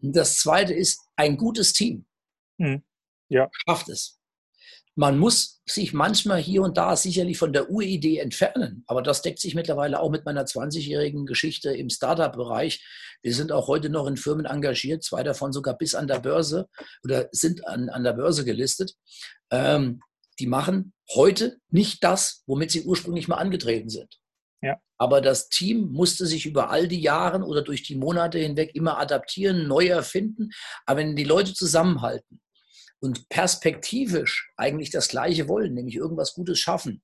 Und 0.00 0.14
das 0.14 0.36
zweite 0.36 0.74
ist 0.74 1.00
ein 1.16 1.36
gutes 1.36 1.72
Team. 1.72 2.04
Hm 2.58 2.82
ja. 3.32 3.50
schafft 3.66 3.88
es. 3.88 4.18
Man 4.94 5.18
muss 5.18 5.62
sich 5.66 5.94
manchmal 5.94 6.38
hier 6.38 6.60
und 6.60 6.76
da 6.76 6.96
sicherlich 6.96 7.38
von 7.38 7.54
der 7.54 7.70
Uridee 7.70 8.18
entfernen, 8.18 8.84
aber 8.86 9.00
das 9.00 9.22
deckt 9.22 9.38
sich 9.38 9.54
mittlerweile 9.54 9.98
auch 9.98 10.10
mit 10.10 10.26
meiner 10.26 10.44
20-jährigen 10.44 11.24
Geschichte 11.24 11.74
im 11.74 11.88
Startup-Bereich. 11.88 12.84
Wir 13.22 13.34
sind 13.34 13.52
auch 13.52 13.68
heute 13.68 13.88
noch 13.88 14.06
in 14.06 14.18
Firmen 14.18 14.44
engagiert, 14.44 15.02
zwei 15.02 15.22
davon 15.22 15.52
sogar 15.52 15.78
bis 15.78 15.94
an 15.94 16.08
der 16.08 16.20
Börse 16.20 16.68
oder 17.04 17.28
sind 17.32 17.66
an, 17.66 17.88
an 17.88 18.04
der 18.04 18.12
Börse 18.12 18.44
gelistet. 18.44 18.94
Ähm, 19.50 20.00
die 20.38 20.46
machen 20.46 20.92
heute 21.14 21.56
nicht 21.70 22.04
das, 22.04 22.42
womit 22.46 22.70
sie 22.70 22.82
ursprünglich 22.82 23.28
mal 23.28 23.36
angetreten 23.36 23.88
sind. 23.88 24.18
Ja. 24.60 24.78
Aber 24.98 25.22
das 25.22 25.48
Team 25.48 25.90
musste 25.92 26.26
sich 26.26 26.44
über 26.44 26.70
all 26.70 26.86
die 26.86 27.00
Jahre 27.00 27.42
oder 27.44 27.62
durch 27.62 27.82
die 27.82 27.96
Monate 27.96 28.38
hinweg 28.38 28.74
immer 28.74 28.98
adaptieren, 28.98 29.66
neu 29.66 29.86
erfinden. 29.86 30.50
Aber 30.84 31.00
wenn 31.00 31.16
die 31.16 31.24
Leute 31.24 31.54
zusammenhalten, 31.54 32.41
und 33.02 33.28
perspektivisch 33.28 34.52
eigentlich 34.56 34.90
das 34.90 35.08
Gleiche 35.08 35.48
wollen, 35.48 35.74
nämlich 35.74 35.96
irgendwas 35.96 36.34
Gutes 36.34 36.60
schaffen, 36.60 37.02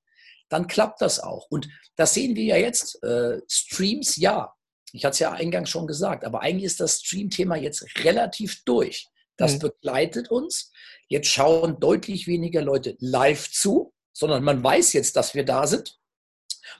dann 0.49 0.69
klappt 0.69 1.03
das 1.03 1.19
auch. 1.19 1.47
Und 1.51 1.69
das 1.97 2.15
sehen 2.15 2.37
wir 2.37 2.45
ja 2.45 2.57
jetzt. 2.57 3.03
Äh, 3.03 3.41
Streams, 3.49 4.17
ja. 4.17 4.55
Ich 4.93 5.05
hatte 5.05 5.15
es 5.15 5.19
ja 5.19 5.33
eingangs 5.33 5.69
schon 5.69 5.89
gesagt, 5.89 6.25
aber 6.25 6.41
eigentlich 6.41 6.65
ist 6.65 6.81
das 6.81 7.01
Stream-Thema 7.01 7.57
jetzt 7.57 7.85
relativ 8.05 8.63
durch. 8.65 9.09
Das 9.37 9.55
mhm. 9.55 9.59
begleitet 9.59 10.31
uns. 10.31 10.73
Jetzt 11.09 11.29
schauen 11.29 11.81
deutlich 11.81 12.27
weniger 12.29 12.63
Leute 12.63 12.97
live 13.01 13.51
zu, 13.51 13.93
sondern 14.13 14.45
man 14.45 14.63
weiß 14.63 14.93
jetzt, 14.93 15.17
dass 15.17 15.35
wir 15.35 15.45
da 15.45 15.67
sind. 15.67 15.99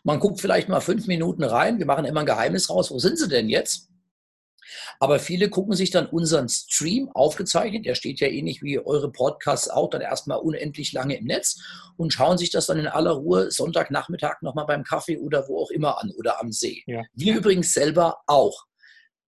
Man 0.05 0.21
guckt 0.21 0.41
vielleicht 0.41 0.69
mal 0.69 0.81
fünf 0.81 1.09
Minuten 1.09 1.43
rein. 1.43 1.79
Wir 1.79 1.87
machen 1.87 2.05
immer 2.05 2.21
ein 2.21 2.27
Geheimnis 2.27 2.71
raus. 2.71 2.91
Wo 2.91 2.99
sind 2.99 3.19
sie 3.19 3.29
denn 3.29 3.49
jetzt? 3.49 3.89
Aber 5.01 5.19
viele 5.19 5.49
gucken 5.49 5.75
sich 5.75 5.91
dann 5.91 6.07
unseren 6.07 6.49
Stream 6.49 7.09
aufgezeichnet, 7.11 7.87
der 7.87 7.95
steht 7.95 8.21
ja 8.21 8.29
ähnlich 8.29 8.63
wie 8.63 8.79
eure 8.79 9.11
Podcasts 9.11 9.69
auch 9.69 9.91
dann 9.91 10.01
erstmal 10.01 10.39
unendlich 10.39 10.93
lange 10.93 11.17
im 11.17 11.27
Netz 11.27 11.61
und 11.97 12.13
schauen 12.13 12.39
sich 12.39 12.51
das 12.51 12.67
dann 12.67 12.79
in 12.79 12.87
aller 12.87 13.13
Ruhe 13.13 13.51
Sonntagnachmittag 13.51 14.43
nochmal 14.43 14.67
beim 14.67 14.85
Kaffee 14.85 15.19
oder 15.19 15.49
wo 15.49 15.63
auch 15.63 15.71
immer 15.71 16.01
an 16.01 16.13
oder 16.17 16.41
am 16.41 16.53
See. 16.53 16.83
Ja. 16.87 17.03
Wir 17.15 17.37
übrigens 17.37 17.73
selber 17.73 18.19
auch. 18.27 18.65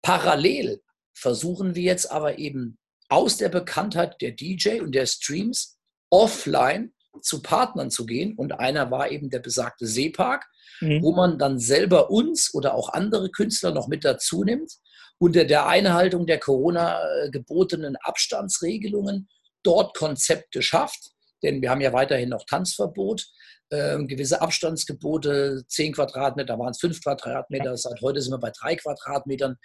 Parallel 0.02 0.80
versuchen 1.14 1.74
wir 1.74 1.82
jetzt 1.82 2.10
aber 2.10 2.38
eben 2.38 2.78
aus 3.08 3.36
der 3.36 3.48
Bekanntheit 3.48 4.20
der 4.20 4.32
DJ 4.32 4.80
und 4.80 4.94
der 4.94 5.06
Streams 5.06 5.78
offline 6.10 6.92
zu 7.22 7.42
Partnern 7.42 7.90
zu 7.90 8.06
gehen. 8.06 8.34
Und 8.36 8.52
einer 8.52 8.90
war 8.90 9.10
eben 9.10 9.30
der 9.30 9.40
besagte 9.40 9.86
Seepark, 9.86 10.46
mhm. 10.80 11.02
wo 11.02 11.12
man 11.12 11.38
dann 11.38 11.58
selber 11.58 12.10
uns 12.10 12.54
oder 12.54 12.74
auch 12.74 12.90
andere 12.90 13.30
Künstler 13.30 13.72
noch 13.72 13.88
mit 13.88 14.04
dazu 14.04 14.44
nimmt 14.44 14.72
unter 15.20 15.44
der 15.44 15.66
Einhaltung 15.66 16.26
der 16.26 16.38
Corona 16.38 17.00
gebotenen 17.30 17.96
Abstandsregelungen 17.96 19.28
dort 19.62 19.96
Konzepte 19.96 20.62
schafft. 20.62 21.10
Denn 21.42 21.60
wir 21.60 21.70
haben 21.70 21.82
ja 21.82 21.92
weiterhin 21.92 22.30
noch 22.30 22.44
Tanzverbot, 22.46 23.26
äh, 23.68 24.02
gewisse 24.04 24.40
Abstandsgebote, 24.40 25.62
10 25.68 25.92
Quadratmeter, 25.92 26.58
waren 26.58 26.70
es 26.70 26.80
5 26.80 27.02
Quadratmeter, 27.02 27.76
seit 27.76 28.00
heute 28.00 28.20
sind 28.20 28.32
wir 28.32 28.38
bei 28.38 28.50
3 28.50 28.76
Quadratmetern, 28.76 29.56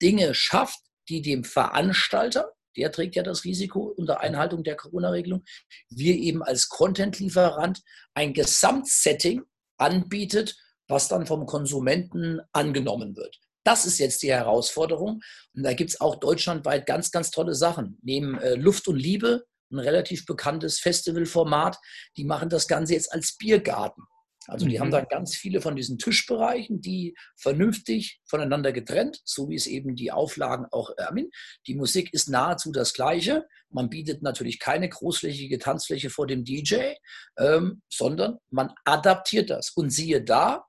Dinge 0.00 0.34
schafft, 0.34 0.78
die 1.08 1.22
dem 1.22 1.44
Veranstalter, 1.44 2.52
der 2.76 2.92
trägt 2.92 3.16
ja 3.16 3.24
das 3.24 3.44
Risiko 3.44 3.92
unter 3.96 4.20
Einhaltung 4.20 4.62
der 4.62 4.76
Corona-Regelung, 4.76 5.42
wir 5.88 6.14
eben 6.14 6.42
als 6.42 6.68
Content-Lieferant 6.68 7.80
ein 8.14 8.32
Gesamtsetting 8.32 9.42
anbietet, 9.76 10.56
was 10.86 11.08
dann 11.08 11.26
vom 11.26 11.46
Konsumenten 11.46 12.40
angenommen 12.52 13.16
wird. 13.16 13.40
Das 13.64 13.86
ist 13.86 13.98
jetzt 13.98 14.22
die 14.22 14.32
Herausforderung. 14.32 15.20
Und 15.54 15.62
da 15.62 15.72
gibt 15.74 15.90
es 15.90 16.00
auch 16.00 16.16
deutschlandweit 16.16 16.86
ganz, 16.86 17.10
ganz 17.10 17.30
tolle 17.30 17.54
Sachen. 17.54 17.98
Neben 18.02 18.38
äh, 18.38 18.54
Luft 18.54 18.88
und 18.88 18.96
Liebe, 18.96 19.44
ein 19.70 19.78
relativ 19.78 20.26
bekanntes 20.26 20.80
Festivalformat, 20.80 21.78
die 22.16 22.24
machen 22.24 22.48
das 22.48 22.66
Ganze 22.66 22.94
jetzt 22.94 23.12
als 23.12 23.36
Biergarten. 23.36 24.02
Also 24.46 24.66
die 24.66 24.76
mhm. 24.76 24.80
haben 24.80 24.90
da 24.90 25.02
ganz 25.02 25.36
viele 25.36 25.60
von 25.60 25.76
diesen 25.76 25.98
Tischbereichen, 25.98 26.80
die 26.80 27.14
vernünftig 27.36 28.20
voneinander 28.24 28.72
getrennt, 28.72 29.20
so 29.24 29.48
wie 29.48 29.54
es 29.54 29.66
eben 29.66 29.94
die 29.94 30.10
Auflagen 30.10 30.66
auch 30.70 30.90
ermin. 30.96 31.30
Die 31.66 31.74
Musik 31.74 32.12
ist 32.12 32.28
nahezu 32.28 32.72
das 32.72 32.94
gleiche. 32.94 33.46
Man 33.68 33.90
bietet 33.90 34.22
natürlich 34.22 34.58
keine 34.58 34.88
großflächige 34.88 35.58
Tanzfläche 35.58 36.10
vor 36.10 36.26
dem 36.26 36.44
DJ, 36.44 36.94
ähm, 37.38 37.82
sondern 37.88 38.38
man 38.50 38.72
adaptiert 38.84 39.50
das. 39.50 39.70
Und 39.70 39.90
siehe 39.90 40.22
da, 40.24 40.64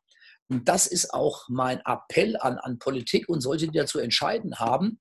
und 0.52 0.68
das 0.68 0.86
ist 0.86 1.14
auch 1.14 1.48
mein 1.48 1.80
Appell 1.86 2.36
an, 2.36 2.58
an 2.58 2.78
Politik 2.78 3.30
und 3.30 3.40
solche, 3.40 3.70
die 3.70 3.78
dazu 3.78 4.00
entscheiden 4.00 4.60
haben, 4.60 5.00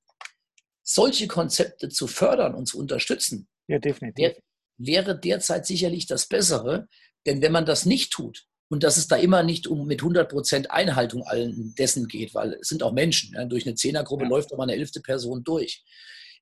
solche 0.85 1.27
Konzepte 1.27 1.89
zu 1.89 2.07
fördern 2.07 2.55
und 2.55 2.67
zu 2.67 2.79
unterstützen. 2.79 3.49
Ja, 3.67 3.81
definitiv. 3.81 4.37
wäre 4.79 5.19
derzeit 5.19 5.67
sicherlich 5.67 6.07
das 6.07 6.27
Bessere. 6.27 6.87
Denn 7.27 7.43
wenn 7.43 7.51
man 7.51 7.67
das 7.67 7.85
nicht 7.85 8.13
tut, 8.13 8.47
und 8.69 8.85
dass 8.85 8.97
es 8.97 9.09
da 9.09 9.17
immer 9.17 9.43
nicht 9.43 9.67
um 9.67 9.89
mit 9.89 10.03
100% 10.03 10.69
Einhaltung 10.69 11.25
allen 11.25 11.75
dessen 11.75 12.07
geht, 12.07 12.33
weil 12.37 12.55
es 12.61 12.69
sind 12.69 12.85
auch 12.85 12.93
Menschen, 12.93 13.35
ja, 13.35 13.45
durch 13.45 13.67
eine 13.67 13.75
Zehnergruppe 13.75 14.23
ja. 14.23 14.29
läuft 14.31 14.57
mal 14.57 14.63
eine 14.63 14.77
elfte 14.77 15.01
Person 15.01 15.43
durch, 15.43 15.83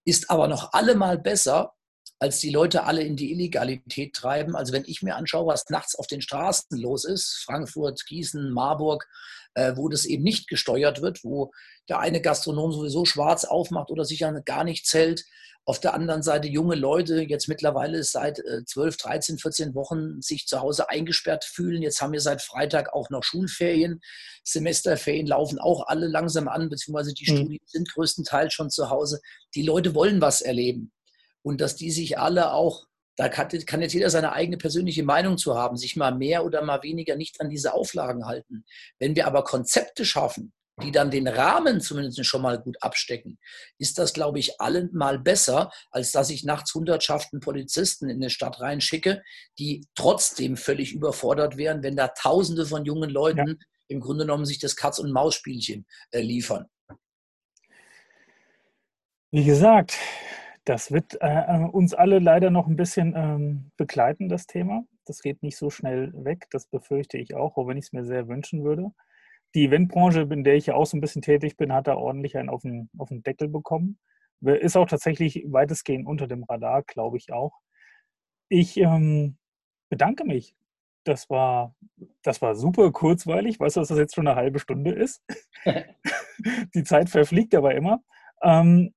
ist 0.05 0.29
aber 0.29 0.49
noch 0.49 0.75
allemal 0.75 1.19
besser, 1.19 1.73
als 2.19 2.41
die 2.41 2.51
Leute 2.51 2.85
alle 2.85 3.03
in 3.03 3.17
die 3.17 3.31
Illegalität 3.31 4.15
treiben. 4.15 4.57
Also 4.57 4.73
wenn 4.73 4.85
ich 4.87 5.03
mir 5.03 5.17
anschaue, 5.17 5.47
was 5.47 5.69
nachts 5.69 5.95
auf 5.95 6.07
den 6.07 6.21
Straßen 6.21 6.79
los 6.79 7.05
ist, 7.05 7.43
Frankfurt, 7.45 8.05
Gießen, 8.07 8.51
Marburg, 8.51 9.07
äh, 9.55 9.77
wo 9.77 9.89
das 9.89 10.05
eben 10.05 10.25
nicht 10.25 10.49
gesteuert 10.49 11.01
wird, 11.01 11.23
wo 11.25 11.53
der 11.89 12.01
eine 12.01 12.21
Gastronom 12.21 12.73
sowieso 12.73 13.05
schwarz 13.05 13.45
aufmacht 13.45 13.91
oder 13.91 14.05
sich 14.05 14.25
an 14.25 14.43
gar 14.45 14.65
nichts 14.65 14.93
hält. 14.93 15.25
Auf 15.65 15.81
der 15.81 15.93
anderen 15.93 16.23
Seite 16.23 16.49
junge 16.49 16.77
Leute 16.77 17.21
jetzt 17.21 17.47
mittlerweile 17.47 18.03
seit 18.03 18.39
äh, 18.39 18.65
12, 18.65 18.97
13, 18.97 19.39
14 19.39 19.75
Wochen 19.75 20.21
sich 20.23 20.47
zu 20.47 20.61
Hause 20.61 20.89
eingesperrt 20.89 21.45
fühlen. 21.45 21.83
Jetzt 21.83 22.01
haben 22.01 22.13
wir 22.13 22.21
seit 22.21 22.41
Freitag 22.43 22.95
auch 22.95 23.11
noch 23.11 23.23
Schulferien. 23.23 24.01
Semesterferien 24.45 25.27
laufen 25.27 25.59
auch 25.59 25.87
alle 25.87 26.09
langsam 26.09 26.49
an, 26.49 26.71
beziehungsweise 26.71 27.13
die 27.13 27.31
mhm. 27.31 27.37
Studien 27.37 27.61
sind 27.67 27.93
größtenteils 27.93 28.55
schon 28.55 28.71
zu 28.71 28.89
Hause. 28.89 29.21
Die 29.55 29.63
Leute 29.63 29.95
wollen 29.95 30.23
was 30.23 30.41
erleben 30.41 30.91
und 31.43 31.61
dass 31.61 31.77
die 31.77 31.91
sich 31.91 32.19
alle 32.19 32.53
auch, 32.53 32.87
da 33.17 33.29
kann, 33.29 33.49
kann, 33.67 33.83
jetzt 33.83 33.95
jeder 33.95 34.11
seine 34.11 34.33
eigene 34.33 34.59
persönliche 34.59 35.03
Meinung 35.03 35.39
zu 35.39 35.57
haben, 35.57 35.77
sich 35.77 35.97
mal 35.97 36.15
mehr 36.15 36.45
oder 36.45 36.63
mal 36.63 36.83
weniger 36.83 37.17
nicht 37.17 37.41
an 37.41 37.51
diese 37.51 37.75
Auflagen 37.75 38.27
halten. 38.27 38.65
Wenn 38.99 39.17
wir 39.17 39.27
aber 39.27 39.43
Konzepte 39.45 40.05
schaffen, 40.05 40.53
die 40.83 40.93
dann 40.93 41.11
den 41.11 41.27
Rahmen 41.27 41.81
zumindest 41.81 42.25
schon 42.25 42.43
mal 42.43 42.59
gut 42.59 42.77
abstecken, 42.83 43.39
ist 43.79 43.99
das, 43.99 44.13
glaube 44.13 44.39
ich, 44.39 44.61
allemal 44.61 45.19
besser, 45.19 45.71
als 45.91 46.13
dass 46.13 46.31
ich 46.31 46.45
nachts 46.45 46.75
Hundertschaften 46.75 47.41
Polizisten 47.41 48.09
in 48.09 48.17
eine 48.17 48.31
Stadt 48.31 48.61
reinschicke, 48.61 49.23
die 49.59 49.85
trotzdem 49.95 50.57
völlig 50.57 50.93
überfordert 50.93 51.57
wären, 51.57 51.83
wenn 51.83 51.97
da 51.97 52.09
Tausende 52.09 52.67
von 52.67 52.85
jungen 52.85 53.11
Leuten 53.11 53.49
ja. 53.49 53.55
im 53.89 54.01
Grunde 54.01 54.25
genommen 54.25 54.45
sich 54.45 54.59
das 54.59 54.77
Katz- 54.77 54.99
und 54.99 55.13
Maus-Spielchen 55.13 55.87
äh, 56.13 56.21
liefern. 56.21 56.67
Wie 59.31 59.45
gesagt, 59.45 59.95
das 60.69 60.93
wird 60.93 61.21
äh, 61.23 61.45
äh, 61.47 61.65
uns 61.65 61.95
alle 61.95 62.19
leider 62.19 62.51
noch 62.51 62.67
ein 62.67 62.77
bisschen 62.77 63.15
ähm, 63.17 63.71
begleiten, 63.79 64.29
das 64.29 64.47
Thema. 64.47 64.85
Das 65.07 65.23
geht 65.23 65.43
nicht 65.43 65.57
so 65.57 65.71
schnell 65.71 66.13
weg, 66.13 66.47
das 66.51 66.67
befürchte 66.67 67.17
ich 67.17 67.35
auch, 67.35 67.57
auch 67.57 67.67
wenn 67.67 67.79
ich 67.79 67.87
es 67.87 67.93
mir 67.95 68.05
sehr 68.05 68.29
wünschen 68.29 68.65
würde. 68.65 68.91
Die 69.55 69.65
Eventbranche, 69.65 70.29
in 70.31 70.45
der 70.45 70.57
ich 70.57 70.67
ja 70.67 70.75
auch 70.75 70.85
so 70.85 70.99
ein 70.99 71.01
bisschen 71.01 71.23
tätig 71.23 71.57
bin, 71.57 71.73
hat 71.73 71.87
da 71.87 71.97
ordentlich 71.97 72.37
einen 72.37 72.51
auf 72.51 72.61
den, 72.61 72.91
auf 72.99 73.09
den 73.09 73.23
Deckel 73.23 73.49
bekommen. 73.49 73.99
Ist 74.43 74.77
auch 74.77 74.87
tatsächlich 74.87 75.43
weitestgehend 75.49 76.07
unter 76.07 76.27
dem 76.27 76.45
Radar, 76.45 76.83
glaube 76.83 77.17
ich 77.17 77.33
auch. 77.33 77.53
Ich 78.51 78.77
ähm, 78.77 79.39
bedanke 79.89 80.25
mich. 80.25 80.55
Das 81.05 81.31
war, 81.31 81.75
das 82.23 82.43
war 82.43 82.55
super 82.55 82.93
kurzweilig. 82.93 83.59
Weißt 83.59 83.77
du, 83.77 83.81
dass 83.81 83.89
das 83.89 83.99
jetzt 83.99 84.15
schon 84.15 84.29
eine 84.29 84.37
halbe 84.37 84.59
Stunde 84.59 84.91
ist? 84.91 85.25
Die 86.75 86.85
Zeit 86.85 87.09
verfliegt 87.09 87.55
aber 87.55 87.75
immer. 87.75 88.03
Ähm, 88.43 88.93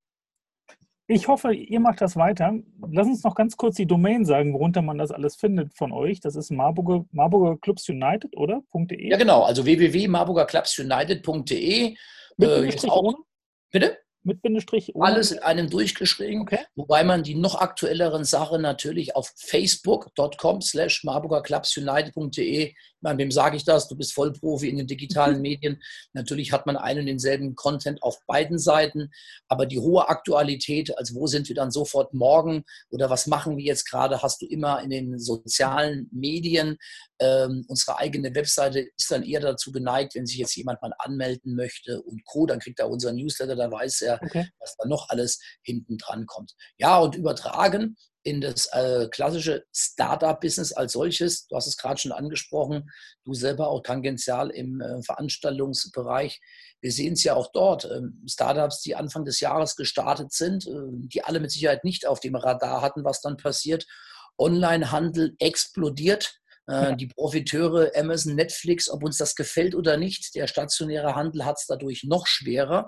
ich 1.11 1.27
hoffe, 1.27 1.53
ihr 1.53 1.81
macht 1.81 2.01
das 2.01 2.15
weiter. 2.15 2.53
Lass 2.89 3.05
uns 3.07 3.23
noch 3.23 3.35
ganz 3.35 3.55
kurz 3.57 3.75
die 3.75 3.85
Domain 3.85 4.25
sagen, 4.25 4.53
worunter 4.53 4.81
man 4.81 4.97
das 4.97 5.11
alles 5.11 5.35
findet 5.35 5.75
von 5.75 5.91
euch. 5.91 6.21
Das 6.21 6.37
ist 6.37 6.51
Marburger, 6.51 7.03
Marburger 7.11 7.57
Clubs 7.57 7.89
United, 7.89 8.37
oder? 8.37 8.61
.de? 8.73 9.09
Ja, 9.09 9.17
genau. 9.17 9.43
Also 9.43 9.65
www.marburgerclubsunited.de. 9.65 11.95
Mit 12.37 12.49
äh, 12.49 12.71
auch, 12.87 13.13
Bitte? 13.71 13.97
Mit 14.23 14.41
Bindestrich? 14.41 14.95
Ohne? 14.95 15.05
Alles 15.05 15.31
in 15.31 15.39
einem 15.39 15.69
durchgeschrieben. 15.69 16.41
Okay. 16.41 16.59
Wobei 16.75 17.03
man 17.03 17.23
die 17.23 17.35
noch 17.35 17.55
aktuelleren 17.55 18.23
Sachen 18.23 18.61
natürlich 18.61 19.15
auf 19.15 19.31
facebook.com 19.35 20.61
slash 20.61 21.03
marburgerclubsunited.de 21.03 22.73
wem 23.01 23.31
sage 23.31 23.57
ich 23.57 23.63
das? 23.63 23.87
Du 23.87 23.95
bist 23.95 24.13
Vollprofi 24.13 24.69
in 24.69 24.77
den 24.77 24.87
digitalen 24.87 25.41
Medien. 25.41 25.81
Natürlich 26.13 26.51
hat 26.51 26.65
man 26.65 26.77
einen 26.77 27.01
und 27.01 27.05
denselben 27.07 27.55
Content 27.55 28.01
auf 28.03 28.19
beiden 28.27 28.59
Seiten, 28.59 29.11
aber 29.47 29.65
die 29.65 29.79
hohe 29.79 30.07
Aktualität, 30.07 30.95
also 30.97 31.15
wo 31.15 31.27
sind 31.27 31.47
wir 31.49 31.55
dann 31.55 31.71
sofort 31.71 32.13
morgen 32.13 32.63
oder 32.89 33.09
was 33.09 33.27
machen 33.27 33.57
wir 33.57 33.65
jetzt 33.65 33.89
gerade, 33.89 34.21
hast 34.21 34.41
du 34.41 34.45
immer 34.45 34.81
in 34.81 34.89
den 34.89 35.19
sozialen 35.19 36.09
Medien. 36.11 36.77
Ähm, 37.19 37.65
unsere 37.67 37.97
eigene 37.97 38.33
Webseite 38.35 38.87
ist 38.97 39.11
dann 39.11 39.23
eher 39.23 39.39
dazu 39.39 39.71
geneigt, 39.71 40.15
wenn 40.15 40.25
sich 40.25 40.37
jetzt 40.37 40.55
jemand 40.55 40.81
mal 40.81 40.93
anmelden 40.99 41.55
möchte 41.55 42.01
und 42.01 42.23
Co., 42.25 42.45
dann 42.45 42.59
kriegt 42.59 42.79
er 42.79 42.89
unseren 42.89 43.15
Newsletter, 43.15 43.55
da 43.55 43.71
weiß 43.71 44.01
er, 44.01 44.10
okay. 44.21 44.49
was 44.59 44.75
da 44.77 44.87
noch 44.87 45.09
alles 45.09 45.39
hinten 45.61 45.97
dran 45.97 46.25
kommt. 46.25 46.53
Ja, 46.77 46.97
und 46.99 47.15
übertragen 47.15 47.95
in 48.23 48.41
das 48.41 48.67
äh, 48.67 49.07
klassische 49.09 49.65
Startup-Business 49.75 50.73
als 50.73 50.93
solches. 50.93 51.47
Du 51.47 51.55
hast 51.55 51.67
es 51.67 51.77
gerade 51.77 51.99
schon 51.99 52.11
angesprochen, 52.11 52.89
du 53.23 53.33
selber 53.33 53.69
auch 53.69 53.81
tangential 53.81 54.51
im 54.51 54.79
äh, 54.79 55.01
Veranstaltungsbereich. 55.01 56.39
Wir 56.81 56.91
sehen 56.91 57.13
es 57.13 57.23
ja 57.23 57.33
auch 57.33 57.51
dort. 57.51 57.85
Ähm, 57.85 58.23
Startups, 58.29 58.81
die 58.81 58.95
Anfang 58.95 59.25
des 59.25 59.39
Jahres 59.39 59.75
gestartet 59.75 60.33
sind, 60.33 60.67
äh, 60.67 60.71
die 61.07 61.23
alle 61.23 61.39
mit 61.39 61.51
Sicherheit 61.51 61.83
nicht 61.83 62.05
auf 62.05 62.19
dem 62.19 62.35
Radar 62.35 62.81
hatten, 62.81 63.03
was 63.03 63.21
dann 63.21 63.37
passiert. 63.37 63.87
Online-Handel 64.37 65.35
explodiert. 65.39 66.35
Äh, 66.67 66.73
ja. 66.73 66.95
Die 66.95 67.07
Profiteure 67.07 67.91
Amazon, 67.95 68.35
Netflix, 68.35 68.89
ob 68.89 69.03
uns 69.03 69.17
das 69.17 69.35
gefällt 69.35 69.73
oder 69.73 69.97
nicht, 69.97 70.35
der 70.35 70.47
stationäre 70.47 71.15
Handel 71.15 71.45
hat 71.45 71.57
es 71.59 71.65
dadurch 71.65 72.03
noch 72.03 72.27
schwerer. 72.27 72.87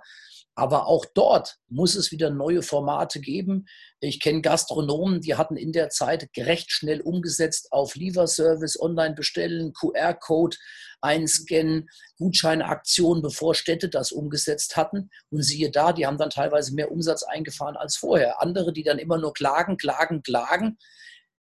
Aber 0.56 0.86
auch 0.86 1.06
dort 1.16 1.58
muss 1.68 1.96
es 1.96 2.12
wieder 2.12 2.30
neue 2.30 2.62
Formate 2.62 3.20
geben. 3.20 3.66
Ich 4.00 4.20
kenne 4.20 4.42
Gastronomen, 4.42 5.22
die 5.22 5.36
hatten 5.36 5.58
in 5.58 5.72
der 5.72 5.89
Zeit 5.89 6.30
recht 6.38 6.72
schnell 6.72 7.02
umgesetzt 7.02 7.72
auf 7.72 7.96
Lieferservice, 7.96 8.80
online 8.80 9.16
bestellen, 9.16 9.74
QR-Code 9.74 10.58
einscannen, 11.02 11.89
Gutscheinaktionen, 12.18 13.24
bevor 13.24 13.56
Städte 13.56 13.89
das 13.89 14.12
umgesetzt 14.12 14.78
hatten. 14.78 15.10
Und 15.32 15.42
siehe 15.42 15.72
da, 15.72 15.92
die 15.92 16.06
haben 16.06 16.20
dann 16.20 16.30
teilweise 16.30 16.76
mehr 16.76 16.92
Umsatz 16.92 17.24
eingefahren 17.24 17.76
als 17.76 17.98
vorher. 17.98 18.39
Andere, 18.42 18.74
die 18.74 18.84
dann 18.84 19.00
immer 19.00 19.18
nur 19.18 19.34
klagen, 19.34 19.78
klagen, 19.78 20.22
klagen. 20.22 20.78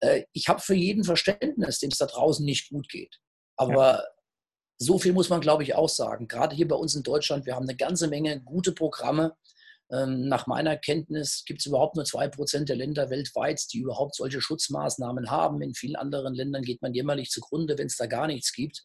Äh, 0.01 0.23
ich 0.33 0.49
habe 0.49 0.59
für 0.59 0.75
jeden 0.75 1.03
Verständnis, 1.03 1.79
dem 1.79 1.89
es 1.89 1.97
da 1.97 2.05
draußen 2.05 2.45
nicht 2.45 2.69
gut 2.69 2.87
geht. 2.89 3.17
Aber 3.57 4.03
ja 4.03 4.03
so 4.81 4.97
viel 4.97 5.11
muss 5.11 5.29
man, 5.29 5.41
glaube 5.41 5.63
ich, 5.63 5.75
auch 5.75 5.89
sagen. 5.89 6.27
Gerade 6.27 6.55
hier 6.55 6.67
bei 6.67 6.75
uns 6.75 6.95
in 6.95 7.03
Deutschland, 7.03 7.45
wir 7.45 7.55
haben 7.55 7.67
eine 7.67 7.75
ganze 7.75 8.07
Menge 8.07 8.41
gute 8.41 8.71
Programme. 8.71 9.35
Ähm, 9.91 10.27
nach 10.27 10.47
meiner 10.47 10.77
Kenntnis 10.77 11.43
gibt 11.45 11.59
es 11.59 11.65
überhaupt 11.65 11.95
nur 11.95 12.05
zwei 12.05 12.29
Prozent 12.29 12.69
der 12.69 12.77
Länder 12.77 13.09
weltweit, 13.09 13.61
die 13.73 13.79
überhaupt 13.79 14.15
solche 14.15 14.39
Schutzmaßnahmen 14.39 15.29
haben. 15.29 15.61
In 15.61 15.73
vielen 15.73 15.97
anderen 15.97 16.33
Ländern 16.33 16.63
geht 16.63 16.81
man 16.81 16.93
jämmerlich 16.93 17.29
zugrunde, 17.29 17.77
wenn 17.77 17.87
es 17.87 17.97
da 17.97 18.05
gar 18.05 18.27
nichts 18.27 18.53
gibt. 18.53 18.83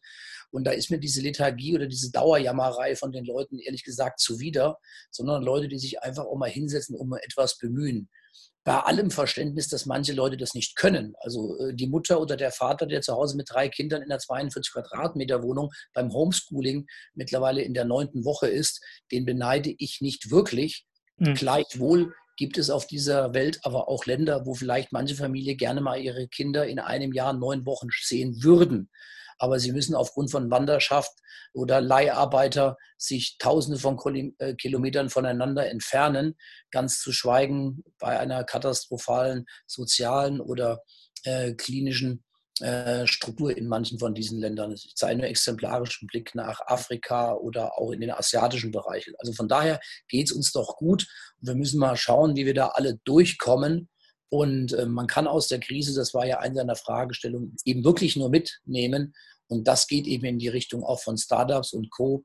Und 0.51 0.65
da 0.65 0.71
ist 0.71 0.91
mir 0.91 0.99
diese 0.99 1.21
Lethargie 1.21 1.75
oder 1.75 1.87
diese 1.87 2.11
Dauerjammerei 2.11 2.95
von 2.95 3.13
den 3.13 3.23
Leuten 3.23 3.59
ehrlich 3.59 3.83
gesagt 3.83 4.19
zuwider, 4.19 4.79
sondern 5.11 5.43
Leute, 5.43 5.69
die 5.69 5.79
sich 5.79 6.01
einfach 6.01 6.25
auch 6.25 6.37
mal 6.37 6.49
hinsetzen, 6.49 6.95
um 6.95 7.13
etwas 7.13 7.57
bemühen 7.57 8.09
bei 8.65 8.79
allem 8.79 9.11
Verständnis, 9.11 9.69
dass 9.69 9.85
manche 9.85 10.11
Leute 10.11 10.37
das 10.37 10.55
nicht 10.55 10.75
können. 10.75 11.13
Also 11.19 11.57
äh, 11.59 11.73
die 11.73 11.87
Mutter 11.87 12.19
oder 12.19 12.35
der 12.35 12.51
Vater, 12.51 12.87
der 12.87 13.01
zu 13.01 13.13
Hause 13.13 13.37
mit 13.37 13.49
drei 13.49 13.69
Kindern 13.69 14.01
in 14.01 14.11
einer 14.11 14.19
42 14.19 14.73
Quadratmeter 14.73 15.43
Wohnung 15.43 15.71
beim 15.93 16.11
Homeschooling 16.11 16.87
mittlerweile 17.13 17.61
in 17.61 17.75
der 17.75 17.85
neunten 17.85 18.25
Woche 18.25 18.47
ist, 18.47 18.83
den 19.11 19.23
beneide 19.23 19.73
ich 19.77 20.01
nicht 20.01 20.31
wirklich. 20.31 20.85
Mhm. 21.17 21.35
Gleichwohl 21.35 22.13
gibt 22.37 22.57
es 22.57 22.71
auf 22.71 22.87
dieser 22.87 23.35
Welt 23.35 23.59
aber 23.61 23.87
auch 23.87 24.07
Länder, 24.07 24.47
wo 24.47 24.55
vielleicht 24.55 24.91
manche 24.91 25.15
Familie 25.15 25.55
gerne 25.55 25.79
mal 25.79 26.01
ihre 26.01 26.27
Kinder 26.27 26.65
in 26.65 26.79
einem 26.79 27.13
Jahr 27.13 27.33
neun 27.33 27.67
Wochen 27.67 27.87
sehen 28.01 28.43
würden 28.43 28.89
aber 29.37 29.59
sie 29.59 29.71
müssen 29.71 29.95
aufgrund 29.95 30.31
von 30.31 30.49
Wanderschaft 30.51 31.11
oder 31.53 31.81
Leiharbeiter 31.81 32.77
sich 32.97 33.37
tausende 33.37 33.79
von 33.79 33.97
äh, 34.39 34.55
Kilometern 34.55 35.09
voneinander 35.09 35.69
entfernen, 35.69 36.35
ganz 36.71 36.99
zu 36.99 37.11
schweigen 37.11 37.83
bei 37.99 38.19
einer 38.19 38.43
katastrophalen 38.43 39.45
sozialen 39.67 40.41
oder 40.41 40.81
äh, 41.23 41.53
klinischen 41.53 42.23
äh, 42.61 43.05
Struktur 43.05 43.55
in 43.57 43.67
manchen 43.67 43.99
von 43.99 44.13
diesen 44.13 44.39
Ländern. 44.39 44.71
Ich 44.71 44.93
zeige 44.95 45.19
nur 45.19 45.27
exemplarischen 45.27 46.07
Blick 46.07 46.35
nach 46.35 46.61
Afrika 46.67 47.33
oder 47.33 47.77
auch 47.77 47.91
in 47.91 47.99
den 47.99 48.11
asiatischen 48.11 48.71
Bereichen. 48.71 49.13
Also 49.17 49.33
von 49.33 49.49
daher 49.49 49.81
geht 50.07 50.29
es 50.29 50.31
uns 50.31 50.53
doch 50.53 50.77
gut. 50.77 51.05
Und 51.41 51.49
wir 51.49 51.55
müssen 51.55 51.79
mal 51.79 51.97
schauen, 51.97 52.37
wie 52.37 52.45
wir 52.45 52.53
da 52.53 52.67
alle 52.69 52.97
durchkommen. 53.03 53.89
Und 54.29 54.73
äh, 54.73 54.85
man 54.85 55.07
kann 55.07 55.27
aus 55.27 55.47
der 55.47 55.59
Krise, 55.59 55.93
das 55.93 56.13
war 56.13 56.25
ja 56.25 56.39
eine 56.39 56.55
seiner 56.55 56.75
Fragestellungen, 56.75 57.55
eben 57.65 57.83
wirklich 57.83 58.15
nur 58.15 58.29
mitnehmen. 58.29 59.13
Und 59.47 59.67
das 59.67 59.87
geht 59.87 60.07
eben 60.07 60.25
in 60.25 60.39
die 60.39 60.47
Richtung 60.47 60.83
auch 60.83 60.99
von 60.99 61.17
Startups 61.17 61.73
und 61.73 61.91
Co. 61.91 62.23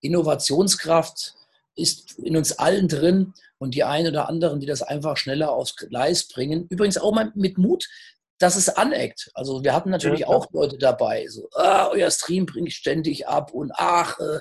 Innovationskraft 0.00 1.34
ist 1.74 2.18
in 2.18 2.36
uns 2.36 2.58
allen 2.58 2.88
drin 2.88 3.32
und 3.58 3.74
die 3.74 3.84
einen 3.84 4.08
oder 4.08 4.28
anderen, 4.28 4.60
die 4.60 4.66
das 4.66 4.82
einfach 4.82 5.16
schneller 5.16 5.52
aufs 5.52 5.76
Gleis 5.76 6.28
bringen. 6.28 6.66
Übrigens 6.68 6.98
auch 6.98 7.14
mal 7.14 7.32
mit 7.34 7.56
Mut, 7.56 7.88
dass 8.38 8.56
es 8.56 8.68
aneckt. 8.68 9.30
Also 9.34 9.64
wir 9.64 9.74
hatten 9.74 9.90
natürlich 9.90 10.20
ja, 10.20 10.28
auch 10.28 10.50
Leute 10.52 10.78
dabei, 10.78 11.26
so, 11.28 11.48
ah, 11.54 11.88
euer 11.88 12.10
Stream 12.10 12.46
bringt 12.46 12.72
ständig 12.72 13.26
ab 13.26 13.52
und 13.52 13.72
ach, 13.74 14.18
äh, 14.20 14.40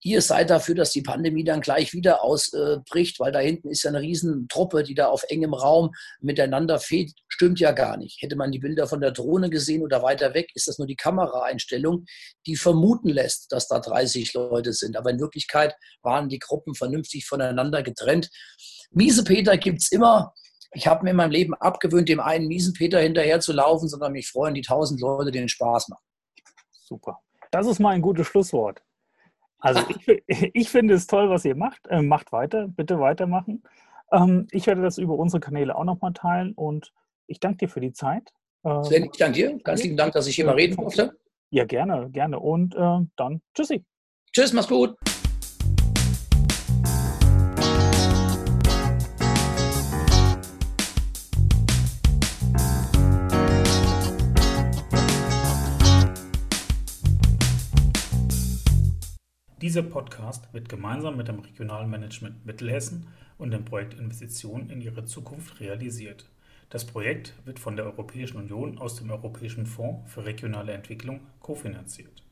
ihr 0.00 0.20
seid 0.20 0.50
dafür, 0.50 0.74
dass 0.74 0.90
die 0.90 1.02
Pandemie 1.02 1.44
dann 1.44 1.60
gleich 1.60 1.92
wieder 1.92 2.22
ausbricht, 2.22 3.18
weil 3.20 3.32
da 3.32 3.38
hinten 3.38 3.70
ist 3.70 3.82
ja 3.82 3.90
eine 3.90 4.00
Riesentruppe, 4.00 4.82
die 4.82 4.94
da 4.94 5.08
auf 5.08 5.24
engem 5.28 5.54
Raum 5.54 5.92
miteinander 6.20 6.78
fehlt. 6.78 7.12
Stimmt 7.28 7.60
ja 7.60 7.72
gar 7.72 7.96
nicht. 7.96 8.20
Hätte 8.20 8.36
man 8.36 8.52
die 8.52 8.58
Bilder 8.58 8.86
von 8.86 9.00
der 9.00 9.12
Drohne 9.12 9.50
gesehen 9.50 9.82
oder 9.82 10.02
weiter 10.02 10.34
weg, 10.34 10.50
ist 10.54 10.68
das 10.68 10.78
nur 10.78 10.86
die 10.86 10.96
Kameraeinstellung, 10.96 12.04
die 12.46 12.56
vermuten 12.56 13.08
lässt, 13.08 13.50
dass 13.52 13.68
da 13.68 13.80
30 13.80 14.34
Leute 14.34 14.72
sind. 14.72 14.96
Aber 14.96 15.10
in 15.10 15.20
Wirklichkeit 15.20 15.74
waren 16.02 16.28
die 16.28 16.38
Gruppen 16.38 16.74
vernünftig 16.74 17.26
voneinander 17.26 17.82
getrennt. 17.82 18.28
Miesepeter 18.90 19.56
gibt 19.56 19.80
es 19.82 19.90
immer. 19.90 20.34
Ich 20.74 20.86
habe 20.86 21.04
mir 21.04 21.10
in 21.10 21.16
meinem 21.16 21.32
Leben 21.32 21.54
abgewöhnt, 21.54 22.08
dem 22.08 22.20
einen 22.20 22.46
Miesenpeter 22.46 23.00
hinterher 23.00 23.40
zu 23.40 23.52
laufen, 23.52 23.88
sondern 23.88 24.12
mich 24.12 24.28
freuen 24.28 24.54
die 24.54 24.62
tausend 24.62 25.00
Leute, 25.00 25.30
denen 25.30 25.48
Spaß 25.48 25.88
machen. 25.88 26.04
Super. 26.70 27.18
Das 27.50 27.66
ist 27.66 27.78
mal 27.78 27.90
ein 27.90 28.02
gutes 28.02 28.26
Schlusswort. 28.26 28.82
Also 29.62 29.80
ich, 30.26 30.50
ich, 30.52 30.68
finde 30.68 30.94
es 30.94 31.06
toll, 31.06 31.30
was 31.30 31.44
ihr 31.44 31.54
macht. 31.54 31.86
Äh, 31.88 32.02
macht 32.02 32.32
weiter, 32.32 32.68
bitte 32.68 32.98
weitermachen. 33.00 33.62
Ähm, 34.10 34.48
ich 34.50 34.66
werde 34.66 34.82
das 34.82 34.98
über 34.98 35.14
unsere 35.14 35.40
Kanäle 35.40 35.74
auch 35.76 35.84
nochmal 35.84 36.12
teilen 36.12 36.52
und 36.52 36.92
ich 37.26 37.40
danke 37.40 37.58
dir 37.58 37.68
für 37.68 37.80
die 37.80 37.92
Zeit. 37.92 38.32
Ähm, 38.64 38.84
Sven, 38.84 39.04
ich 39.04 39.18
danke 39.18 39.34
dir. 39.34 39.58
Ganz 39.62 39.82
lieben 39.82 39.96
Dank, 39.96 40.12
dass 40.12 40.26
ich 40.26 40.34
hier 40.34 40.44
mal 40.44 40.56
reden 40.56 40.76
durfte. 40.76 41.16
Ja, 41.50 41.64
gerne, 41.64 42.10
gerne. 42.10 42.40
Und 42.40 42.74
äh, 42.74 42.98
dann 43.16 43.40
tschüssi. 43.54 43.84
Tschüss, 44.32 44.52
mach's 44.52 44.68
gut. 44.68 44.96
Dieser 59.62 59.84
Podcast 59.84 60.52
wird 60.52 60.68
gemeinsam 60.68 61.16
mit 61.16 61.28
dem 61.28 61.38
Regionalmanagement 61.38 62.44
Mittelhessen 62.44 63.06
und 63.38 63.52
dem 63.52 63.64
Projekt 63.64 63.94
Investitionen 63.94 64.70
in 64.70 64.80
ihre 64.80 65.04
Zukunft 65.04 65.60
realisiert. 65.60 66.28
Das 66.68 66.84
Projekt 66.84 67.34
wird 67.44 67.60
von 67.60 67.76
der 67.76 67.84
Europäischen 67.84 68.38
Union 68.38 68.78
aus 68.78 68.96
dem 68.96 69.08
Europäischen 69.12 69.66
Fonds 69.66 70.12
für 70.12 70.24
regionale 70.24 70.72
Entwicklung 70.72 71.20
kofinanziert 71.38 72.20